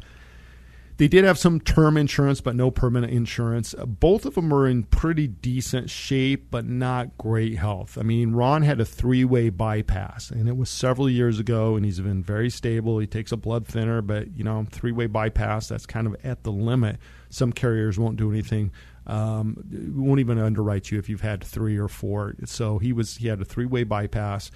they 1.01 1.09
did 1.09 1.25
have 1.25 1.39
some 1.39 1.61
term 1.61 1.97
insurance, 1.97 2.43
but 2.43 2.55
no 2.55 2.71
permanent 2.71 3.11
insurance. 3.11 3.75
Both 3.87 4.27
of 4.27 4.35
them 4.35 4.53
are 4.53 4.69
in 4.69 4.83
pretty 4.83 5.27
decent 5.27 5.89
shape, 5.89 6.51
but 6.51 6.67
not 6.67 7.17
great 7.17 7.57
health. 7.57 7.97
I 7.97 8.03
mean, 8.03 8.33
Ron 8.33 8.61
had 8.61 8.83
a 8.83 8.85
three 8.85 9.25
way 9.25 9.49
bypass, 9.49 10.31
and 10.31 10.47
it 10.47 10.59
was 10.59 10.69
several 10.69 11.09
years 11.09 11.39
ago, 11.39 11.75
and 11.75 11.87
he's 11.87 11.99
been 12.01 12.23
very 12.23 12.51
stable. 12.51 12.99
He 12.99 13.07
takes 13.07 13.33
a 13.33 13.39
blood 13.39 13.67
thinner, 13.67 14.03
but, 14.03 14.37
you 14.37 14.45
know, 14.45 14.67
three 14.71 14.93
way 14.93 15.07
bypass, 15.07 15.69
that's 15.69 15.87
kind 15.87 16.07
of 16.07 16.17
at 16.23 16.43
the 16.43 16.53
limit. 16.53 16.99
Some 17.31 17.55
carriers 17.55 17.99
won't 17.99 18.19
do 18.19 18.31
anything. 18.31 18.71
Um, 19.07 19.57
won't 19.97 20.21
even 20.21 20.39
underwrite 20.39 20.91
you 20.91 20.99
if 20.99 21.09
you've 21.09 21.23
had 21.23 21.43
three 21.43 21.79
or 21.79 21.89
four. 21.89 22.35
So 22.45 22.77
he 22.79 22.93
was 22.93 23.17
he 23.17 23.29
had 23.29 23.41
a 23.41 23.47
three 23.47 23.65
way 23.65 23.85
bypass. 23.85 24.51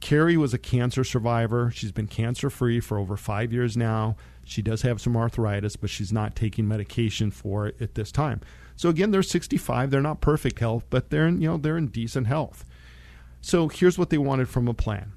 Carrie 0.00 0.36
was 0.36 0.54
a 0.54 0.58
cancer 0.58 1.04
survivor. 1.04 1.70
She's 1.74 1.92
been 1.92 2.06
cancer 2.06 2.50
free 2.50 2.80
for 2.80 2.98
over 2.98 3.16
five 3.16 3.52
years 3.52 3.76
now. 3.76 4.16
She 4.44 4.62
does 4.62 4.82
have 4.82 5.00
some 5.00 5.16
arthritis, 5.16 5.76
but 5.76 5.90
she's 5.90 6.12
not 6.12 6.36
taking 6.36 6.68
medication 6.68 7.30
for 7.30 7.66
it 7.66 7.80
at 7.80 7.94
this 7.94 8.12
time. 8.12 8.40
So 8.76 8.88
again, 8.88 9.10
they're 9.10 9.22
65. 9.22 9.90
They're 9.90 10.00
not 10.00 10.20
perfect 10.20 10.58
health, 10.58 10.84
but 10.90 11.10
they're 11.10 11.26
in, 11.26 11.40
you 11.40 11.48
know 11.48 11.56
they're 11.56 11.78
in 11.78 11.88
decent 11.88 12.26
health. 12.26 12.64
So 13.40 13.68
here's 13.68 13.98
what 13.98 14.10
they 14.10 14.18
wanted 14.18 14.48
from 14.48 14.68
a 14.68 14.74
plan. 14.74 15.12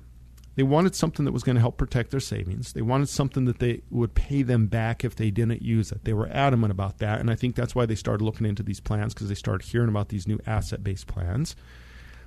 They 0.56 0.64
wanted 0.64 0.96
something 0.96 1.26
that 1.26 1.32
was 1.32 1.44
going 1.44 1.56
to 1.56 1.62
help 1.62 1.78
protect 1.78 2.12
their 2.12 2.20
savings. 2.20 2.74
They 2.74 2.82
wanted 2.82 3.08
something 3.08 3.46
that 3.46 3.60
they 3.60 3.82
would 3.90 4.14
pay 4.14 4.42
them 4.42 4.68
back 4.68 5.06
if 5.06 5.16
they 5.16 5.32
didn't 5.32 5.62
use 5.62 5.92
it. 5.92 6.04
They 6.04 6.14
were 6.14 6.28
adamant 6.30 6.72
about 6.72 6.98
that, 6.98 7.20
and 7.20 7.32
I 7.32 7.36
think 7.36 7.56
that's 7.56 7.76
why 7.76 7.86
they 7.86 7.96
started 7.96 8.24
looking 8.24 8.46
into 8.46 8.64
these 8.64 8.80
plans 8.80 9.14
because 9.14 9.30
they 9.30 9.36
started 9.36 9.68
hearing 9.68 9.90
about 9.90 10.10
these 10.10 10.28
new 10.28 10.40
asset-based 10.46 11.08
plans. 11.08 11.56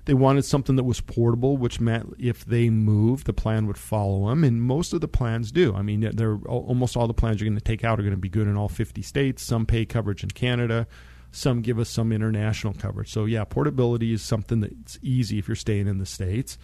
They 0.05 0.15
wanted 0.15 0.45
something 0.45 0.75
that 0.77 0.85
was 0.85 1.01
portable, 1.01 1.57
which 1.57 1.81
meant 1.81 2.15
if 2.19 2.45
they 2.45 2.71
moved, 2.71 3.27
the 3.27 3.33
plan 3.33 3.67
would 3.67 3.79
follow 3.79 4.29
them, 4.29 4.43
and 4.43 4.61
most 4.61 4.93
of 4.93 5.01
the 5.01 5.09
plans 5.09 5.53
do. 5.53 5.75
I 5.75 5.83
mean, 5.83 6.01
they're 6.12 6.38
almost 6.49 6.97
all 6.97 7.07
the 7.07 7.15
plans 7.15 7.41
you're 7.41 7.49
going 7.49 7.59
to 7.59 7.65
take 7.65 7.85
out 7.85 8.01
are 8.01 8.03
going 8.03 8.15
to 8.15 8.17
be 8.17 8.29
good 8.29 8.49
in 8.49 8.57
all 8.57 8.69
50 8.69 9.01
states. 9.03 9.45
Some 9.45 9.65
pay 9.65 9.85
coverage 9.85 10.25
in 10.25 10.31
Canada, 10.31 10.88
some 11.31 11.62
give 11.62 11.79
us 11.79 11.88
some 11.88 12.11
international 12.11 12.75
coverage. 12.75 13.12
So 13.12 13.27
yeah, 13.27 13.45
portability 13.45 14.12
is 14.12 14.23
something 14.23 14.61
that's 14.61 14.99
easy 15.03 15.38
if 15.38 15.47
you're 15.47 15.55
staying 15.55 15.87
in 15.87 15.99
the 15.99 16.07
states. 16.07 16.59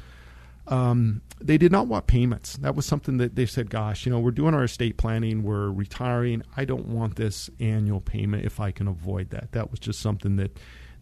Um, 0.66 1.22
they 1.40 1.57
did 1.57 1.72
not 1.72 1.87
want 1.87 2.07
payments. 2.07 2.57
That 2.59 2.74
was 2.74 2.85
something 2.85 3.16
that 3.18 3.35
they 3.35 3.46
said, 3.46 3.70
"Gosh, 3.70 4.05
you 4.05 4.12
know, 4.12 4.20
we're 4.20 4.33
doing 4.33 4.55
our 4.55 4.64
estate 4.64 4.98
planning, 4.98 5.42
we're 5.42 5.70
retiring. 5.70 6.42
I 6.57 6.66
don't 6.66 6.88
want 6.88 7.16
this 7.16 7.48
annual 7.59 8.01
payment 8.01 8.44
if 8.44 8.61
I 8.61 8.70
can 8.70 8.87
avoid 8.87 9.31
that." 9.31 9.53
That 9.53 9.70
was 9.70 9.81
just 9.81 10.01
something 10.01 10.37
that 10.37 10.59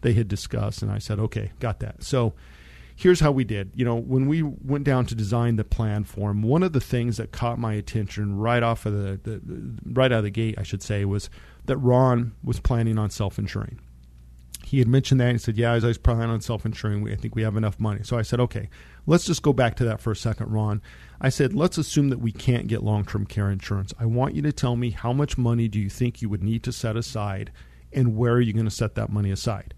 they 0.07 0.13
had 0.13 0.29
discussed, 0.29 0.81
and 0.81 0.89
I 0.89 0.99
said, 0.99 1.19
okay, 1.19 1.51
got 1.59 1.81
that. 1.81 2.01
So 2.01 2.33
here's 2.95 3.19
how 3.19 3.29
we 3.29 3.43
did. 3.43 3.71
You 3.75 3.83
know, 3.83 3.95
when 3.95 4.27
we 4.27 4.41
went 4.41 4.85
down 4.85 5.05
to 5.07 5.15
design 5.15 5.57
the 5.57 5.65
plan 5.65 6.05
for 6.05 6.31
him, 6.31 6.43
one 6.43 6.63
of 6.63 6.71
the 6.71 6.79
things 6.79 7.17
that 7.17 7.33
caught 7.33 7.59
my 7.59 7.73
attention 7.73 8.37
right 8.37 8.63
off 8.63 8.85
of 8.85 8.93
the, 8.93 9.19
the, 9.21 9.41
right 9.85 10.09
out 10.09 10.19
of 10.19 10.23
the 10.23 10.29
gate, 10.29 10.55
I 10.57 10.63
should 10.63 10.81
say, 10.81 11.03
was 11.03 11.29
that 11.65 11.75
Ron 11.75 12.31
was 12.41 12.61
planning 12.61 12.97
on 12.97 13.09
self-insuring. 13.09 13.81
He 14.63 14.79
had 14.79 14.87
mentioned 14.87 15.19
that 15.19 15.27
and 15.27 15.35
he 15.35 15.39
said, 15.39 15.57
"Yeah, 15.57 15.73
I 15.73 15.79
was 15.79 15.97
planning 15.97 16.29
on 16.29 16.39
self-insuring, 16.39 17.09
I 17.09 17.15
think 17.15 17.35
we 17.35 17.41
have 17.41 17.55
enough 17.55 17.79
money." 17.79 18.01
So 18.03 18.17
I 18.17 18.21
said, 18.21 18.39
"Okay, 18.41 18.69
let's 19.05 19.25
just 19.25 19.41
go 19.41 19.53
back 19.53 19.75
to 19.75 19.85
that 19.85 20.01
for 20.01 20.11
a 20.11 20.15
second, 20.15 20.51
Ron." 20.51 20.81
I 21.21 21.29
said, 21.29 21.53
"Let's 21.53 21.77
assume 21.77 22.09
that 22.09 22.19
we 22.19 22.33
can't 22.33 22.67
get 22.67 22.83
long-term 22.83 23.27
care 23.27 23.49
insurance. 23.49 23.93
I 23.97 24.05
want 24.05 24.35
you 24.35 24.41
to 24.41 24.51
tell 24.51 24.75
me 24.75 24.89
how 24.89 25.13
much 25.13 25.37
money 25.37 25.67
do 25.69 25.79
you 25.79 25.89
think 25.89 26.21
you 26.21 26.27
would 26.27 26.43
need 26.43 26.63
to 26.63 26.73
set 26.73 26.97
aside, 26.97 27.51
and 27.93 28.17
where 28.17 28.33
are 28.33 28.41
you 28.41 28.51
going 28.51 28.65
to 28.65 28.71
set 28.71 28.95
that 28.95 29.09
money 29.09 29.31
aside?" 29.31 29.73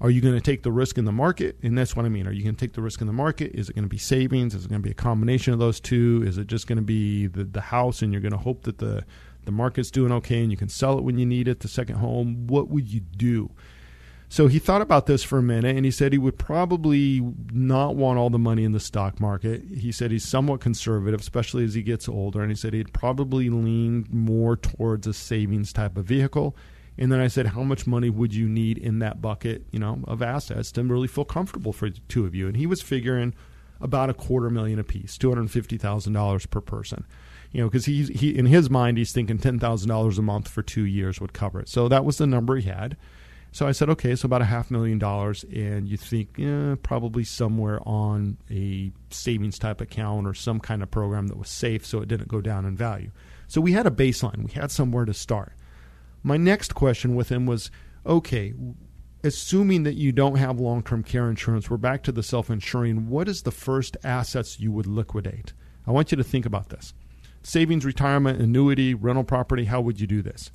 Are 0.00 0.08
you 0.08 0.22
going 0.22 0.34
to 0.34 0.40
take 0.40 0.62
the 0.62 0.72
risk 0.72 0.96
in 0.96 1.04
the 1.04 1.12
market? 1.12 1.58
And 1.62 1.76
that's 1.76 1.94
what 1.94 2.06
I 2.06 2.08
mean. 2.08 2.26
Are 2.26 2.32
you 2.32 2.42
going 2.42 2.56
to 2.56 2.60
take 2.60 2.72
the 2.72 2.80
risk 2.80 3.02
in 3.02 3.06
the 3.06 3.12
market? 3.12 3.52
Is 3.54 3.68
it 3.68 3.74
going 3.74 3.84
to 3.84 3.88
be 3.88 3.98
savings? 3.98 4.54
Is 4.54 4.64
it 4.64 4.68
going 4.68 4.80
to 4.80 4.86
be 4.86 4.92
a 4.92 4.94
combination 4.94 5.52
of 5.52 5.58
those 5.58 5.78
two? 5.78 6.24
Is 6.26 6.38
it 6.38 6.46
just 6.46 6.66
going 6.66 6.76
to 6.78 6.82
be 6.82 7.26
the, 7.26 7.44
the 7.44 7.60
house 7.60 8.00
and 8.00 8.10
you're 8.10 8.22
going 8.22 8.32
to 8.32 8.38
hope 8.38 8.62
that 8.62 8.78
the, 8.78 9.04
the 9.44 9.52
market's 9.52 9.90
doing 9.90 10.10
okay 10.12 10.40
and 10.42 10.50
you 10.50 10.56
can 10.56 10.70
sell 10.70 10.96
it 10.96 11.04
when 11.04 11.18
you 11.18 11.26
need 11.26 11.48
it, 11.48 11.60
the 11.60 11.68
second 11.68 11.96
home? 11.96 12.46
What 12.46 12.68
would 12.68 12.88
you 12.88 13.00
do? 13.00 13.50
So 14.30 14.46
he 14.46 14.58
thought 14.58 14.80
about 14.80 15.06
this 15.06 15.24
for 15.24 15.38
a 15.38 15.42
minute 15.42 15.76
and 15.76 15.84
he 15.84 15.90
said 15.90 16.12
he 16.12 16.18
would 16.18 16.38
probably 16.38 17.20
not 17.52 17.96
want 17.96 18.18
all 18.18 18.30
the 18.30 18.38
money 18.38 18.64
in 18.64 18.72
the 18.72 18.80
stock 18.80 19.20
market. 19.20 19.62
He 19.76 19.92
said 19.92 20.12
he's 20.12 20.24
somewhat 20.24 20.60
conservative, 20.60 21.20
especially 21.20 21.64
as 21.64 21.74
he 21.74 21.82
gets 21.82 22.08
older. 22.08 22.40
And 22.40 22.50
he 22.50 22.56
said 22.56 22.72
he'd 22.72 22.94
probably 22.94 23.50
lean 23.50 24.06
more 24.08 24.56
towards 24.56 25.06
a 25.08 25.12
savings 25.12 25.72
type 25.72 25.96
of 25.98 26.06
vehicle. 26.06 26.56
And 27.00 27.10
then 27.10 27.18
I 27.18 27.28
said, 27.28 27.46
how 27.46 27.62
much 27.62 27.86
money 27.86 28.10
would 28.10 28.34
you 28.34 28.46
need 28.46 28.76
in 28.76 28.98
that 28.98 29.22
bucket, 29.22 29.64
you 29.72 29.78
know, 29.78 30.00
of 30.06 30.20
assets 30.20 30.70
to 30.72 30.84
really 30.84 31.08
feel 31.08 31.24
comfortable 31.24 31.72
for 31.72 31.88
the 31.88 31.98
two 32.08 32.26
of 32.26 32.34
you? 32.34 32.46
And 32.46 32.58
he 32.58 32.66
was 32.66 32.82
figuring 32.82 33.34
about 33.80 34.10
a 34.10 34.14
quarter 34.14 34.50
million 34.50 34.78
apiece, 34.78 35.16
two 35.16 35.30
hundred 35.30 35.50
fifty 35.50 35.78
thousand 35.78 36.12
dollars 36.12 36.44
per 36.44 36.60
person. 36.60 37.06
You 37.52 37.62
know, 37.62 37.68
because 37.68 37.86
he's 37.86 38.08
he 38.08 38.36
in 38.36 38.44
his 38.44 38.68
mind 38.68 38.98
he's 38.98 39.12
thinking 39.12 39.38
ten 39.38 39.58
thousand 39.58 39.88
dollars 39.88 40.18
a 40.18 40.22
month 40.22 40.46
for 40.46 40.62
two 40.62 40.84
years 40.84 41.20
would 41.20 41.32
cover 41.32 41.58
it. 41.58 41.70
So 41.70 41.88
that 41.88 42.04
was 42.04 42.18
the 42.18 42.26
number 42.26 42.56
he 42.56 42.68
had. 42.68 42.98
So 43.52 43.66
I 43.66 43.72
said, 43.72 43.90
okay, 43.90 44.14
so 44.14 44.26
about 44.26 44.42
a 44.42 44.44
half 44.44 44.70
million 44.70 44.98
dollars, 44.98 45.44
and 45.52 45.88
you 45.88 45.96
think 45.96 46.38
eh, 46.38 46.76
probably 46.82 47.24
somewhere 47.24 47.80
on 47.88 48.36
a 48.48 48.92
savings 49.10 49.58
type 49.58 49.80
account 49.80 50.28
or 50.28 50.34
some 50.34 50.60
kind 50.60 50.84
of 50.84 50.90
program 50.90 51.26
that 51.28 51.36
was 51.36 51.48
safe, 51.48 51.84
so 51.84 52.00
it 52.00 52.06
didn't 52.06 52.28
go 52.28 52.40
down 52.40 52.64
in 52.64 52.76
value. 52.76 53.10
So 53.48 53.60
we 53.60 53.72
had 53.72 53.86
a 53.86 53.90
baseline. 53.90 54.44
We 54.44 54.52
had 54.52 54.70
somewhere 54.70 55.04
to 55.04 55.14
start. 55.14 55.54
My 56.22 56.36
next 56.36 56.74
question 56.74 57.14
with 57.14 57.30
him 57.30 57.46
was 57.46 57.70
okay, 58.04 58.52
assuming 59.24 59.84
that 59.84 59.94
you 59.94 60.12
don't 60.12 60.36
have 60.36 60.60
long 60.60 60.82
term 60.82 61.02
care 61.02 61.28
insurance, 61.28 61.70
we're 61.70 61.76
back 61.76 62.02
to 62.04 62.12
the 62.12 62.22
self 62.22 62.50
insuring. 62.50 63.08
What 63.08 63.28
is 63.28 63.42
the 63.42 63.50
first 63.50 63.96
assets 64.04 64.60
you 64.60 64.72
would 64.72 64.86
liquidate? 64.86 65.52
I 65.86 65.92
want 65.92 66.10
you 66.12 66.16
to 66.16 66.24
think 66.24 66.46
about 66.46 66.68
this 66.68 66.92
savings, 67.42 67.84
retirement, 67.84 68.40
annuity, 68.40 68.94
rental 68.94 69.24
property. 69.24 69.64
How 69.64 69.80
would 69.80 70.00
you 70.00 70.06
do 70.06 70.22
this? 70.22 70.50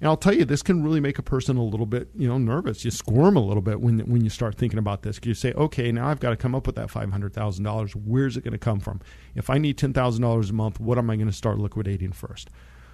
And 0.00 0.08
I'll 0.08 0.16
tell 0.16 0.34
you, 0.34 0.44
this 0.44 0.64
can 0.64 0.82
really 0.82 0.98
make 0.98 1.20
a 1.20 1.22
person 1.22 1.56
a 1.56 1.62
little 1.62 1.86
bit, 1.86 2.08
you 2.16 2.26
know, 2.26 2.36
nervous. 2.36 2.84
You 2.84 2.90
squirm 2.90 3.36
a 3.36 3.40
little 3.40 3.62
bit 3.62 3.80
when 3.80 4.00
when 4.00 4.24
you 4.24 4.30
start 4.30 4.56
thinking 4.56 4.78
about 4.78 5.02
this. 5.02 5.20
You 5.22 5.34
say, 5.34 5.52
okay, 5.52 5.92
now 5.92 6.08
I've 6.08 6.20
got 6.20 6.30
to 6.30 6.36
come 6.36 6.54
up 6.54 6.66
with 6.66 6.74
that 6.76 6.90
five 6.90 7.12
hundred 7.12 7.34
thousand 7.34 7.64
dollars. 7.64 7.94
Where's 7.94 8.36
it 8.36 8.44
going 8.44 8.52
to 8.52 8.58
come 8.58 8.80
from? 8.80 9.00
If 9.34 9.50
I 9.50 9.58
need 9.58 9.78
ten 9.78 9.92
thousand 9.92 10.22
dollars 10.22 10.50
a 10.50 10.54
month, 10.54 10.80
what 10.80 10.98
am 10.98 11.10
I 11.10 11.16
going 11.16 11.28
to 11.28 11.32
start 11.32 11.58
liquidating 11.58 12.12
first? 12.12 12.48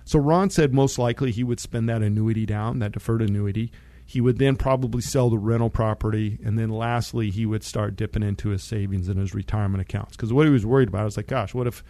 So 0.09 0.19
Ron 0.19 0.49
said 0.49 0.73
most 0.73 0.99
likely 0.99 1.33
he 1.33 1.45
would 1.45 1.61
spend 1.61 1.87
that 1.91 2.01
annuity 2.01 2.47
down, 2.47 2.79
that 2.79 2.93
deferred 2.93 3.21
annuity. 3.21 3.71
He 4.07 4.23
would 4.23 4.39
then 4.39 4.57
probably 4.57 5.03
sell 5.03 5.29
the 5.29 5.37
rental 5.37 5.69
property, 5.69 6.39
and 6.43 6.59
then 6.59 6.71
lastly, 6.71 7.29
he 7.29 7.45
would 7.45 7.63
start 7.63 7.95
dipping 7.95 8.23
into 8.23 8.49
his 8.49 8.65
savings 8.65 9.09
and 9.09 9.21
his 9.21 9.35
retirement 9.35 9.83
accounts. 9.83 10.17
Because 10.17 10.33
what 10.33 10.47
he 10.47 10.51
was 10.51 10.65
worried 10.65 10.89
about 10.89 11.05
was 11.05 11.19
like, 11.19 11.27
gosh, 11.27 11.53
what 11.53 11.67
if, 11.67 11.85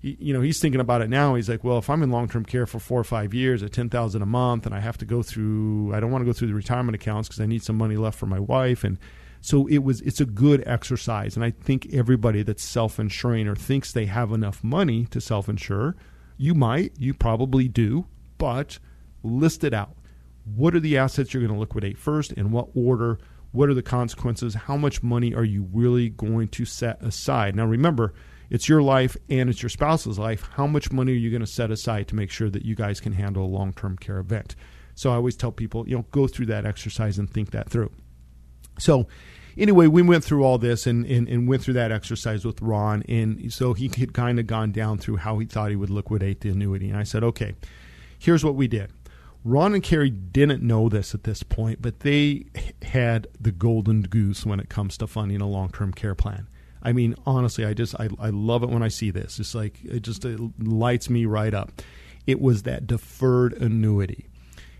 you 0.00 0.32
know, 0.32 0.40
he's 0.40 0.58
thinking 0.58 0.80
about 0.80 1.02
it 1.02 1.08
now. 1.08 1.36
He's 1.36 1.48
like, 1.48 1.62
well, 1.62 1.78
if 1.78 1.88
I'm 1.88 2.02
in 2.02 2.10
long 2.10 2.28
term 2.28 2.44
care 2.44 2.66
for 2.66 2.80
four 2.80 2.98
or 2.98 3.04
five 3.04 3.32
years 3.32 3.62
at 3.62 3.72
ten 3.72 3.88
thousand 3.88 4.22
a 4.22 4.26
month, 4.26 4.66
and 4.66 4.74
I 4.74 4.80
have 4.80 4.98
to 4.98 5.04
go 5.04 5.22
through, 5.22 5.94
I 5.94 6.00
don't 6.00 6.10
want 6.10 6.22
to 6.22 6.26
go 6.26 6.32
through 6.32 6.48
the 6.48 6.54
retirement 6.54 6.96
accounts 6.96 7.28
because 7.28 7.40
I 7.40 7.46
need 7.46 7.62
some 7.62 7.78
money 7.78 7.94
left 7.96 8.18
for 8.18 8.26
my 8.26 8.40
wife, 8.40 8.82
and 8.82 8.98
So 9.40 9.66
it 9.66 9.78
was 9.78 10.00
it's 10.02 10.20
a 10.20 10.24
good 10.24 10.62
exercise, 10.66 11.36
and 11.36 11.44
I 11.44 11.50
think 11.50 11.92
everybody 11.92 12.42
that's 12.42 12.64
self-insuring 12.64 13.48
or 13.48 13.56
thinks 13.56 13.92
they 13.92 14.06
have 14.06 14.32
enough 14.32 14.62
money 14.62 15.06
to 15.06 15.20
self-insure, 15.20 15.96
you 16.42 16.56
might, 16.56 16.92
you 16.98 17.14
probably 17.14 17.68
do, 17.68 18.04
but 18.36 18.80
list 19.22 19.62
it 19.62 19.72
out. 19.72 19.96
What 20.56 20.74
are 20.74 20.80
the 20.80 20.98
assets 20.98 21.32
you're 21.32 21.40
going 21.40 21.54
to 21.54 21.60
liquidate 21.60 21.96
first? 21.96 22.32
In 22.32 22.50
what 22.50 22.66
order? 22.74 23.20
What 23.52 23.68
are 23.68 23.74
the 23.74 23.82
consequences? 23.82 24.54
How 24.54 24.76
much 24.76 25.04
money 25.04 25.32
are 25.32 25.44
you 25.44 25.68
really 25.72 26.08
going 26.08 26.48
to 26.48 26.64
set 26.64 27.00
aside? 27.00 27.54
Now, 27.54 27.66
remember, 27.66 28.12
it's 28.50 28.68
your 28.68 28.82
life 28.82 29.16
and 29.30 29.48
it's 29.48 29.62
your 29.62 29.70
spouse's 29.70 30.18
life. 30.18 30.48
How 30.54 30.66
much 30.66 30.90
money 30.90 31.12
are 31.12 31.16
you 31.16 31.30
going 31.30 31.42
to 31.42 31.46
set 31.46 31.70
aside 31.70 32.08
to 32.08 32.16
make 32.16 32.32
sure 32.32 32.50
that 32.50 32.64
you 32.64 32.74
guys 32.74 32.98
can 32.98 33.12
handle 33.12 33.44
a 33.44 33.46
long 33.46 33.72
term 33.72 33.96
care 33.96 34.18
event? 34.18 34.56
So 34.96 35.12
I 35.12 35.14
always 35.14 35.36
tell 35.36 35.52
people, 35.52 35.88
you 35.88 35.94
know, 35.94 36.06
go 36.10 36.26
through 36.26 36.46
that 36.46 36.66
exercise 36.66 37.20
and 37.20 37.30
think 37.30 37.52
that 37.52 37.70
through. 37.70 37.92
So, 38.80 39.06
anyway, 39.56 39.86
we 39.86 40.02
went 40.02 40.24
through 40.24 40.44
all 40.44 40.58
this 40.58 40.86
and, 40.86 41.04
and, 41.06 41.28
and 41.28 41.48
went 41.48 41.62
through 41.62 41.74
that 41.74 41.92
exercise 41.92 42.44
with 42.44 42.60
Ron. 42.60 43.02
And 43.08 43.52
so 43.52 43.72
he 43.74 43.90
had 43.96 44.14
kind 44.14 44.38
of 44.38 44.46
gone 44.46 44.72
down 44.72 44.98
through 44.98 45.16
how 45.16 45.38
he 45.38 45.46
thought 45.46 45.70
he 45.70 45.76
would 45.76 45.90
liquidate 45.90 46.40
the 46.40 46.50
annuity. 46.50 46.88
And 46.88 46.98
I 46.98 47.02
said, 47.02 47.22
okay, 47.24 47.54
here's 48.18 48.44
what 48.44 48.54
we 48.54 48.68
did. 48.68 48.92
Ron 49.44 49.74
and 49.74 49.82
Carrie 49.82 50.10
didn't 50.10 50.62
know 50.62 50.88
this 50.88 51.14
at 51.14 51.24
this 51.24 51.42
point, 51.42 51.82
but 51.82 52.00
they 52.00 52.46
had 52.82 53.26
the 53.40 53.50
golden 53.50 54.02
goose 54.02 54.46
when 54.46 54.60
it 54.60 54.68
comes 54.68 54.96
to 54.98 55.06
funding 55.06 55.40
a 55.40 55.48
long 55.48 55.70
term 55.70 55.92
care 55.92 56.14
plan. 56.14 56.46
I 56.82 56.92
mean, 56.92 57.14
honestly, 57.26 57.64
I 57.64 57.74
just 57.74 57.98
I, 57.98 58.08
I 58.20 58.30
love 58.30 58.62
it 58.62 58.68
when 58.68 58.82
I 58.82 58.88
see 58.88 59.10
this. 59.10 59.38
It's 59.38 59.54
like 59.54 59.78
it 59.84 60.00
just 60.00 60.24
it 60.24 60.40
lights 60.60 61.10
me 61.10 61.26
right 61.26 61.54
up. 61.54 61.82
It 62.26 62.40
was 62.40 62.62
that 62.64 62.86
deferred 62.86 63.54
annuity. 63.54 64.28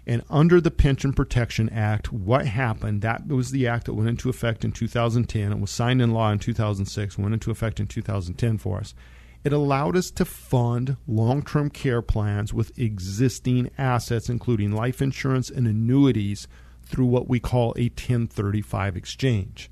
And 0.07 0.23
under 0.29 0.61
the 0.61 0.71
Pension 0.71 1.13
Protection 1.13 1.69
Act, 1.69 2.13
what 2.13 2.47
happened? 2.47 3.03
That 3.03 3.29
was 3.29 3.53
the 3.53 3.69
act 3.69 3.87
that 3.87 3.95
went 3.95 4.09
into 4.09 4.29
effect 4.29 4.65
in 4.65 4.73
2010. 4.73 5.53
It 5.53 5.61
was 5.61 5.71
signed 5.71 6.03
in 6.03 6.11
law 6.11 6.33
in 6.33 6.41
2006, 6.41 7.19
went 7.19 7.35
into 7.35 7.51
effect 7.53 7.79
in 7.79 7.87
2010 7.87 8.59
for 8.59 8.79
us. 8.79 8.95
It 9.45 9.53
allowed 9.53 9.97
us 9.97 10.11
to 10.13 10.25
fund 10.25 10.97
long 11.07 11.43
term 11.43 11.71
care 11.71 12.03
plans 12.03 12.53
with 12.53 12.79
existing 12.79 13.71
assets, 13.79 14.29
including 14.29 14.73
life 14.73 15.01
insurance 15.01 15.51
and 15.51 15.67
annuities, 15.67 16.49
through 16.85 17.07
what 17.07 17.29
we 17.29 17.41
call 17.41 17.73
a 17.77 17.89
1035 17.89 18.97
exchange. 18.97 19.71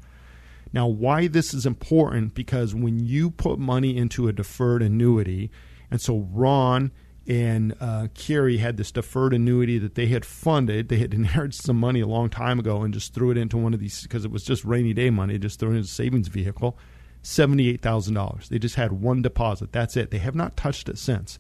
Now, 0.73 0.87
why 0.87 1.27
this 1.27 1.53
is 1.53 1.67
important 1.67 2.35
because 2.35 2.75
when 2.75 3.01
you 3.01 3.31
put 3.31 3.59
money 3.59 3.97
into 3.97 4.29
a 4.29 4.33
deferred 4.33 4.83
annuity, 4.83 5.51
and 5.91 6.01
so 6.01 6.29
Ron 6.31 6.93
and 7.27 7.75
uh, 7.81 8.09
had 8.17 8.77
this 8.77 8.91
deferred 8.91 9.35
annuity 9.35 9.79
that 9.79 9.95
they 9.95 10.07
had 10.07 10.25
funded. 10.25 10.89
They 10.89 10.99
had 10.99 11.15
inherited 11.21 11.55
some 11.55 11.77
money 11.77 12.01
a 12.01 12.07
long 12.07 12.31
time 12.31 12.59
ago 12.59 12.83
and 12.83 12.93
just 12.95 13.15
threw 13.15 13.31
it 13.31 13.37
into 13.37 13.57
one 13.57 13.75
of 13.75 13.81
these 13.81 14.03
because 14.03 14.25
it 14.25 14.31
was 14.31 14.45
just 14.45 14.65
rainy 14.65 14.93
day 14.93 15.11
money, 15.11 15.39
just 15.39 15.61
threw 15.61 15.71
it 15.71 15.77
into 15.77 15.85
a 15.85 15.89
savings 15.89 16.29
vehicle 16.29 16.79
$78,000. 17.23 18.49
They 18.49 18.59
just 18.59 18.77
had 18.77 18.93
one 18.93 19.23
deposit. 19.23 19.73
That's 19.73 19.97
it. 19.97 20.11
They 20.11 20.19
have 20.19 20.35
not 20.35 20.57
touched 20.57 20.89
it 20.89 20.99
since. 20.99 21.39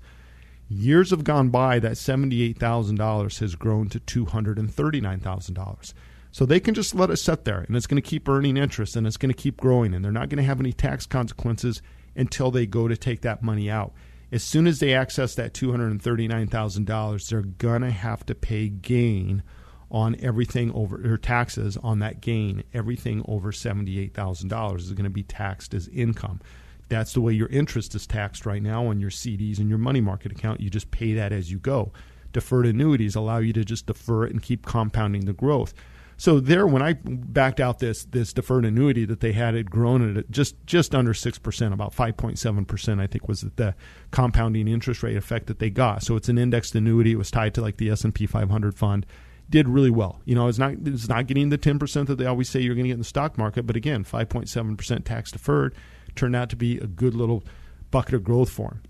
Years 0.68 1.11
have 1.11 1.24
gone 1.24 1.49
by, 1.49 1.78
that 1.81 1.93
$78,000 1.93 3.39
has 3.41 3.55
grown 3.57 3.89
to 3.89 4.01
$239,000. 4.01 5.95
So 6.33 6.47
they 6.47 6.61
can 6.61 6.74
just 6.74 6.95
let 6.95 7.11
it 7.11 7.16
sit 7.16 7.45
there 7.45 7.64
and 7.66 7.76
it's 7.76 7.89
going 7.89 8.01
to 8.01 8.09
keep 8.09 8.28
earning 8.28 8.57
interest 8.57 8.95
and 8.95 9.05
it's 9.05 9.16
going 9.16 9.35
to 9.35 9.43
keep 9.43 9.57
growing 9.57 9.95
and 9.95 10.05
they're 10.05 10.12
not 10.12 10.28
going 10.28 10.39
to 10.39 10.45
have 10.45 10.61
any 10.61 10.72
tax 10.72 11.07
consequences 11.07 11.83
until 12.14 12.53
they 12.53 12.66
go 12.66 12.87
to 12.87 12.97
take 12.97 13.22
that 13.22 13.43
money 13.43 13.68
out. 13.68 13.93
As 14.33 14.45
soon 14.45 14.66
as 14.66 14.78
they 14.78 14.95
access 14.95 15.35
that 15.35 15.55
$239,000, 15.55 17.28
they're 17.28 17.43
going 17.43 17.83
to 17.83 17.91
have 17.91 18.24
to 18.26 18.35
pay 18.35 18.68
gain 18.68 19.43
on 19.91 20.14
everything 20.20 20.72
over 20.72 21.12
or 21.12 21.18
taxes 21.18 21.76
on 21.78 21.99
that 21.99 22.20
gain. 22.20 22.62
Everything 22.72 23.24
over 23.26 23.51
$78,000 23.51 24.76
is 24.76 24.93
going 24.93 25.05
to 25.05 25.11
be 25.11 25.24
taxed 25.24 25.74
as 25.74 25.89
income. 25.89 26.41
That's 26.89 27.12
the 27.12 27.20
way 27.20 27.33
your 27.33 27.49
interest 27.49 27.95
is 27.95 28.07
taxed 28.07 28.47
right 28.47 28.62
now 28.62 28.87
on 28.87 29.01
your 29.01 29.11
CDs 29.11 29.59
and 29.59 29.68
your 29.68 29.78
money 29.78 30.01
market 30.01 30.33
account. 30.33 30.61
You 30.61 30.70
just 30.70 30.91
pay 30.91 31.14
that 31.14 31.33
as 31.33 31.51
you 31.51 31.59
go. 31.59 31.93
Deferred 32.33 32.66
annuities 32.66 33.16
allow 33.16 33.39
you 33.39 33.53
to 33.53 33.64
just 33.64 33.87
defer 33.87 34.24
it 34.24 34.33
and 34.33 34.43
keep 34.43 34.64
compounding 34.64 35.24
the 35.24 35.33
growth. 35.33 35.74
So 36.21 36.39
there, 36.39 36.66
when 36.66 36.83
I 36.83 36.93
backed 37.03 37.61
out 37.61 37.79
this 37.79 38.05
this 38.05 38.35
deferred 38.35 38.66
annuity 38.66 39.07
that 39.07 39.21
they 39.21 39.33
had, 39.33 39.55
it 39.55 39.71
grown 39.71 40.18
at 40.18 40.31
just 40.31 40.55
just 40.66 40.95
under 40.95 41.14
six 41.14 41.39
percent, 41.39 41.73
about 41.73 41.95
five 41.95 42.18
point 42.18 42.39
seven 42.39 42.66
percent, 42.66 43.01
I 43.01 43.07
think 43.07 43.27
was 43.27 43.41
the 43.57 43.75
compounding 44.11 44.68
interest 44.68 45.03
rate 45.03 45.16
effect 45.16 45.47
that 45.47 45.61
they 45.61 45.71
got. 45.71 46.03
So 46.03 46.16
it's 46.16 46.29
an 46.29 46.37
indexed 46.37 46.75
annuity. 46.75 47.12
It 47.12 47.16
was 47.16 47.31
tied 47.31 47.55
to 47.55 47.62
like 47.62 47.79
the 47.79 47.89
S 47.89 48.05
and 48.05 48.14
P 48.14 48.27
500 48.27 48.77
fund 48.77 49.07
did 49.49 49.66
really 49.66 49.89
well. 49.89 50.21
You 50.27 50.35
know, 50.35 50.47
it's 50.47 50.59
not 50.59 50.75
it's 50.85 51.09
not 51.09 51.27
getting 51.27 51.49
the 51.49 51.57
ten 51.57 51.79
percent 51.79 52.07
that 52.09 52.16
they 52.16 52.27
always 52.27 52.51
say 52.51 52.61
you're 52.61 52.75
going 52.75 52.85
to 52.85 52.89
get 52.89 52.95
in 52.95 53.01
the 53.01 53.05
stock 53.07 53.39
market, 53.39 53.66
but 53.66 53.75
again, 53.75 54.05
five 54.05 54.29
point 54.29 54.51
seven 54.51 54.77
percent 54.77 55.07
tax 55.07 55.33
deferred 55.33 55.75
turned 56.16 56.37
out 56.37 56.51
to 56.51 56.57
be 56.57 56.77
a 56.77 56.87
good 56.87 57.14
little 57.14 57.43
bucket 57.91 58.12
of 58.12 58.25
growth 58.25 58.51
for 58.51 58.68
them. 58.68 58.83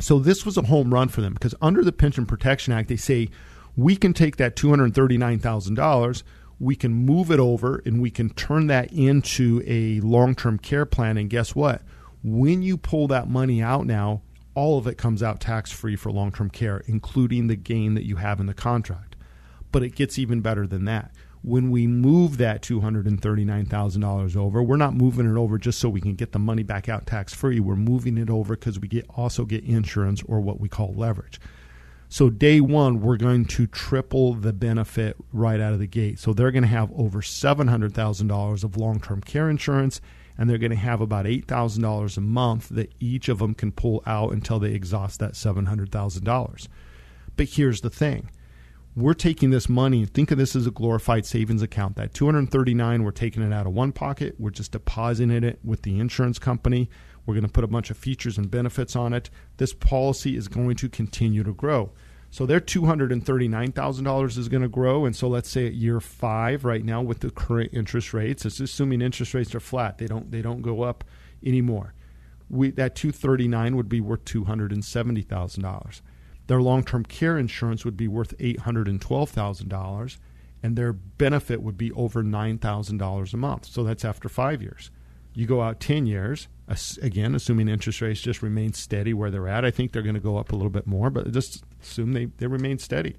So 0.00 0.18
this 0.18 0.44
was 0.44 0.56
a 0.56 0.62
home 0.62 0.92
run 0.92 1.06
for 1.06 1.20
them 1.20 1.34
because 1.34 1.54
under 1.62 1.84
the 1.84 1.92
Pension 1.92 2.26
Protection 2.26 2.72
Act, 2.72 2.88
they 2.88 2.96
say 2.96 3.28
we 3.76 3.94
can 3.94 4.12
take 4.12 4.38
that 4.38 4.56
two 4.56 4.70
hundred 4.70 4.92
thirty 4.92 5.16
nine 5.16 5.38
thousand 5.38 5.76
dollars, 5.76 6.24
we 6.60 6.76
can 6.76 6.92
move 6.92 7.30
it 7.30 7.40
over, 7.40 7.82
and 7.84 8.00
we 8.00 8.10
can 8.10 8.30
turn 8.30 8.66
that 8.68 8.92
into 8.92 9.62
a 9.66 10.00
long 10.00 10.34
term 10.34 10.58
care 10.58 10.86
plan. 10.86 11.16
And 11.16 11.30
guess 11.30 11.54
what? 11.54 11.82
When 12.22 12.62
you 12.62 12.76
pull 12.76 13.08
that 13.08 13.28
money 13.28 13.62
out 13.62 13.86
now, 13.86 14.22
all 14.54 14.78
of 14.78 14.86
it 14.86 14.98
comes 14.98 15.22
out 15.22 15.40
tax 15.40 15.70
free 15.70 15.96
for 15.96 16.10
long 16.10 16.32
term 16.32 16.50
care, 16.50 16.82
including 16.86 17.46
the 17.46 17.56
gain 17.56 17.94
that 17.94 18.06
you 18.06 18.16
have 18.16 18.40
in 18.40 18.46
the 18.46 18.54
contract 18.54 19.08
but 19.72 19.82
it 19.82 19.94
gets 19.94 20.18
even 20.18 20.40
better 20.40 20.66
than 20.66 20.84
that. 20.86 21.12
When 21.42 21.70
we 21.70 21.86
move 21.86 22.36
that 22.38 22.62
$239,000 22.62 24.36
over, 24.36 24.62
we're 24.62 24.76
not 24.76 24.94
moving 24.94 25.30
it 25.30 25.38
over 25.38 25.56
just 25.56 25.78
so 25.78 25.88
we 25.88 26.00
can 26.00 26.14
get 26.14 26.32
the 26.32 26.38
money 26.38 26.62
back 26.62 26.88
out 26.88 27.06
tax 27.06 27.32
free. 27.32 27.60
We're 27.60 27.76
moving 27.76 28.18
it 28.18 28.28
over 28.28 28.56
because 28.56 28.80
we 28.80 28.88
get 28.88 29.06
also 29.16 29.44
get 29.44 29.64
insurance 29.64 30.22
or 30.26 30.40
what 30.40 30.60
we 30.60 30.68
call 30.68 30.92
leverage. 30.94 31.40
So 32.10 32.30
day 32.30 32.60
one, 32.60 33.00
we're 33.00 33.18
going 33.18 33.44
to 33.46 33.66
triple 33.66 34.32
the 34.32 34.54
benefit 34.54 35.16
right 35.30 35.60
out 35.60 35.74
of 35.74 35.78
the 35.78 35.86
gate. 35.86 36.18
So 36.18 36.32
they're 36.32 36.50
going 36.50 36.62
to 36.62 36.68
have 36.68 36.90
over 36.92 37.20
$700,000 37.20 38.64
of 38.64 38.76
long-term 38.78 39.20
care 39.20 39.50
insurance, 39.50 40.00
and 40.38 40.48
they're 40.48 40.56
going 40.56 40.70
to 40.70 40.76
have 40.76 41.02
about 41.02 41.26
$8,000 41.26 42.16
a 42.16 42.20
month 42.20 42.70
that 42.70 42.94
each 42.98 43.28
of 43.28 43.40
them 43.40 43.54
can 43.54 43.72
pull 43.72 44.02
out 44.06 44.32
until 44.32 44.58
they 44.58 44.72
exhaust 44.72 45.20
that 45.20 45.32
$700,000. 45.32 46.68
But 47.36 47.48
here's 47.50 47.82
the 47.82 47.90
thing 47.90 48.30
we're 48.96 49.14
taking 49.14 49.50
this 49.50 49.68
money 49.68 50.04
think 50.06 50.30
of 50.32 50.38
this 50.38 50.56
as 50.56 50.66
a 50.66 50.72
glorified 50.72 51.24
savings 51.24 51.62
account 51.62 51.94
that 51.94 52.12
239 52.14 53.04
we're 53.04 53.12
taking 53.12 53.42
it 53.44 53.52
out 53.52 53.66
of 53.66 53.72
one 53.72 53.92
pocket 53.92 54.34
we're 54.38 54.50
just 54.50 54.72
depositing 54.72 55.44
it 55.44 55.60
with 55.62 55.82
the 55.82 56.00
insurance 56.00 56.38
company 56.38 56.88
we're 57.28 57.34
going 57.34 57.46
to 57.46 57.52
put 57.52 57.62
a 57.62 57.68
bunch 57.68 57.90
of 57.90 57.96
features 57.96 58.38
and 58.38 58.50
benefits 58.50 58.96
on 58.96 59.12
it. 59.12 59.28
This 59.58 59.74
policy 59.74 60.34
is 60.34 60.48
going 60.48 60.76
to 60.76 60.88
continue 60.88 61.44
to 61.44 61.52
grow. 61.52 61.92
So 62.30 62.46
their 62.46 62.60
$239,000 62.60 64.38
is 64.38 64.48
going 64.48 64.62
to 64.62 64.68
grow 64.68 65.04
and 65.04 65.14
so 65.14 65.28
let's 65.28 65.48
say 65.48 65.66
at 65.66 65.74
year 65.74 66.00
5 66.00 66.64
right 66.64 66.84
now 66.84 67.02
with 67.02 67.20
the 67.20 67.30
current 67.30 67.70
interest 67.72 68.12
rates 68.12 68.44
it's 68.44 68.60
assuming 68.60 69.00
interest 69.00 69.34
rates 69.34 69.54
are 69.54 69.60
flat. 69.60 69.98
They 69.98 70.06
don't 70.06 70.30
they 70.30 70.42
don't 70.42 70.62
go 70.62 70.82
up 70.82 71.04
anymore. 71.44 71.94
We 72.50 72.70
that 72.72 72.96
239 72.96 73.76
would 73.76 73.88
be 73.88 74.00
worth 74.00 74.24
$270,000 74.24 76.00
their 76.48 76.62
long 76.62 76.82
term 76.82 77.04
care 77.04 77.38
insurance 77.38 77.84
would 77.84 77.96
be 77.96 78.08
worth 78.08 78.36
$812,000, 78.38 80.18
and 80.62 80.76
their 80.76 80.92
benefit 80.92 81.62
would 81.62 81.78
be 81.78 81.92
over 81.92 82.24
$9,000 82.24 83.32
a 83.32 83.36
month. 83.36 83.66
So 83.66 83.84
that's 83.84 84.04
after 84.04 84.28
five 84.28 84.60
years. 84.60 84.90
You 85.34 85.46
go 85.46 85.62
out 85.62 85.78
10 85.78 86.06
years, 86.06 86.48
again, 87.02 87.34
assuming 87.34 87.68
interest 87.68 88.00
rates 88.00 88.20
just 88.20 88.42
remain 88.42 88.72
steady 88.72 89.14
where 89.14 89.30
they're 89.30 89.48
at. 89.48 89.64
I 89.64 89.70
think 89.70 89.92
they're 89.92 90.02
going 90.02 90.14
to 90.14 90.20
go 90.20 90.36
up 90.36 90.52
a 90.52 90.56
little 90.56 90.70
bit 90.70 90.86
more, 90.86 91.10
but 91.10 91.30
just 91.32 91.64
assume 91.82 92.12
they, 92.12 92.26
they 92.26 92.46
remain 92.46 92.78
steady. 92.78 93.16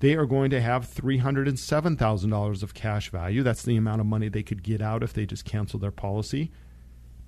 They 0.00 0.14
are 0.14 0.26
going 0.26 0.50
to 0.50 0.60
have 0.60 0.86
$307,000 0.86 2.62
of 2.62 2.74
cash 2.74 3.10
value. 3.10 3.42
That's 3.42 3.62
the 3.62 3.76
amount 3.76 4.00
of 4.00 4.06
money 4.06 4.28
they 4.28 4.42
could 4.42 4.62
get 4.62 4.82
out 4.82 5.02
if 5.02 5.12
they 5.12 5.24
just 5.24 5.44
cancel 5.44 5.78
their 5.78 5.92
policy. 5.92 6.50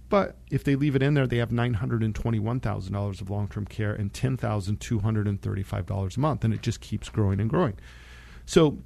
But 0.09 0.37
if 0.51 0.63
they 0.63 0.77
leave 0.77 0.95
it 0.95 1.03
in 1.03 1.15
there, 1.15 1.27
they 1.27 1.39
have 1.39 1.51
$921,000 1.51 3.21
of 3.21 3.31
long 3.31 3.49
term 3.49 3.67
care 3.67 3.93
and 3.93 4.13
$10,235 4.13 6.17
a 6.17 6.21
month. 6.21 6.45
And 6.45 6.55
it 6.55 6.63
just 6.63 6.81
keeps 6.81 7.09
growing 7.09 7.41
and 7.41 7.51
growing. 7.51 7.75
So, 8.45 8.79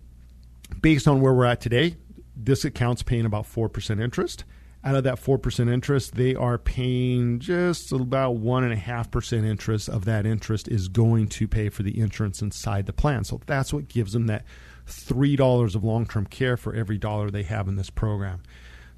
based 0.80 1.08
on 1.08 1.20
where 1.20 1.34
we're 1.34 1.44
at 1.44 1.60
today, 1.60 1.96
this 2.36 2.64
account's 2.64 3.02
paying 3.02 3.26
about 3.26 3.44
4% 3.44 4.02
interest. 4.02 4.44
Out 4.82 4.94
of 4.94 5.04
that 5.04 5.22
4% 5.22 5.70
interest, 5.70 6.14
they 6.14 6.34
are 6.34 6.56
paying 6.56 7.38
just 7.38 7.92
about 7.92 8.36
1.5% 8.36 9.44
interest 9.44 9.88
of 9.90 10.06
that 10.06 10.24
interest 10.24 10.68
is 10.68 10.88
going 10.88 11.28
to 11.28 11.46
pay 11.46 11.68
for 11.68 11.82
the 11.82 12.00
insurance 12.00 12.40
inside 12.40 12.86
the 12.86 12.92
plan. 12.94 13.24
So 13.24 13.40
that's 13.44 13.74
what 13.74 13.88
gives 13.88 14.14
them 14.14 14.26
that 14.28 14.46
$3 14.86 15.74
of 15.74 15.84
long 15.84 16.06
term 16.06 16.24
care 16.24 16.56
for 16.56 16.74
every 16.74 16.96
dollar 16.96 17.30
they 17.30 17.42
have 17.42 17.68
in 17.68 17.76
this 17.76 17.90
program. 17.90 18.42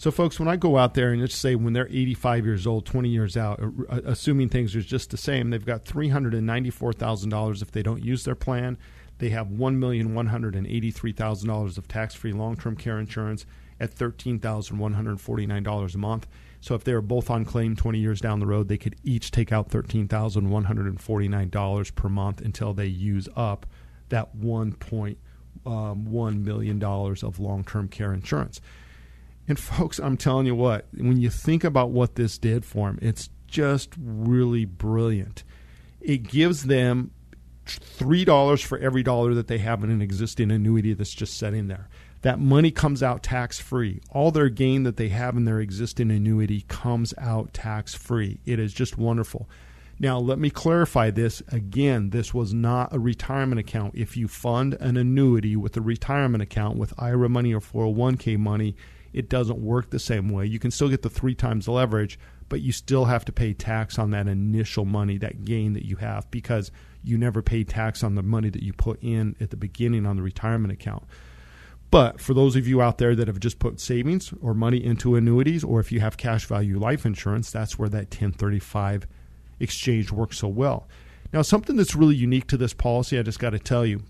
So, 0.03 0.11
folks, 0.11 0.41
when 0.41 0.49
I 0.49 0.57
go 0.57 0.79
out 0.79 0.95
there 0.95 1.13
and 1.13 1.21
let's 1.21 1.37
say 1.37 1.55
when 1.55 1.75
they're 1.75 1.87
85 1.87 2.45
years 2.45 2.67
old, 2.67 2.87
20 2.87 3.09
years 3.09 3.37
out, 3.37 3.61
uh, 3.61 4.01
assuming 4.05 4.49
things 4.49 4.75
are 4.75 4.83
just 4.83 5.11
the 5.11 5.17
same, 5.17 5.51
they've 5.51 5.65
got 5.65 5.85
$394,000 5.85 7.63
if 7.63 7.71
they 7.71 7.85
don't 7.85 8.03
use 8.03 8.25
their 8.25 8.35
plan. 8.35 8.79
They 9.23 9.31
have 9.31 9.49
$1,183,000 9.51 11.79
of 11.79 11.87
tax 11.87 12.15
free 12.17 12.33
long 12.33 12.57
term 12.57 12.75
care 12.75 12.99
insurance 12.99 13.47
at 13.79 13.95
$13,149 13.95 15.95
a 15.95 15.99
month. 15.99 16.27
So 16.61 16.75
if 16.75 16.83
they're 16.83 17.01
both 17.01 17.31
on 17.31 17.45
claim 17.45 17.77
20 17.77 18.01
years 18.01 18.21
down 18.21 18.41
the 18.41 18.49
road, 18.49 18.67
they 18.67 18.79
could 18.79 18.97
each 19.05 19.31
take 19.31 19.53
out 19.53 19.69
$13,149 19.69 21.95
per 21.95 22.09
month 22.09 22.41
until 22.41 22.75
they 22.75 22.87
use 22.87 23.29
up 23.37 23.65
that 24.09 24.37
$1.1 24.37 25.17
um, 25.67 26.45
million 26.45 26.83
of 26.83 27.39
long 27.39 27.63
term 27.63 27.87
care 27.87 28.13
insurance. 28.13 28.61
And 29.47 29.57
folks, 29.57 30.01
I'm 30.01 30.17
telling 30.17 30.47
you 30.47 30.57
what, 30.57 30.89
when 30.97 31.21
you 31.21 31.31
think 31.31 31.63
about 31.63 31.91
what 31.91 32.17
this 32.17 32.39
did 32.39 32.65
for 32.65 32.89
them, 32.89 32.99
it's 33.01 33.31
just 33.47 33.91
really 33.97 34.65
brilliant. 34.65 35.45
It 36.01 36.25
gives 36.25 36.65
them 36.65 37.13
$3 37.67 38.65
for 38.65 38.79
every 38.79 39.03
dollar 39.03 39.35
that 39.35 39.47
they 39.47 39.59
have 39.59 39.85
in 39.85 39.91
an 39.91 40.03
existing 40.03 40.51
annuity 40.51 40.95
that's 40.95 41.15
just 41.15 41.39
sitting 41.39 41.69
there. 41.69 41.89
That 42.23 42.39
money 42.39 42.71
comes 42.71 43.03
out 43.03 43.23
tax 43.23 43.59
free. 43.59 44.01
All 44.11 44.31
their 44.31 44.49
gain 44.49 44.85
that 44.85 44.97
they 44.97 45.09
have 45.09 45.37
in 45.37 45.45
their 45.45 45.61
existing 45.61 46.11
annuity 46.11 46.65
comes 46.69 47.13
out 47.19 47.53
tax 47.53 47.95
free. 47.95 48.39
It 48.47 48.59
is 48.61 48.73
just 48.73 48.97
wonderful. 48.97 49.49
Now, 49.99 50.19
let 50.19 50.39
me 50.39 50.51
clarify 50.51 51.11
this. 51.11 51.43
Again, 51.49 52.11
this 52.11 52.33
was 52.33 52.55
not 52.55 52.93
a 52.93 52.99
retirement 52.99 53.61
account. 53.61 53.95
If 53.97 54.17
you 54.17 54.27
fund 54.27 54.75
an 54.75 54.97
annuity 54.97 55.57
with 55.57 55.77
a 55.77 55.81
retirement 55.81 56.43
account 56.43 56.77
with 56.77 56.95
IRA 56.99 57.29
money 57.29 57.55
or 57.55 57.61
401k 57.61 58.39
money, 58.39 58.77
it 59.13 59.29
doesn't 59.29 59.59
work 59.59 59.91
the 59.91 59.99
same 59.99 60.29
way. 60.29 60.47
You 60.47 60.59
can 60.59 60.71
still 60.71 60.89
get 60.89 61.03
the 61.03 61.11
three 61.11 61.35
times 61.35 61.69
leverage, 61.69 62.19
but 62.49 62.61
you 62.61 62.73
still 62.73 63.05
have 63.05 63.25
to 63.27 63.33
pay 63.33 63.53
tax 63.53 63.99
on 63.99 64.11
that 64.11 64.27
initial 64.27 64.85
money, 64.85 65.19
that 65.19 65.45
gain 65.45 65.75
that 65.75 65.85
you 65.85 65.97
have, 65.97 66.31
because 66.31 66.71
you 67.03 67.19
never 67.19 67.43
pay 67.43 67.65
tax 67.65 68.03
on 68.03 68.15
the 68.15 68.23
money 68.23 68.49
that 68.51 68.63
you 68.63 68.73
put 68.73 69.03
in 69.03 69.37
at 69.41 69.51
the 69.51 69.57
beginning 69.57 70.07
on 70.07 70.17
the 70.17 70.23
retirement 70.23 70.73
account. 70.73 71.05
But 71.91 72.21
for 72.21 72.33
those 72.33 72.57
of 72.57 72.67
you 72.67 72.81
out 72.81 72.99
there 72.99 73.15
that 73.15 73.29
have 73.29 73.39
just 73.39 73.59
put 73.59 73.79
savings 73.79 74.33
or 74.41 74.55
money 74.55 74.83
into 74.83 75.15
annuities, 75.15 75.63
or 75.63 75.79
if 75.79 75.93
you 75.93 76.01
have 76.01 76.17
cash 76.17 76.47
value 76.47 76.79
life 76.79 77.05
insurance, 77.05 77.51
that's 77.51 77.79
where 77.79 77.91
that 77.91 78.11
1035 78.11 79.07
exchange 79.61 80.11
works 80.11 80.39
so 80.39 80.49
well. 80.49 80.89
Now, 81.33 81.43
something 81.43 81.77
that's 81.77 81.95
really 81.95 82.17
unique 82.17 82.47
to 82.49 82.57
this 82.57 82.73
policy, 82.73 83.19
I 83.19 83.23
just 83.23 83.39
got 83.39 83.51
to 83.51 83.59
tell 83.59 83.85
you, 83.85 84.03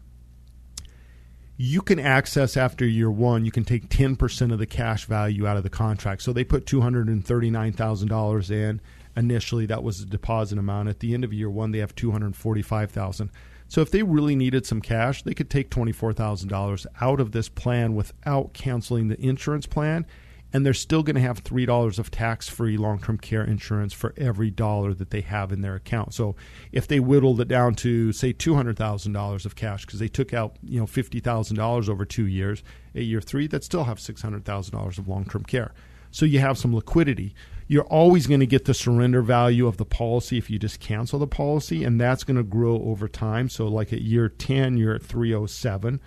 you 1.56 1.82
can 1.82 1.98
access 1.98 2.56
after 2.56 2.84
year 2.86 3.10
one, 3.10 3.44
you 3.44 3.50
can 3.50 3.64
take 3.64 3.88
10% 3.88 4.52
of 4.52 4.58
the 4.58 4.66
cash 4.66 5.04
value 5.04 5.46
out 5.46 5.56
of 5.56 5.62
the 5.62 5.70
contract. 5.70 6.22
So 6.22 6.32
they 6.32 6.44
put 6.44 6.66
$239,000 6.66 8.50
in 8.50 8.80
initially. 9.16 9.66
That 9.66 9.82
was 9.82 10.00
the 10.00 10.06
deposit 10.06 10.58
amount. 10.58 10.88
At 10.88 11.00
the 11.00 11.14
end 11.14 11.24
of 11.24 11.32
year 11.32 11.50
one, 11.50 11.72
they 11.72 11.78
have 11.78 11.94
245000 11.94 13.30
So 13.68 13.80
if 13.80 13.90
they 13.90 14.02
really 14.02 14.36
needed 14.36 14.66
some 14.66 14.80
cash, 14.80 15.22
they 15.22 15.34
could 15.34 15.50
take 15.50 15.70
$24,000 15.70 16.86
out 17.00 17.20
of 17.20 17.32
this 17.32 17.48
plan 17.48 17.94
without 17.94 18.52
canceling 18.52 19.08
the 19.08 19.20
insurance 19.20 19.66
plan 19.66 20.06
and 20.52 20.66
they're 20.66 20.74
still 20.74 21.02
going 21.02 21.16
to 21.16 21.22
have 21.22 21.42
$3 21.42 21.98
of 21.98 22.10
tax 22.10 22.48
free 22.48 22.76
long 22.76 22.98
term 22.98 23.18
care 23.18 23.44
insurance 23.44 23.92
for 23.92 24.12
every 24.16 24.50
dollar 24.50 24.92
that 24.94 25.10
they 25.10 25.22
have 25.22 25.52
in 25.52 25.62
their 25.62 25.74
account. 25.74 26.12
So 26.14 26.36
if 26.72 26.86
they 26.86 27.00
whittled 27.00 27.40
it 27.40 27.48
down 27.48 27.74
to, 27.76 28.12
say, 28.12 28.32
$200,000 28.32 29.46
of 29.46 29.56
cash 29.56 29.86
because 29.86 29.98
they 29.98 30.08
took 30.08 30.34
out 30.34 30.56
you 30.62 30.78
know 30.78 30.86
$50,000 30.86 31.88
over 31.88 32.04
two 32.04 32.26
years, 32.26 32.62
at 32.94 33.02
year 33.02 33.20
three, 33.20 33.46
they'd 33.46 33.64
still 33.64 33.84
have 33.84 33.98
$600,000 33.98 34.98
of 34.98 35.08
long 35.08 35.24
term 35.24 35.44
care. 35.44 35.72
So 36.10 36.26
you 36.26 36.40
have 36.40 36.58
some 36.58 36.74
liquidity. 36.74 37.34
You're 37.72 37.84
always 37.84 38.26
going 38.26 38.40
to 38.40 38.46
get 38.46 38.66
the 38.66 38.74
surrender 38.74 39.22
value 39.22 39.66
of 39.66 39.78
the 39.78 39.84
policy 39.84 40.36
if 40.36 40.50
you 40.50 40.58
just 40.58 40.78
cancel 40.78 41.18
the 41.18 41.26
policy, 41.26 41.84
and 41.84 42.00
that's 42.00 42.22
going 42.22 42.36
to 42.36 42.42
grow 42.42 42.82
over 42.82 43.08
time. 43.08 43.48
So, 43.48 43.66
like 43.66 43.92
at 43.92 44.02
year 44.02 44.28
10, 44.28 44.76
you're 44.76 44.94
at 44.94 45.02
307 45.02 46.00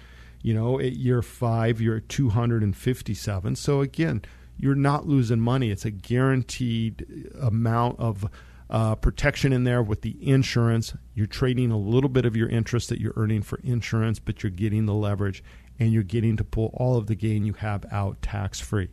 you 0.46 0.54
know, 0.54 0.80
at 0.80 0.92
year 0.92 1.24
five, 1.24 1.82
you're 1.82 1.98
at 1.98 2.08
257. 2.08 3.56
So 3.56 3.82
again, 3.82 4.22
you're 4.60 4.76
not 4.76 5.08
losing 5.08 5.40
money. 5.40 5.72
It's 5.72 5.86
a 5.86 5.90
guaranteed 5.90 7.32
amount 7.42 8.00
of 8.00 8.30
uh, 8.70 8.94
protection 8.94 9.52
in 9.52 9.64
there 9.64 9.82
with 9.82 10.04
the 10.04 10.16
insurance. 10.22 10.94
You're 11.16 11.26
trading 11.26 11.72
a 11.72 11.80
little 11.80 12.12
bit 12.12 12.28
of 12.28 12.38
your 12.38 12.48
interest 12.48 12.90
that 12.90 13.02
you're 13.02 13.14
earning 13.16 13.42
for 13.42 13.60
insurance, 13.64 14.20
but 14.20 14.44
you're 14.44 14.52
getting 14.52 14.86
the 14.86 14.94
leverage 14.94 15.44
and 15.80 15.92
you're 15.92 16.04
getting 16.04 16.38
to 16.38 16.44
pull 16.44 16.70
all 16.76 16.96
of 16.96 17.08
the 17.08 17.16
gain 17.16 17.44
you 17.44 17.54
have 17.54 17.84
out 17.92 18.22
tax 18.22 18.60
free. 18.60 18.90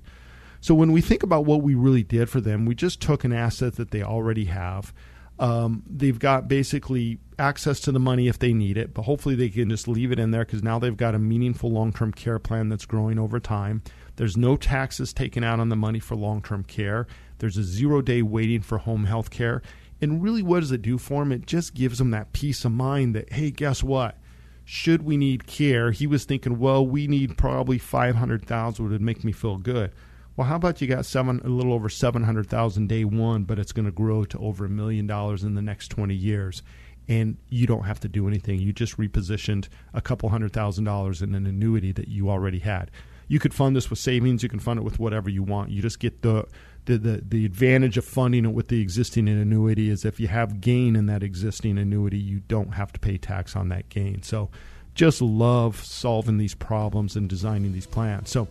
So 0.62 0.74
when 0.74 0.92
we 0.92 1.02
think 1.02 1.22
about 1.22 1.44
what 1.44 1.60
we 1.60 1.74
really 1.74 2.02
did 2.02 2.30
for 2.30 2.40
them, 2.40 2.64
we 2.64 2.74
just 2.74 3.02
took 3.02 3.24
an 3.24 3.32
asset 3.34 3.76
that 3.76 3.90
they 3.90 4.02
already 4.02 4.46
have 4.46 4.94
um, 5.38 5.82
they've 5.90 6.18
got 6.18 6.46
basically 6.46 7.18
access 7.36 7.80
to 7.80 7.92
the 7.92 7.98
money 7.98 8.28
if 8.28 8.38
they 8.38 8.52
need 8.52 8.76
it, 8.76 8.94
but 8.94 9.02
hopefully 9.02 9.34
they 9.34 9.48
can 9.48 9.70
just 9.70 9.88
leave 9.88 10.12
it 10.12 10.20
in 10.20 10.30
there 10.30 10.44
because 10.44 10.62
now 10.62 10.78
they've 10.78 10.96
got 10.96 11.16
a 11.16 11.18
meaningful 11.18 11.70
long 11.70 11.92
term 11.92 12.12
care 12.12 12.38
plan 12.38 12.68
that's 12.68 12.86
growing 12.86 13.18
over 13.18 13.40
time. 13.40 13.82
There's 14.16 14.36
no 14.36 14.56
taxes 14.56 15.12
taken 15.12 15.42
out 15.42 15.58
on 15.58 15.68
the 15.68 15.76
money 15.76 15.98
for 15.98 16.14
long 16.14 16.42
term 16.42 16.62
care. 16.62 17.06
There's 17.38 17.56
a 17.56 17.64
zero 17.64 18.02
day 18.02 18.22
waiting 18.22 18.60
for 18.60 18.78
home 18.78 19.04
health 19.04 19.30
care. 19.30 19.62
And 20.00 20.22
really, 20.22 20.42
what 20.42 20.60
does 20.60 20.72
it 20.72 20.82
do 20.82 20.98
for 20.98 21.22
them? 21.22 21.32
It 21.32 21.46
just 21.46 21.74
gives 21.74 21.98
them 21.98 22.10
that 22.10 22.32
peace 22.32 22.64
of 22.64 22.72
mind 22.72 23.14
that, 23.16 23.32
hey, 23.32 23.50
guess 23.50 23.82
what? 23.82 24.18
Should 24.64 25.02
we 25.02 25.16
need 25.16 25.46
care? 25.46 25.90
He 25.90 26.06
was 26.06 26.24
thinking, 26.24 26.58
well, 26.58 26.86
we 26.86 27.08
need 27.08 27.36
probably 27.36 27.78
500,000 27.78 28.88
would 28.88 29.00
make 29.00 29.24
me 29.24 29.32
feel 29.32 29.56
good. 29.56 29.92
Well, 30.36 30.46
how 30.46 30.56
about 30.56 30.80
you 30.80 30.86
got 30.86 31.04
seven, 31.04 31.40
a 31.44 31.48
little 31.48 31.74
over 31.74 31.88
seven 31.88 32.22
hundred 32.22 32.48
thousand 32.48 32.88
day 32.88 33.04
one, 33.04 33.44
but 33.44 33.58
it's 33.58 33.72
going 33.72 33.84
to 33.84 33.92
grow 33.92 34.24
to 34.24 34.38
over 34.38 34.64
a 34.64 34.68
million 34.68 35.06
dollars 35.06 35.44
in 35.44 35.54
the 35.54 35.62
next 35.62 35.88
twenty 35.88 36.14
years, 36.14 36.62
and 37.06 37.36
you 37.50 37.66
don't 37.66 37.84
have 37.84 38.00
to 38.00 38.08
do 38.08 38.26
anything. 38.26 38.58
You 38.60 38.72
just 38.72 38.96
repositioned 38.96 39.68
a 39.92 40.00
couple 40.00 40.30
hundred 40.30 40.52
thousand 40.52 40.84
dollars 40.84 41.20
in 41.20 41.34
an 41.34 41.46
annuity 41.46 41.92
that 41.92 42.08
you 42.08 42.30
already 42.30 42.60
had. 42.60 42.90
You 43.28 43.38
could 43.38 43.52
fund 43.52 43.76
this 43.76 43.90
with 43.90 43.98
savings. 43.98 44.42
You 44.42 44.48
can 44.48 44.58
fund 44.58 44.78
it 44.78 44.82
with 44.82 44.98
whatever 44.98 45.28
you 45.28 45.42
want. 45.42 45.70
You 45.70 45.82
just 45.82 46.00
get 46.00 46.22
the 46.22 46.46
the, 46.86 46.98
the, 46.98 47.22
the 47.28 47.44
advantage 47.44 47.96
of 47.96 48.04
funding 48.04 48.44
it 48.44 48.52
with 48.52 48.68
the 48.68 48.80
existing 48.80 49.28
annuity 49.28 49.88
is 49.88 50.04
if 50.04 50.18
you 50.18 50.28
have 50.28 50.60
gain 50.60 50.96
in 50.96 51.06
that 51.06 51.22
existing 51.22 51.78
annuity, 51.78 52.18
you 52.18 52.40
don't 52.40 52.74
have 52.74 52.92
to 52.94 52.98
pay 52.98 53.18
tax 53.18 53.54
on 53.54 53.68
that 53.68 53.88
gain. 53.88 54.22
So, 54.22 54.50
just 54.94 55.22
love 55.22 55.84
solving 55.84 56.38
these 56.38 56.54
problems 56.54 57.16
and 57.16 57.28
designing 57.28 57.72
these 57.72 57.86
plans. 57.86 58.30
So. 58.30 58.48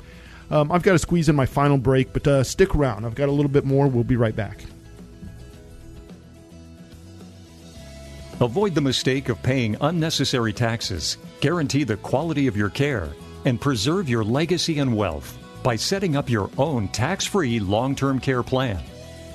Um, 0.51 0.71
I've 0.71 0.83
got 0.83 0.91
to 0.91 0.99
squeeze 0.99 1.29
in 1.29 1.35
my 1.35 1.45
final 1.45 1.77
break, 1.77 2.11
but 2.11 2.27
uh, 2.27 2.43
stick 2.43 2.75
around. 2.75 3.05
I've 3.05 3.15
got 3.15 3.29
a 3.29 3.31
little 3.31 3.49
bit 3.49 3.63
more. 3.63 3.87
We'll 3.87 4.03
be 4.03 4.17
right 4.17 4.35
back. 4.35 4.65
Avoid 8.41 8.75
the 8.75 8.81
mistake 8.81 9.29
of 9.29 9.41
paying 9.41 9.77
unnecessary 9.81 10.51
taxes, 10.51 11.17
guarantee 11.39 11.83
the 11.83 11.97
quality 11.97 12.47
of 12.47 12.57
your 12.57 12.69
care, 12.69 13.09
and 13.45 13.61
preserve 13.61 14.09
your 14.09 14.23
legacy 14.23 14.79
and 14.79 14.97
wealth 14.97 15.37
by 15.63 15.75
setting 15.75 16.15
up 16.15 16.29
your 16.29 16.49
own 16.57 16.87
tax 16.89 17.25
free 17.25 17.59
long 17.59 17.95
term 17.95 18.19
care 18.19 18.43
plan. 18.43 18.79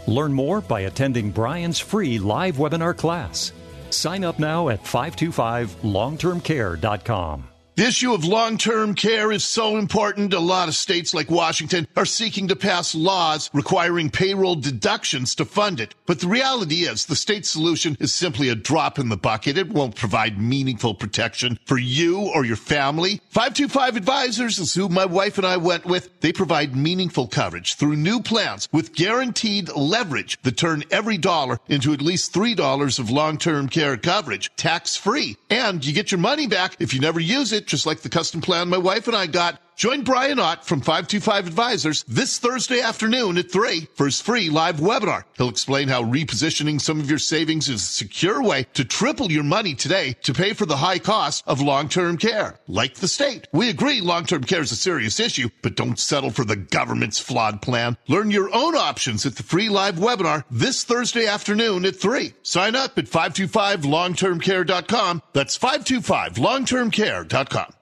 Learn 0.07 0.33
more 0.33 0.61
by 0.61 0.81
attending 0.81 1.31
Brian's 1.31 1.79
free 1.79 2.19
live 2.19 2.57
webinar 2.57 2.97
class. 2.97 3.53
Sign 3.91 4.25
up 4.25 4.39
now 4.39 4.69
at 4.69 4.85
525longtermcare.com. 4.85 7.49
The 7.77 7.85
issue 7.85 8.15
of 8.15 8.25
long-term 8.25 8.95
care 8.95 9.31
is 9.31 9.45
so 9.45 9.77
important. 9.77 10.33
A 10.33 10.41
lot 10.41 10.69
of 10.69 10.75
states 10.75 11.13
like 11.13 11.31
Washington 11.31 11.87
are 11.95 12.07
seeking 12.07 12.49
to 12.49 12.57
pass 12.57 12.95
laws 12.95 13.51
requiring 13.53 14.09
payroll 14.09 14.55
deductions 14.55 15.35
to 15.35 15.45
fund 15.45 15.79
it. 15.79 15.95
But 16.07 16.21
the 16.21 16.27
reality 16.27 16.87
is 16.87 17.05
the 17.05 17.15
state 17.15 17.45
solution 17.45 17.95
is 18.01 18.15
simply 18.15 18.49
a 18.49 18.55
drop 18.55 18.99
in 18.99 19.11
the 19.11 19.17
bucket. 19.19 19.59
It 19.59 19.69
won't 19.69 19.95
provide 19.95 20.41
meaningful 20.41 20.95
protection 20.95 21.59
for 21.67 21.77
you 21.77 22.21
or 22.35 22.47
your 22.47 22.57
family. 22.57 23.21
525 23.29 23.97
Advisors 23.97 24.59
is 24.59 24.73
who 24.73 24.89
my 24.89 25.05
wife 25.05 25.37
and 25.37 25.47
I 25.47 25.59
went 25.59 25.85
with. 25.85 26.09
They 26.21 26.33
provide 26.33 26.75
meaningful 26.75 27.27
coverage 27.27 27.75
through 27.75 27.97
new 27.97 28.23
plans 28.23 28.71
with 28.73 28.95
guaranteed 28.95 29.69
leverage 29.77 30.39
that 30.45 30.57
turn 30.57 30.83
every 30.91 31.19
dollar 31.19 31.59
into 31.69 31.93
at 31.93 32.01
least 32.01 32.33
$3 32.33 32.99
of 32.99 33.11
long-term 33.11 33.69
care 33.69 33.99
coverage 33.99 34.51
tax 34.57 34.97
free. 34.97 35.37
And 35.51 35.85
you 35.85 35.93
get 35.93 36.11
your 36.11 36.21
money 36.21 36.47
back 36.47 36.77
if 36.79 36.95
you 36.95 37.01
never 37.01 37.21
use 37.21 37.53
it 37.53 37.66
just 37.67 37.87
like 37.87 38.01
the 38.01 38.09
custom 38.09 38.41
plan 38.41 38.69
my 38.69 38.79
wife 38.79 39.07
and 39.09 39.17
I 39.17 39.27
got. 39.27 39.61
Join 39.77 40.03
Brian 40.05 40.39
Ott 40.39 40.65
from 40.65 40.81
525 40.81 41.47
Advisors 41.47 42.03
this 42.05 42.39
Thursday 42.39 42.81
afternoon 42.81 43.37
at 43.37 43.53
3 43.53 43.87
for 43.95 44.07
his 44.07 44.23
free 44.23 44.49
live 44.49 44.77
webinar. 44.77 45.25
He'll 45.37 45.51
explain 45.51 45.89
how 45.89 46.03
repositioning 46.03 46.81
some 46.81 46.99
of 46.99 47.11
your 47.11 47.19
savings 47.19 47.69
is 47.69 47.83
a 47.83 47.87
secure 47.87 48.43
way 48.43 48.65
to 48.73 48.87
triple 48.87 49.31
your 49.31 49.45
money 49.45 49.75
today 49.75 50.15
to 50.23 50.33
pay 50.33 50.55
for 50.55 50.65
the 50.65 50.79
high 50.79 50.99
cost 50.99 51.45
of 51.47 51.61
long-term 51.61 52.17
care. 52.17 52.59
Like 52.67 52.95
the 52.95 53.07
state, 53.07 53.49
we 53.53 53.69
agree 53.69 54.01
long-term 54.01 54.45
care 54.45 54.63
is 54.63 54.73
a 54.73 54.77
serious 54.77 55.21
issue, 55.21 55.51
but 55.61 55.77
don't 55.77 55.99
settle 55.99 56.31
for 56.31 56.47
the 56.47 56.57
government's 56.57 57.19
flawed 57.19 57.61
plan. 57.61 57.99
Learn 58.09 58.31
your 58.31 58.49
own 58.55 58.77
options 58.77 59.27
at 59.27 59.37
the 59.37 59.43
free 59.43 59.69
live 59.69 59.97
webinar 59.97 60.45
this 60.51 60.85
Thursday 60.85 61.27
afternoon 61.27 61.85
at 61.85 61.97
3. 61.97 62.33
Sign 62.43 62.77
up 62.77 62.97
at 62.97 63.05
525longtermcare.com. 63.05 65.23
That's 65.35 65.59
525longtermcare.com. 65.59 67.76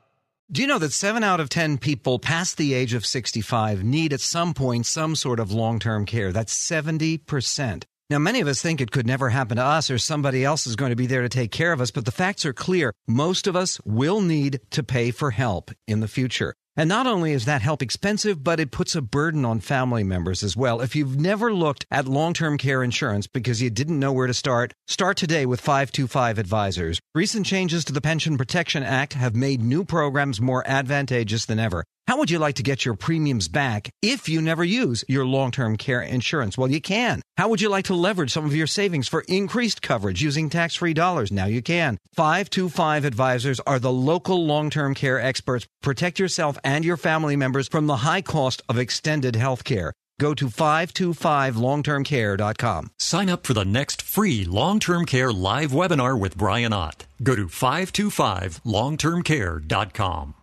Do 0.54 0.62
you 0.62 0.68
know 0.68 0.78
that 0.78 0.92
7 0.92 1.24
out 1.24 1.40
of 1.40 1.48
10 1.48 1.78
people 1.78 2.20
past 2.20 2.58
the 2.58 2.74
age 2.74 2.94
of 2.94 3.04
65 3.04 3.82
need 3.82 4.12
at 4.12 4.20
some 4.20 4.54
point 4.54 4.86
some 4.86 5.16
sort 5.16 5.40
of 5.40 5.50
long 5.50 5.80
term 5.80 6.06
care? 6.06 6.30
That's 6.30 6.56
70%. 6.56 7.82
Now, 8.08 8.20
many 8.20 8.40
of 8.40 8.46
us 8.46 8.62
think 8.62 8.80
it 8.80 8.92
could 8.92 9.04
never 9.04 9.30
happen 9.30 9.56
to 9.56 9.64
us 9.64 9.90
or 9.90 9.98
somebody 9.98 10.44
else 10.44 10.68
is 10.68 10.76
going 10.76 10.90
to 10.90 10.96
be 10.96 11.08
there 11.08 11.22
to 11.22 11.28
take 11.28 11.50
care 11.50 11.72
of 11.72 11.80
us, 11.80 11.90
but 11.90 12.04
the 12.04 12.12
facts 12.12 12.46
are 12.46 12.52
clear. 12.52 12.92
Most 13.08 13.48
of 13.48 13.56
us 13.56 13.80
will 13.84 14.20
need 14.20 14.60
to 14.70 14.84
pay 14.84 15.10
for 15.10 15.32
help 15.32 15.72
in 15.88 15.98
the 15.98 16.06
future. 16.06 16.54
And 16.76 16.88
not 16.88 17.06
only 17.06 17.32
is 17.32 17.44
that 17.44 17.62
help 17.62 17.82
expensive, 17.82 18.42
but 18.42 18.58
it 18.58 18.72
puts 18.72 18.96
a 18.96 19.02
burden 19.02 19.44
on 19.44 19.60
family 19.60 20.02
members 20.02 20.42
as 20.42 20.56
well. 20.56 20.80
If 20.80 20.96
you've 20.96 21.18
never 21.18 21.54
looked 21.54 21.86
at 21.90 22.08
long 22.08 22.34
term 22.34 22.58
care 22.58 22.82
insurance 22.82 23.28
because 23.28 23.62
you 23.62 23.70
didn't 23.70 24.00
know 24.00 24.12
where 24.12 24.26
to 24.26 24.34
start, 24.34 24.72
start 24.88 25.16
today 25.16 25.46
with 25.46 25.60
525 25.60 26.38
Advisors. 26.38 27.00
Recent 27.14 27.46
changes 27.46 27.84
to 27.84 27.92
the 27.92 28.00
Pension 28.00 28.36
Protection 28.36 28.82
Act 28.82 29.12
have 29.12 29.36
made 29.36 29.62
new 29.62 29.84
programs 29.84 30.40
more 30.40 30.66
advantageous 30.66 31.46
than 31.46 31.60
ever. 31.60 31.84
How 32.06 32.18
would 32.18 32.30
you 32.30 32.38
like 32.38 32.56
to 32.56 32.62
get 32.62 32.84
your 32.84 32.96
premiums 32.96 33.48
back 33.48 33.88
if 34.02 34.28
you 34.28 34.42
never 34.42 34.62
use 34.62 35.06
your 35.08 35.24
long 35.24 35.50
term 35.50 35.76
care 35.76 36.02
insurance? 36.02 36.58
Well, 36.58 36.70
you 36.70 36.78
can. 36.80 37.22
How 37.38 37.48
would 37.48 37.62
you 37.62 37.70
like 37.70 37.86
to 37.86 37.94
leverage 37.94 38.30
some 38.30 38.44
of 38.44 38.54
your 38.54 38.66
savings 38.66 39.08
for 39.08 39.24
increased 39.26 39.80
coverage 39.80 40.22
using 40.22 40.50
tax 40.50 40.74
free 40.74 40.92
dollars? 40.92 41.32
Now 41.32 41.46
you 41.46 41.62
can. 41.62 41.96
525 42.12 43.06
Advisors 43.06 43.58
are 43.60 43.78
the 43.78 43.90
local 43.92 44.44
long 44.44 44.68
term 44.68 44.94
care 44.94 45.18
experts. 45.18 45.66
Protect 45.82 46.18
yourself 46.18 46.58
and 46.62 46.84
your 46.84 46.98
family 46.98 47.36
members 47.36 47.68
from 47.68 47.86
the 47.86 47.96
high 47.96 48.20
cost 48.20 48.60
of 48.68 48.76
extended 48.78 49.34
health 49.34 49.64
care. 49.64 49.94
Go 50.20 50.34
to 50.34 50.46
525longtermcare.com. 50.46 52.90
Sign 52.98 53.30
up 53.30 53.46
for 53.46 53.54
the 53.54 53.64
next 53.64 54.02
free 54.02 54.44
long 54.44 54.78
term 54.78 55.06
care 55.06 55.32
live 55.32 55.70
webinar 55.70 56.20
with 56.20 56.36
Brian 56.36 56.74
Ott. 56.74 57.06
Go 57.22 57.34
to 57.34 57.46
525longtermcare.com. 57.46 60.34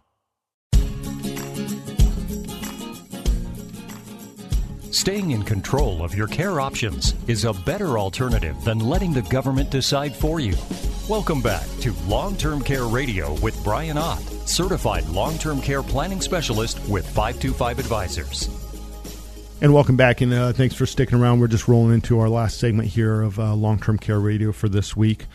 Staying 4.91 5.31
in 5.31 5.43
control 5.43 6.03
of 6.03 6.13
your 6.13 6.27
care 6.27 6.59
options 6.59 7.15
is 7.29 7.45
a 7.45 7.53
better 7.53 7.97
alternative 7.97 8.61
than 8.65 8.77
letting 8.79 9.13
the 9.13 9.21
government 9.21 9.69
decide 9.69 10.13
for 10.13 10.41
you. 10.41 10.53
Welcome 11.07 11.41
back 11.41 11.65
to 11.79 11.93
Long 12.07 12.35
Term 12.35 12.61
Care 12.61 12.83
Radio 12.83 13.39
with 13.39 13.63
Brian 13.63 13.97
Ott, 13.97 14.19
certified 14.45 15.07
long 15.07 15.37
term 15.37 15.61
care 15.61 15.81
planning 15.81 16.19
specialist 16.19 16.77
with 16.89 17.07
525 17.07 17.79
Advisors. 17.79 18.49
And 19.61 19.73
welcome 19.73 19.95
back, 19.95 20.19
and 20.19 20.33
uh, 20.33 20.51
thanks 20.51 20.75
for 20.75 20.85
sticking 20.85 21.17
around. 21.17 21.39
We're 21.39 21.47
just 21.47 21.69
rolling 21.69 21.93
into 21.93 22.19
our 22.19 22.27
last 22.27 22.57
segment 22.57 22.89
here 22.89 23.21
of 23.21 23.39
uh, 23.39 23.55
Long 23.55 23.79
Term 23.79 23.97
Care 23.97 24.19
Radio 24.19 24.51
for 24.51 24.67
this 24.67 24.93
week. 24.97 25.27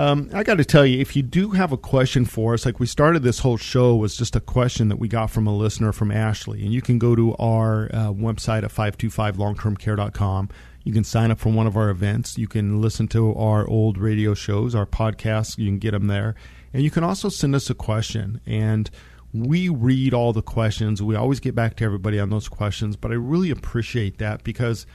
Um, 0.00 0.30
I 0.32 0.44
got 0.44 0.56
to 0.56 0.64
tell 0.64 0.86
you, 0.86 0.98
if 0.98 1.14
you 1.14 1.22
do 1.22 1.50
have 1.50 1.72
a 1.72 1.76
question 1.76 2.24
for 2.24 2.54
us, 2.54 2.64
like 2.64 2.80
we 2.80 2.86
started 2.86 3.22
this 3.22 3.40
whole 3.40 3.58
show 3.58 3.94
was 3.94 4.16
just 4.16 4.34
a 4.34 4.40
question 4.40 4.88
that 4.88 4.96
we 4.96 5.08
got 5.08 5.30
from 5.30 5.46
a 5.46 5.54
listener 5.54 5.92
from 5.92 6.10
Ashley, 6.10 6.62
and 6.62 6.72
you 6.72 6.80
can 6.80 6.98
go 6.98 7.14
to 7.14 7.36
our 7.36 7.90
uh, 7.92 8.06
website 8.10 8.62
at 8.62 8.70
525longtermcare.com. 8.70 10.48
You 10.84 10.94
can 10.94 11.04
sign 11.04 11.30
up 11.30 11.38
for 11.38 11.50
one 11.50 11.66
of 11.66 11.76
our 11.76 11.90
events. 11.90 12.38
You 12.38 12.48
can 12.48 12.80
listen 12.80 13.08
to 13.08 13.34
our 13.34 13.68
old 13.68 13.98
radio 13.98 14.32
shows, 14.32 14.74
our 14.74 14.86
podcasts. 14.86 15.58
You 15.58 15.66
can 15.66 15.78
get 15.78 15.90
them 15.90 16.06
there, 16.06 16.34
and 16.72 16.82
you 16.82 16.90
can 16.90 17.04
also 17.04 17.28
send 17.28 17.54
us 17.54 17.68
a 17.68 17.74
question. 17.74 18.40
And 18.46 18.88
we 19.34 19.68
read 19.68 20.14
all 20.14 20.32
the 20.32 20.40
questions. 20.40 21.02
We 21.02 21.14
always 21.14 21.40
get 21.40 21.54
back 21.54 21.76
to 21.76 21.84
everybody 21.84 22.18
on 22.18 22.30
those 22.30 22.48
questions, 22.48 22.96
but 22.96 23.10
I 23.10 23.16
really 23.16 23.50
appreciate 23.50 24.16
that 24.16 24.44
because 24.44 24.86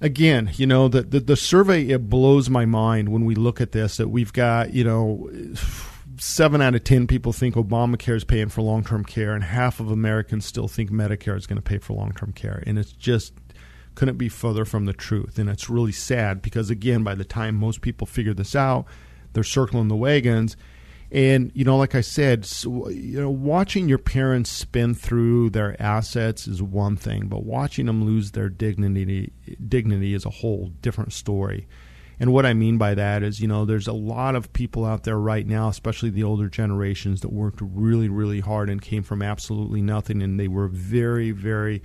again, 0.00 0.50
you 0.54 0.66
know, 0.66 0.88
the, 0.88 1.02
the, 1.02 1.20
the 1.20 1.36
survey 1.36 1.88
it 1.88 2.08
blows 2.08 2.50
my 2.50 2.64
mind 2.66 3.08
when 3.08 3.24
we 3.24 3.34
look 3.34 3.60
at 3.60 3.72
this 3.72 3.96
that 3.96 4.08
we've 4.08 4.32
got, 4.32 4.72
you 4.72 4.84
know, 4.84 5.30
seven 6.18 6.62
out 6.62 6.74
of 6.74 6.84
ten 6.84 7.06
people 7.06 7.32
think 7.32 7.54
Obamacare 7.54 8.16
is 8.16 8.24
paying 8.24 8.48
for 8.48 8.62
long 8.62 8.84
term 8.84 9.04
care, 9.04 9.34
and 9.34 9.44
half 9.44 9.80
of 9.80 9.90
Americans 9.90 10.46
still 10.46 10.68
think 10.68 10.90
Medicare 10.90 11.36
is 11.36 11.46
going 11.46 11.56
to 11.56 11.62
pay 11.62 11.78
for 11.78 11.94
long 11.94 12.12
term 12.12 12.32
care, 12.32 12.62
and 12.66 12.78
it's 12.78 12.92
just 12.92 13.34
couldn't 13.94 14.18
be 14.18 14.28
further 14.28 14.64
from 14.64 14.84
the 14.84 14.92
truth. 14.92 15.38
And 15.38 15.48
it's 15.48 15.70
really 15.70 15.92
sad 15.92 16.42
because 16.42 16.68
again, 16.68 17.02
by 17.02 17.14
the 17.14 17.24
time 17.24 17.54
most 17.54 17.80
people 17.80 18.06
figure 18.06 18.34
this 18.34 18.54
out, 18.54 18.86
they're 19.32 19.42
circling 19.42 19.88
the 19.88 19.96
wagons 19.96 20.56
and 21.10 21.52
you 21.54 21.64
know, 21.64 21.76
like 21.76 21.94
I 21.94 22.00
said, 22.00 22.44
so, 22.44 22.88
you 22.88 23.20
know, 23.20 23.30
watching 23.30 23.88
your 23.88 23.98
parents 23.98 24.50
spin 24.50 24.94
through 24.94 25.50
their 25.50 25.80
assets 25.80 26.48
is 26.48 26.62
one 26.62 26.96
thing, 26.96 27.28
but 27.28 27.44
watching 27.44 27.86
them 27.86 28.04
lose 28.04 28.32
their 28.32 28.48
dignity 28.48 29.32
dignity 29.68 30.14
is 30.14 30.24
a 30.24 30.30
whole 30.30 30.72
different 30.82 31.12
story. 31.12 31.68
And 32.18 32.32
what 32.32 32.46
I 32.46 32.54
mean 32.54 32.78
by 32.78 32.94
that 32.94 33.22
is, 33.22 33.40
you 33.40 33.48
know, 33.48 33.66
there's 33.66 33.86
a 33.86 33.92
lot 33.92 34.36
of 34.36 34.52
people 34.54 34.86
out 34.86 35.04
there 35.04 35.18
right 35.18 35.46
now, 35.46 35.68
especially 35.68 36.08
the 36.08 36.22
older 36.22 36.48
generations, 36.48 37.20
that 37.20 37.32
worked 37.32 37.60
really, 37.60 38.08
really 38.08 38.40
hard 38.40 38.70
and 38.70 38.80
came 38.80 39.02
from 39.02 39.20
absolutely 39.20 39.82
nothing, 39.82 40.22
and 40.22 40.40
they 40.40 40.48
were 40.48 40.68
very, 40.68 41.30
very 41.30 41.82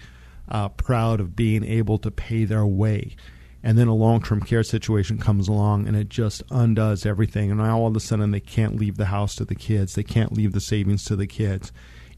uh, 0.48 0.70
proud 0.70 1.20
of 1.20 1.36
being 1.36 1.66
able 1.66 1.98
to 1.98 2.12
pay 2.12 2.46
their 2.46 2.66
way 2.66 3.16
and 3.64 3.78
then 3.78 3.88
a 3.88 3.96
long 3.96 4.22
term 4.22 4.42
care 4.42 4.64
situation 4.64 5.18
comes 5.18 5.48
along 5.48 5.88
and 5.88 5.96
it 5.96 6.10
just 6.10 6.44
undoes 6.50 7.06
everything. 7.06 7.52
And 7.52 7.60
now 7.60 7.80
all 7.80 7.88
of 7.88 7.96
a 7.96 8.00
sudden 8.00 8.32
they 8.32 8.40
can't 8.40 8.76
leave 8.76 8.98
the 8.98 9.06
house 9.06 9.36
to 9.36 9.46
the 9.46 9.56
kids, 9.56 9.96
they 9.96 10.04
can't 10.04 10.34
leave 10.34 10.54
the 10.54 10.62
savings 10.62 11.06
to 11.06 11.16
the 11.16 11.28
kids, 11.28 11.72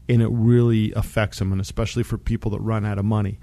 and 0.08 0.22
it 0.22 0.30
really 0.30 0.92
affects 0.92 1.38
them, 1.38 1.52
and 1.52 1.60
especially 1.60 2.02
for 2.02 2.18
people 2.18 2.50
that 2.52 2.60
run 2.60 2.84
out 2.84 2.98
of 2.98 3.04
money. 3.04 3.38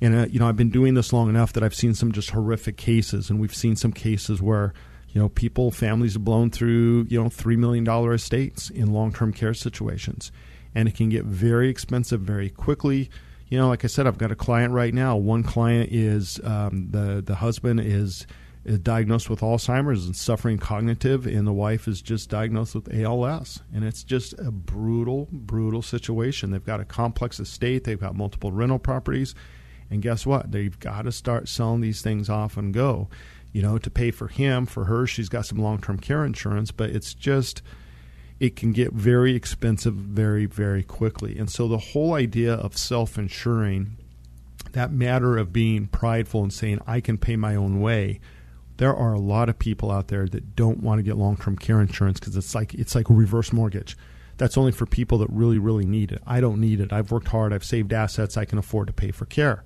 And 0.00 0.14
uh, 0.14 0.26
you 0.30 0.40
know, 0.40 0.48
I've 0.48 0.56
been 0.56 0.70
doing 0.70 0.94
this 0.94 1.12
long 1.12 1.28
enough 1.28 1.52
that 1.52 1.62
I've 1.62 1.74
seen 1.74 1.94
some 1.94 2.12
just 2.12 2.30
horrific 2.30 2.76
cases, 2.76 3.30
and 3.30 3.40
we've 3.40 3.54
seen 3.54 3.76
some 3.76 3.92
cases 3.92 4.42
where 4.42 4.74
you 5.08 5.20
know 5.20 5.28
people, 5.28 5.70
families 5.70 6.14
have 6.14 6.24
blown 6.24 6.50
through 6.50 7.06
you 7.08 7.22
know 7.22 7.28
three 7.28 7.56
million 7.56 7.84
dollar 7.84 8.12
estates 8.12 8.70
in 8.70 8.92
long 8.92 9.12
term 9.12 9.32
care 9.32 9.54
situations, 9.54 10.32
and 10.74 10.88
it 10.88 10.96
can 10.96 11.08
get 11.08 11.24
very 11.24 11.68
expensive 11.68 12.20
very 12.20 12.50
quickly 12.50 13.08
you 13.54 13.60
know, 13.60 13.68
like 13.68 13.84
I 13.84 13.86
said, 13.86 14.08
I've 14.08 14.18
got 14.18 14.32
a 14.32 14.34
client 14.34 14.72
right 14.72 14.92
now. 14.92 15.16
One 15.16 15.44
client 15.44 15.92
is 15.92 16.40
um, 16.42 16.88
the 16.90 17.22
the 17.24 17.36
husband 17.36 17.78
is, 17.78 18.26
is 18.64 18.80
diagnosed 18.80 19.30
with 19.30 19.42
Alzheimer's 19.42 20.06
and 20.06 20.16
suffering 20.16 20.58
cognitive, 20.58 21.24
and 21.24 21.46
the 21.46 21.52
wife 21.52 21.86
is 21.86 22.02
just 22.02 22.28
diagnosed 22.28 22.74
with 22.74 22.92
ALS, 22.92 23.62
and 23.72 23.84
it's 23.84 24.02
just 24.02 24.32
a 24.40 24.50
brutal, 24.50 25.28
brutal 25.30 25.82
situation. 25.82 26.50
They've 26.50 26.66
got 26.66 26.80
a 26.80 26.84
complex 26.84 27.38
estate, 27.38 27.84
they've 27.84 28.00
got 28.00 28.16
multiple 28.16 28.50
rental 28.50 28.80
properties, 28.80 29.36
and 29.88 30.02
guess 30.02 30.26
what? 30.26 30.50
They've 30.50 30.76
got 30.76 31.02
to 31.02 31.12
start 31.12 31.48
selling 31.48 31.80
these 31.80 32.02
things 32.02 32.28
off 32.28 32.56
and 32.56 32.74
go. 32.74 33.08
You 33.52 33.62
know, 33.62 33.78
to 33.78 33.88
pay 33.88 34.10
for 34.10 34.26
him, 34.26 34.66
for 34.66 34.86
her, 34.86 35.06
she's 35.06 35.28
got 35.28 35.46
some 35.46 35.58
long 35.58 35.80
term 35.80 36.00
care 36.00 36.24
insurance, 36.24 36.72
but 36.72 36.90
it's 36.90 37.14
just 37.14 37.62
it 38.40 38.56
can 38.56 38.72
get 38.72 38.92
very 38.92 39.34
expensive 39.34 39.94
very, 39.94 40.46
very 40.46 40.82
quickly. 40.82 41.38
And 41.38 41.50
so 41.50 41.68
the 41.68 41.78
whole 41.78 42.14
idea 42.14 42.54
of 42.54 42.76
self 42.76 43.16
insuring, 43.16 43.96
that 44.72 44.92
matter 44.92 45.38
of 45.38 45.52
being 45.52 45.86
prideful 45.86 46.42
and 46.42 46.52
saying, 46.52 46.80
I 46.86 47.00
can 47.00 47.16
pay 47.16 47.36
my 47.36 47.54
own 47.54 47.80
way, 47.80 48.20
there 48.76 48.94
are 48.94 49.12
a 49.12 49.20
lot 49.20 49.48
of 49.48 49.58
people 49.58 49.90
out 49.90 50.08
there 50.08 50.26
that 50.26 50.56
don't 50.56 50.82
want 50.82 50.98
to 50.98 51.02
get 51.02 51.16
long 51.16 51.36
term 51.36 51.56
care 51.56 51.80
insurance 51.80 52.18
because 52.18 52.36
it's 52.36 52.54
like 52.54 52.74
it's 52.74 52.94
like 52.94 53.08
a 53.08 53.14
reverse 53.14 53.52
mortgage. 53.52 53.96
That's 54.36 54.58
only 54.58 54.72
for 54.72 54.84
people 54.84 55.18
that 55.18 55.30
really, 55.30 55.58
really 55.58 55.86
need 55.86 56.10
it. 56.10 56.20
I 56.26 56.40
don't 56.40 56.60
need 56.60 56.80
it. 56.80 56.92
I've 56.92 57.12
worked 57.12 57.28
hard, 57.28 57.52
I've 57.52 57.64
saved 57.64 57.92
assets, 57.92 58.36
I 58.36 58.44
can 58.44 58.58
afford 58.58 58.88
to 58.88 58.92
pay 58.92 59.12
for 59.12 59.26
care. 59.26 59.62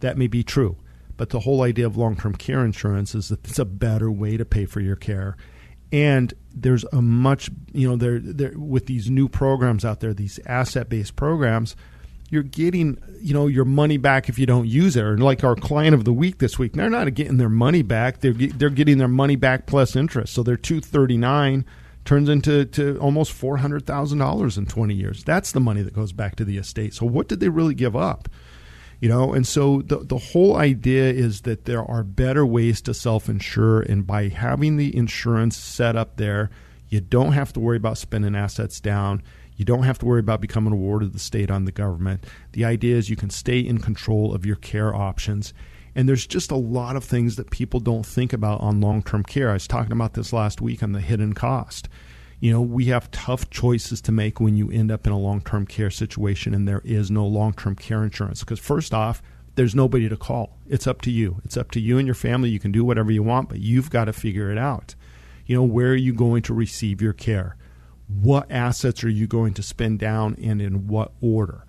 That 0.00 0.16
may 0.16 0.28
be 0.28 0.44
true. 0.44 0.76
But 1.16 1.30
the 1.30 1.40
whole 1.40 1.62
idea 1.62 1.86
of 1.86 1.96
long 1.96 2.16
term 2.16 2.34
care 2.34 2.64
insurance 2.64 3.14
is 3.14 3.28
that 3.28 3.44
it's 3.46 3.58
a 3.58 3.64
better 3.64 4.10
way 4.10 4.36
to 4.36 4.44
pay 4.44 4.66
for 4.66 4.80
your 4.80 4.96
care 4.96 5.36
and 5.92 6.34
there's 6.52 6.84
a 6.92 7.02
much 7.02 7.50
you 7.72 7.88
know 7.88 7.96
there 7.96 8.18
there 8.18 8.52
with 8.56 8.86
these 8.86 9.10
new 9.10 9.28
programs 9.28 9.84
out 9.84 10.00
there 10.00 10.14
these 10.14 10.38
asset 10.46 10.88
based 10.88 11.16
programs 11.16 11.74
you're 12.30 12.42
getting 12.42 12.98
you 13.20 13.32
know 13.32 13.46
your 13.46 13.64
money 13.64 13.96
back 13.96 14.28
if 14.28 14.38
you 14.38 14.46
don't 14.46 14.66
use 14.66 14.96
it. 14.96 15.02
Or 15.02 15.16
like 15.16 15.44
our 15.44 15.54
client 15.54 15.94
of 15.94 16.04
the 16.04 16.12
week 16.12 16.38
this 16.38 16.58
week 16.58 16.72
they're 16.72 16.90
not 16.90 17.12
getting 17.14 17.36
their 17.36 17.48
money 17.48 17.82
back. 17.82 18.20
They're 18.20 18.32
they're 18.32 18.70
getting 18.70 18.98
their 18.98 19.08
money 19.08 19.36
back 19.36 19.66
plus 19.66 19.96
interest. 19.96 20.34
So 20.34 20.42
their 20.42 20.56
239 20.56 21.64
turns 22.04 22.28
into 22.28 22.66
to 22.66 22.98
almost 22.98 23.32
$400,000 23.32 24.58
in 24.58 24.66
20 24.66 24.94
years. 24.94 25.24
That's 25.24 25.52
the 25.52 25.60
money 25.60 25.80
that 25.80 25.94
goes 25.94 26.12
back 26.12 26.36
to 26.36 26.44
the 26.44 26.58
estate. 26.58 26.92
So 26.92 27.06
what 27.06 27.28
did 27.28 27.40
they 27.40 27.48
really 27.48 27.74
give 27.74 27.96
up 27.96 28.28
you 29.00 29.08
know? 29.08 29.32
And 29.32 29.46
so 29.46 29.82
the 29.82 29.98
the 29.98 30.18
whole 30.18 30.56
idea 30.56 31.10
is 31.10 31.42
that 31.42 31.64
there 31.64 31.84
are 31.84 32.02
better 32.02 32.44
ways 32.44 32.80
to 32.82 32.94
self-insure 32.94 33.82
and 33.82 34.06
by 34.06 34.28
having 34.28 34.76
the 34.76 34.96
insurance 34.96 35.56
set 35.56 35.96
up 35.96 36.16
there 36.16 36.50
you 36.94 37.00
don't 37.00 37.32
have 37.32 37.52
to 37.54 37.60
worry 37.60 37.76
about 37.76 37.98
spending 37.98 38.36
assets 38.36 38.78
down. 38.78 39.20
You 39.56 39.64
don't 39.64 39.82
have 39.82 39.98
to 39.98 40.06
worry 40.06 40.20
about 40.20 40.40
becoming 40.40 40.72
a 40.72 40.76
ward 40.76 41.02
of 41.02 41.12
the 41.12 41.18
state 41.18 41.50
on 41.50 41.64
the 41.64 41.72
government. 41.72 42.24
The 42.52 42.64
idea 42.64 42.96
is 42.96 43.10
you 43.10 43.16
can 43.16 43.30
stay 43.30 43.58
in 43.58 43.78
control 43.78 44.32
of 44.32 44.46
your 44.46 44.54
care 44.54 44.94
options. 44.94 45.52
And 45.96 46.08
there's 46.08 46.24
just 46.24 46.52
a 46.52 46.56
lot 46.56 46.94
of 46.94 47.02
things 47.02 47.34
that 47.34 47.50
people 47.50 47.80
don't 47.80 48.06
think 48.06 48.32
about 48.32 48.60
on 48.60 48.80
long-term 48.80 49.24
care. 49.24 49.50
I 49.50 49.54
was 49.54 49.66
talking 49.66 49.90
about 49.90 50.14
this 50.14 50.32
last 50.32 50.60
week 50.60 50.84
on 50.84 50.92
the 50.92 51.00
hidden 51.00 51.32
cost 51.34 51.88
you 52.44 52.52
know, 52.52 52.60
we 52.60 52.86
have 52.86 53.10
tough 53.10 53.48
choices 53.48 54.00
to 54.02 54.12
make 54.12 54.38
when 54.38 54.54
you 54.54 54.70
end 54.70 54.90
up 54.90 55.06
in 55.06 55.12
a 55.12 55.18
long 55.18 55.40
term 55.40 55.66
care 55.66 55.90
situation 55.90 56.54
and 56.54 56.68
there 56.68 56.82
is 56.84 57.10
no 57.10 57.26
long 57.26 57.54
term 57.54 57.74
care 57.74 58.04
insurance. 58.04 58.40
Because, 58.40 58.60
first 58.60 58.92
off, 58.92 59.22
there's 59.54 59.74
nobody 59.74 60.08
to 60.08 60.16
call. 60.16 60.58
It's 60.68 60.86
up 60.86 61.00
to 61.02 61.10
you. 61.10 61.40
It's 61.44 61.56
up 61.56 61.70
to 61.70 61.80
you 61.80 61.96
and 61.96 62.06
your 62.06 62.14
family. 62.14 62.50
You 62.50 62.60
can 62.60 62.72
do 62.72 62.84
whatever 62.84 63.10
you 63.10 63.22
want, 63.22 63.48
but 63.48 63.60
you've 63.60 63.88
got 63.88 64.04
to 64.06 64.12
figure 64.12 64.50
it 64.50 64.58
out. 64.58 64.94
You 65.46 65.56
know, 65.56 65.62
where 65.62 65.92
are 65.92 65.96
you 65.96 66.12
going 66.12 66.42
to 66.42 66.54
receive 66.54 67.00
your 67.00 67.12
care? 67.12 67.56
what 68.06 68.50
assets 68.50 69.02
are 69.04 69.10
you 69.10 69.26
going 69.26 69.54
to 69.54 69.62
spend 69.62 69.98
down 69.98 70.36
and 70.42 70.60
in 70.60 70.86
what 70.86 71.12
order? 71.20 71.64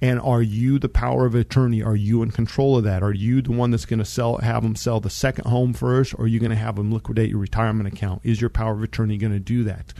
And 0.00 0.18
are 0.20 0.40
you 0.40 0.78
the 0.78 0.88
power 0.88 1.26
of 1.26 1.34
attorney? 1.34 1.82
Are 1.82 1.96
you 1.96 2.22
in 2.22 2.30
control 2.30 2.78
of 2.78 2.84
that? 2.84 3.02
Are 3.02 3.12
you 3.12 3.42
the 3.42 3.52
one 3.52 3.70
that's 3.70 3.84
going 3.84 3.98
to 3.98 4.04
sell, 4.04 4.38
have 4.38 4.62
them 4.62 4.74
sell 4.74 4.98
the 4.98 5.10
second 5.10 5.46
home 5.46 5.74
first, 5.74 6.14
or 6.14 6.22
are 6.22 6.26
you 6.26 6.40
going 6.40 6.50
to 6.50 6.56
have 6.56 6.76
them 6.76 6.90
liquidate 6.90 7.28
your 7.28 7.38
retirement 7.38 7.92
account? 7.92 8.22
Is 8.24 8.40
your 8.40 8.48
power 8.48 8.72
of 8.72 8.82
attorney 8.82 9.18
going 9.18 9.32
to 9.32 9.40
do 9.40 9.62
that? 9.64 9.92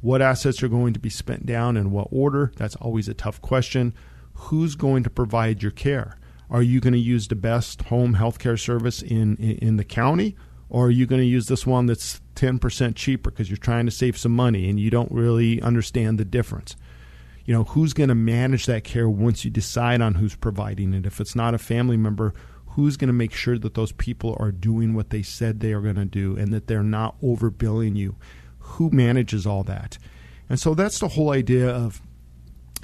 What 0.00 0.22
assets 0.22 0.62
are 0.62 0.68
going 0.68 0.94
to 0.94 1.00
be 1.00 1.10
spent 1.10 1.46
down 1.46 1.76
in 1.76 1.90
what 1.90 2.08
order? 2.10 2.52
That's 2.56 2.76
always 2.76 3.08
a 3.08 3.14
tough 3.14 3.40
question. 3.40 3.94
Who's 4.34 4.74
going 4.74 5.02
to 5.04 5.10
provide 5.10 5.62
your 5.62 5.72
care? 5.72 6.16
Are 6.48 6.62
you 6.62 6.80
going 6.80 6.94
to 6.94 6.98
use 6.98 7.28
the 7.28 7.34
best 7.34 7.82
home 7.82 8.14
health 8.14 8.38
care 8.38 8.56
service 8.56 9.02
in, 9.02 9.36
in, 9.36 9.58
in 9.58 9.76
the 9.76 9.84
county? 9.84 10.36
Or 10.68 10.86
are 10.86 10.90
you 10.90 11.06
going 11.06 11.20
to 11.20 11.26
use 11.26 11.46
this 11.46 11.66
one 11.66 11.86
that's 11.86 12.20
10% 12.36 12.94
cheaper 12.94 13.30
because 13.30 13.50
you're 13.50 13.56
trying 13.56 13.86
to 13.86 13.92
save 13.92 14.16
some 14.16 14.32
money 14.32 14.68
and 14.68 14.80
you 14.80 14.90
don't 14.90 15.10
really 15.12 15.60
understand 15.60 16.18
the 16.18 16.24
difference? 16.24 16.76
you 17.50 17.56
know 17.56 17.64
who's 17.64 17.92
going 17.92 18.08
to 18.08 18.14
manage 18.14 18.66
that 18.66 18.84
care 18.84 19.08
once 19.08 19.44
you 19.44 19.50
decide 19.50 20.00
on 20.00 20.14
who's 20.14 20.36
providing 20.36 20.94
it 20.94 21.04
if 21.04 21.20
it's 21.20 21.34
not 21.34 21.52
a 21.52 21.58
family 21.58 21.96
member 21.96 22.32
who's 22.68 22.96
going 22.96 23.08
to 23.08 23.12
make 23.12 23.32
sure 23.32 23.58
that 23.58 23.74
those 23.74 23.90
people 23.90 24.36
are 24.38 24.52
doing 24.52 24.94
what 24.94 25.10
they 25.10 25.20
said 25.20 25.58
they 25.58 25.72
are 25.72 25.80
going 25.80 25.96
to 25.96 26.04
do 26.04 26.36
and 26.36 26.52
that 26.52 26.68
they're 26.68 26.84
not 26.84 27.20
overbilling 27.20 27.96
you 27.96 28.14
who 28.70 28.90
manages 28.90 29.46
all 29.46 29.62
that 29.62 29.98
and 30.48 30.58
so 30.58 30.74
that's 30.74 30.98
the 30.98 31.08
whole 31.08 31.30
idea 31.30 31.68
of 31.68 32.00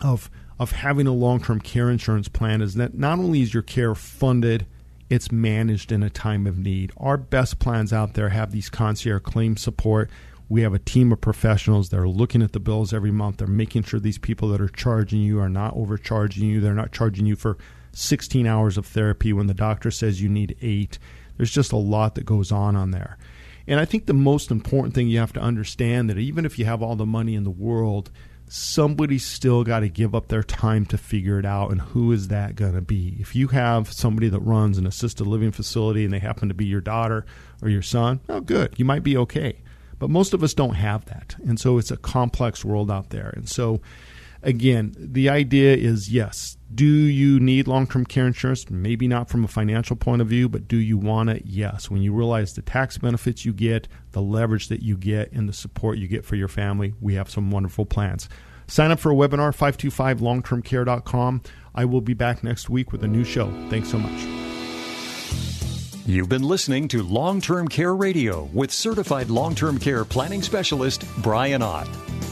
of 0.03 0.31
of 0.59 0.73
having 0.73 1.07
a 1.07 1.13
long-term 1.13 1.61
care 1.61 1.91
insurance 1.91 2.29
plan 2.29 2.63
is 2.63 2.75
that 2.75 2.95
not 2.95 3.19
only 3.19 3.43
is 3.43 3.53
your 3.53 3.63
care 3.63 3.95
funded 3.95 4.67
it's 5.09 5.31
managed 5.31 5.93
in 5.93 6.03
a 6.03 6.11
time 6.11 6.47
of 6.47 6.59
need 6.59 6.93
our 6.97 7.17
best 7.17 7.59
plans 7.59 7.93
out 7.93 8.15
there 8.15 8.31
have 8.31 8.53
these 8.53 8.69
concierge 8.69 9.23
claim 9.23 9.57
support 9.57 10.11
we 10.49 10.63
have 10.63 10.75
a 10.75 10.79
team 10.79 11.13
of 11.13 11.21
professionals 11.21 11.89
that 11.89 11.99
are 11.99 12.09
looking 12.09 12.43
at 12.43 12.53
the 12.53 12.61
bills 12.61 12.93
every 12.93 13.11
month. 13.11 13.39
They're 13.39 13.49
making 13.49 13.83
sure 13.83 13.99
these 13.99 14.19
people 14.19 14.49
that 14.51 14.61
are 14.61 14.69
charging 14.69 15.21
you 15.21 15.41
are 15.41 15.49
not 15.49 15.75
overcharging 15.75 16.49
you. 16.49 16.61
They're 16.61 16.75
not 16.75 16.93
charging 16.93 17.27
you 17.27 17.35
for 17.35 17.59
16 17.93 18.47
hours 18.47 18.79
of 18.79 18.87
therapy 18.87 19.33
when 19.33 19.49
the 19.49 19.55
doctor 19.55 19.91
says 19.91 20.23
you 20.23 20.29
need 20.29 20.57
eight. 20.63 20.99
There's 21.37 21.51
just 21.51 21.73
a 21.73 21.77
lot 21.77 22.15
that 22.15 22.25
goes 22.25 22.53
on 22.53 22.77
on 22.77 22.93
there. 22.93 23.19
And 23.67 23.81
I 23.81 23.85
think 23.85 24.07
the 24.07 24.15
most 24.15 24.51
important 24.51 24.95
thing 24.95 25.09
you 25.09 25.19
have 25.19 25.33
to 25.35 25.41
understand 25.41 26.09
that 26.11 26.19
even 26.19 26.45
if 26.45 26.59
you 26.59 26.65
have 26.65 26.83
all 26.83 26.97
the 26.97 27.07
money 27.07 27.35
in 27.35 27.45
the 27.45 27.51
world, 27.51 28.11
somebody's 28.49 29.25
still 29.25 29.65
got 29.65 29.81
to 29.81 29.89
give 29.89 30.15
up 30.15 30.29
their 30.29 30.43
time 30.43 30.87
to 30.87 30.99
figure 30.99 31.39
it 31.39 31.45
out. 31.45 31.71
And 31.71 31.81
who 31.81 32.13
is 32.13 32.29
that 32.29 32.55
going 32.55 32.75
to 32.75 32.81
be? 32.81 33.17
If 33.19 33.35
you 33.35 33.49
have 33.49 33.93
somebody 33.93 34.29
that 34.29 34.41
runs 34.41 34.79
an 34.79 34.87
assisted 34.87 35.27
living 35.27 35.53
facility 35.53 36.05
and 36.05 36.13
they 36.13 36.19
happen 36.19 36.49
to 36.49 36.55
be 36.55 36.67
your 36.67 36.81
daughter 36.81 37.27
or 37.61 37.69
your 37.69 37.83
son, 37.83 38.21
oh, 38.29 38.41
good. 38.41 38.75
You 38.77 38.85
might 38.85 39.03
be 39.03 39.17
okay. 39.17 39.63
But 39.99 40.11
most 40.11 40.35
of 40.35 40.43
us 40.43 40.55
don't 40.55 40.75
have 40.75 41.07
that. 41.07 41.37
And 41.47 41.59
so 41.59 41.79
it's 41.79 41.91
a 41.91 41.97
complex 41.97 42.65
world 42.65 42.91
out 42.91 43.11
there. 43.11 43.33
And 43.35 43.49
so, 43.49 43.81
again, 44.47 44.95
the 44.97 45.29
idea 45.29 45.77
is 45.77 46.09
yes, 46.09 46.57
do 46.75 46.87
you 46.87 47.39
need 47.39 47.69
long 47.69 47.87
term 47.87 48.07
care 48.07 48.27
insurance? 48.27 48.71
Maybe 48.71 49.07
not 49.07 49.29
from 49.29 49.45
a 49.45 49.49
financial 49.49 49.97
point 49.97 50.23
of 50.23 50.29
view, 50.29 50.49
but 50.49 50.67
do 50.67 50.77
you 50.77 50.97
want 50.97 51.29
it? 51.29 51.43
Yes. 51.45 51.91
When 51.91 52.01
you 52.01 52.15
realize 52.15 52.55
the 52.55 52.63
tax 52.63 52.97
benefits 52.97 53.45
you 53.45 53.53
get, 53.53 53.89
the 54.13 54.23
leverage 54.23 54.69
that 54.69 54.83
you 54.83 54.97
get, 54.97 55.33
and 55.33 55.49
the 55.49 55.53
support 55.53 55.99
you 55.99 56.09
get 56.09 56.25
for 56.25 56.37
your 56.37 56.49
family, 56.49 56.95
we 57.01 57.15
have 57.15 57.29
some 57.29 57.51
wonderful 57.51 57.85
plans. 57.85 58.29
Sign 58.69 58.91
up 58.91 58.99
for 58.99 59.13
a 59.13 59.15
webinar, 59.15 59.55
525longtermcare.com. 59.55 61.43
I 61.75 61.85
will 61.85 62.01
be 62.01 62.15
back 62.15 62.43
next 62.43 62.71
week 62.71 62.91
with 62.91 63.05
a 63.05 63.09
new 63.09 63.23
show. 63.23 63.51
Thanks 63.69 63.91
so 63.91 63.99
much. 63.99 64.25
You've 66.07 66.29
been 66.29 66.45
listening 66.45 66.89
to 66.89 67.03
Long 67.03 67.41
Term 67.41 67.69
Care 67.69 67.95
Radio 67.95 68.45
with 68.53 68.73
certified 68.73 69.29
long 69.29 69.55
term 69.55 69.79
care 69.79 70.05
planning 70.05 70.43
specialist 70.43 71.05
Brian 71.19 71.63
Ott. 71.63 71.89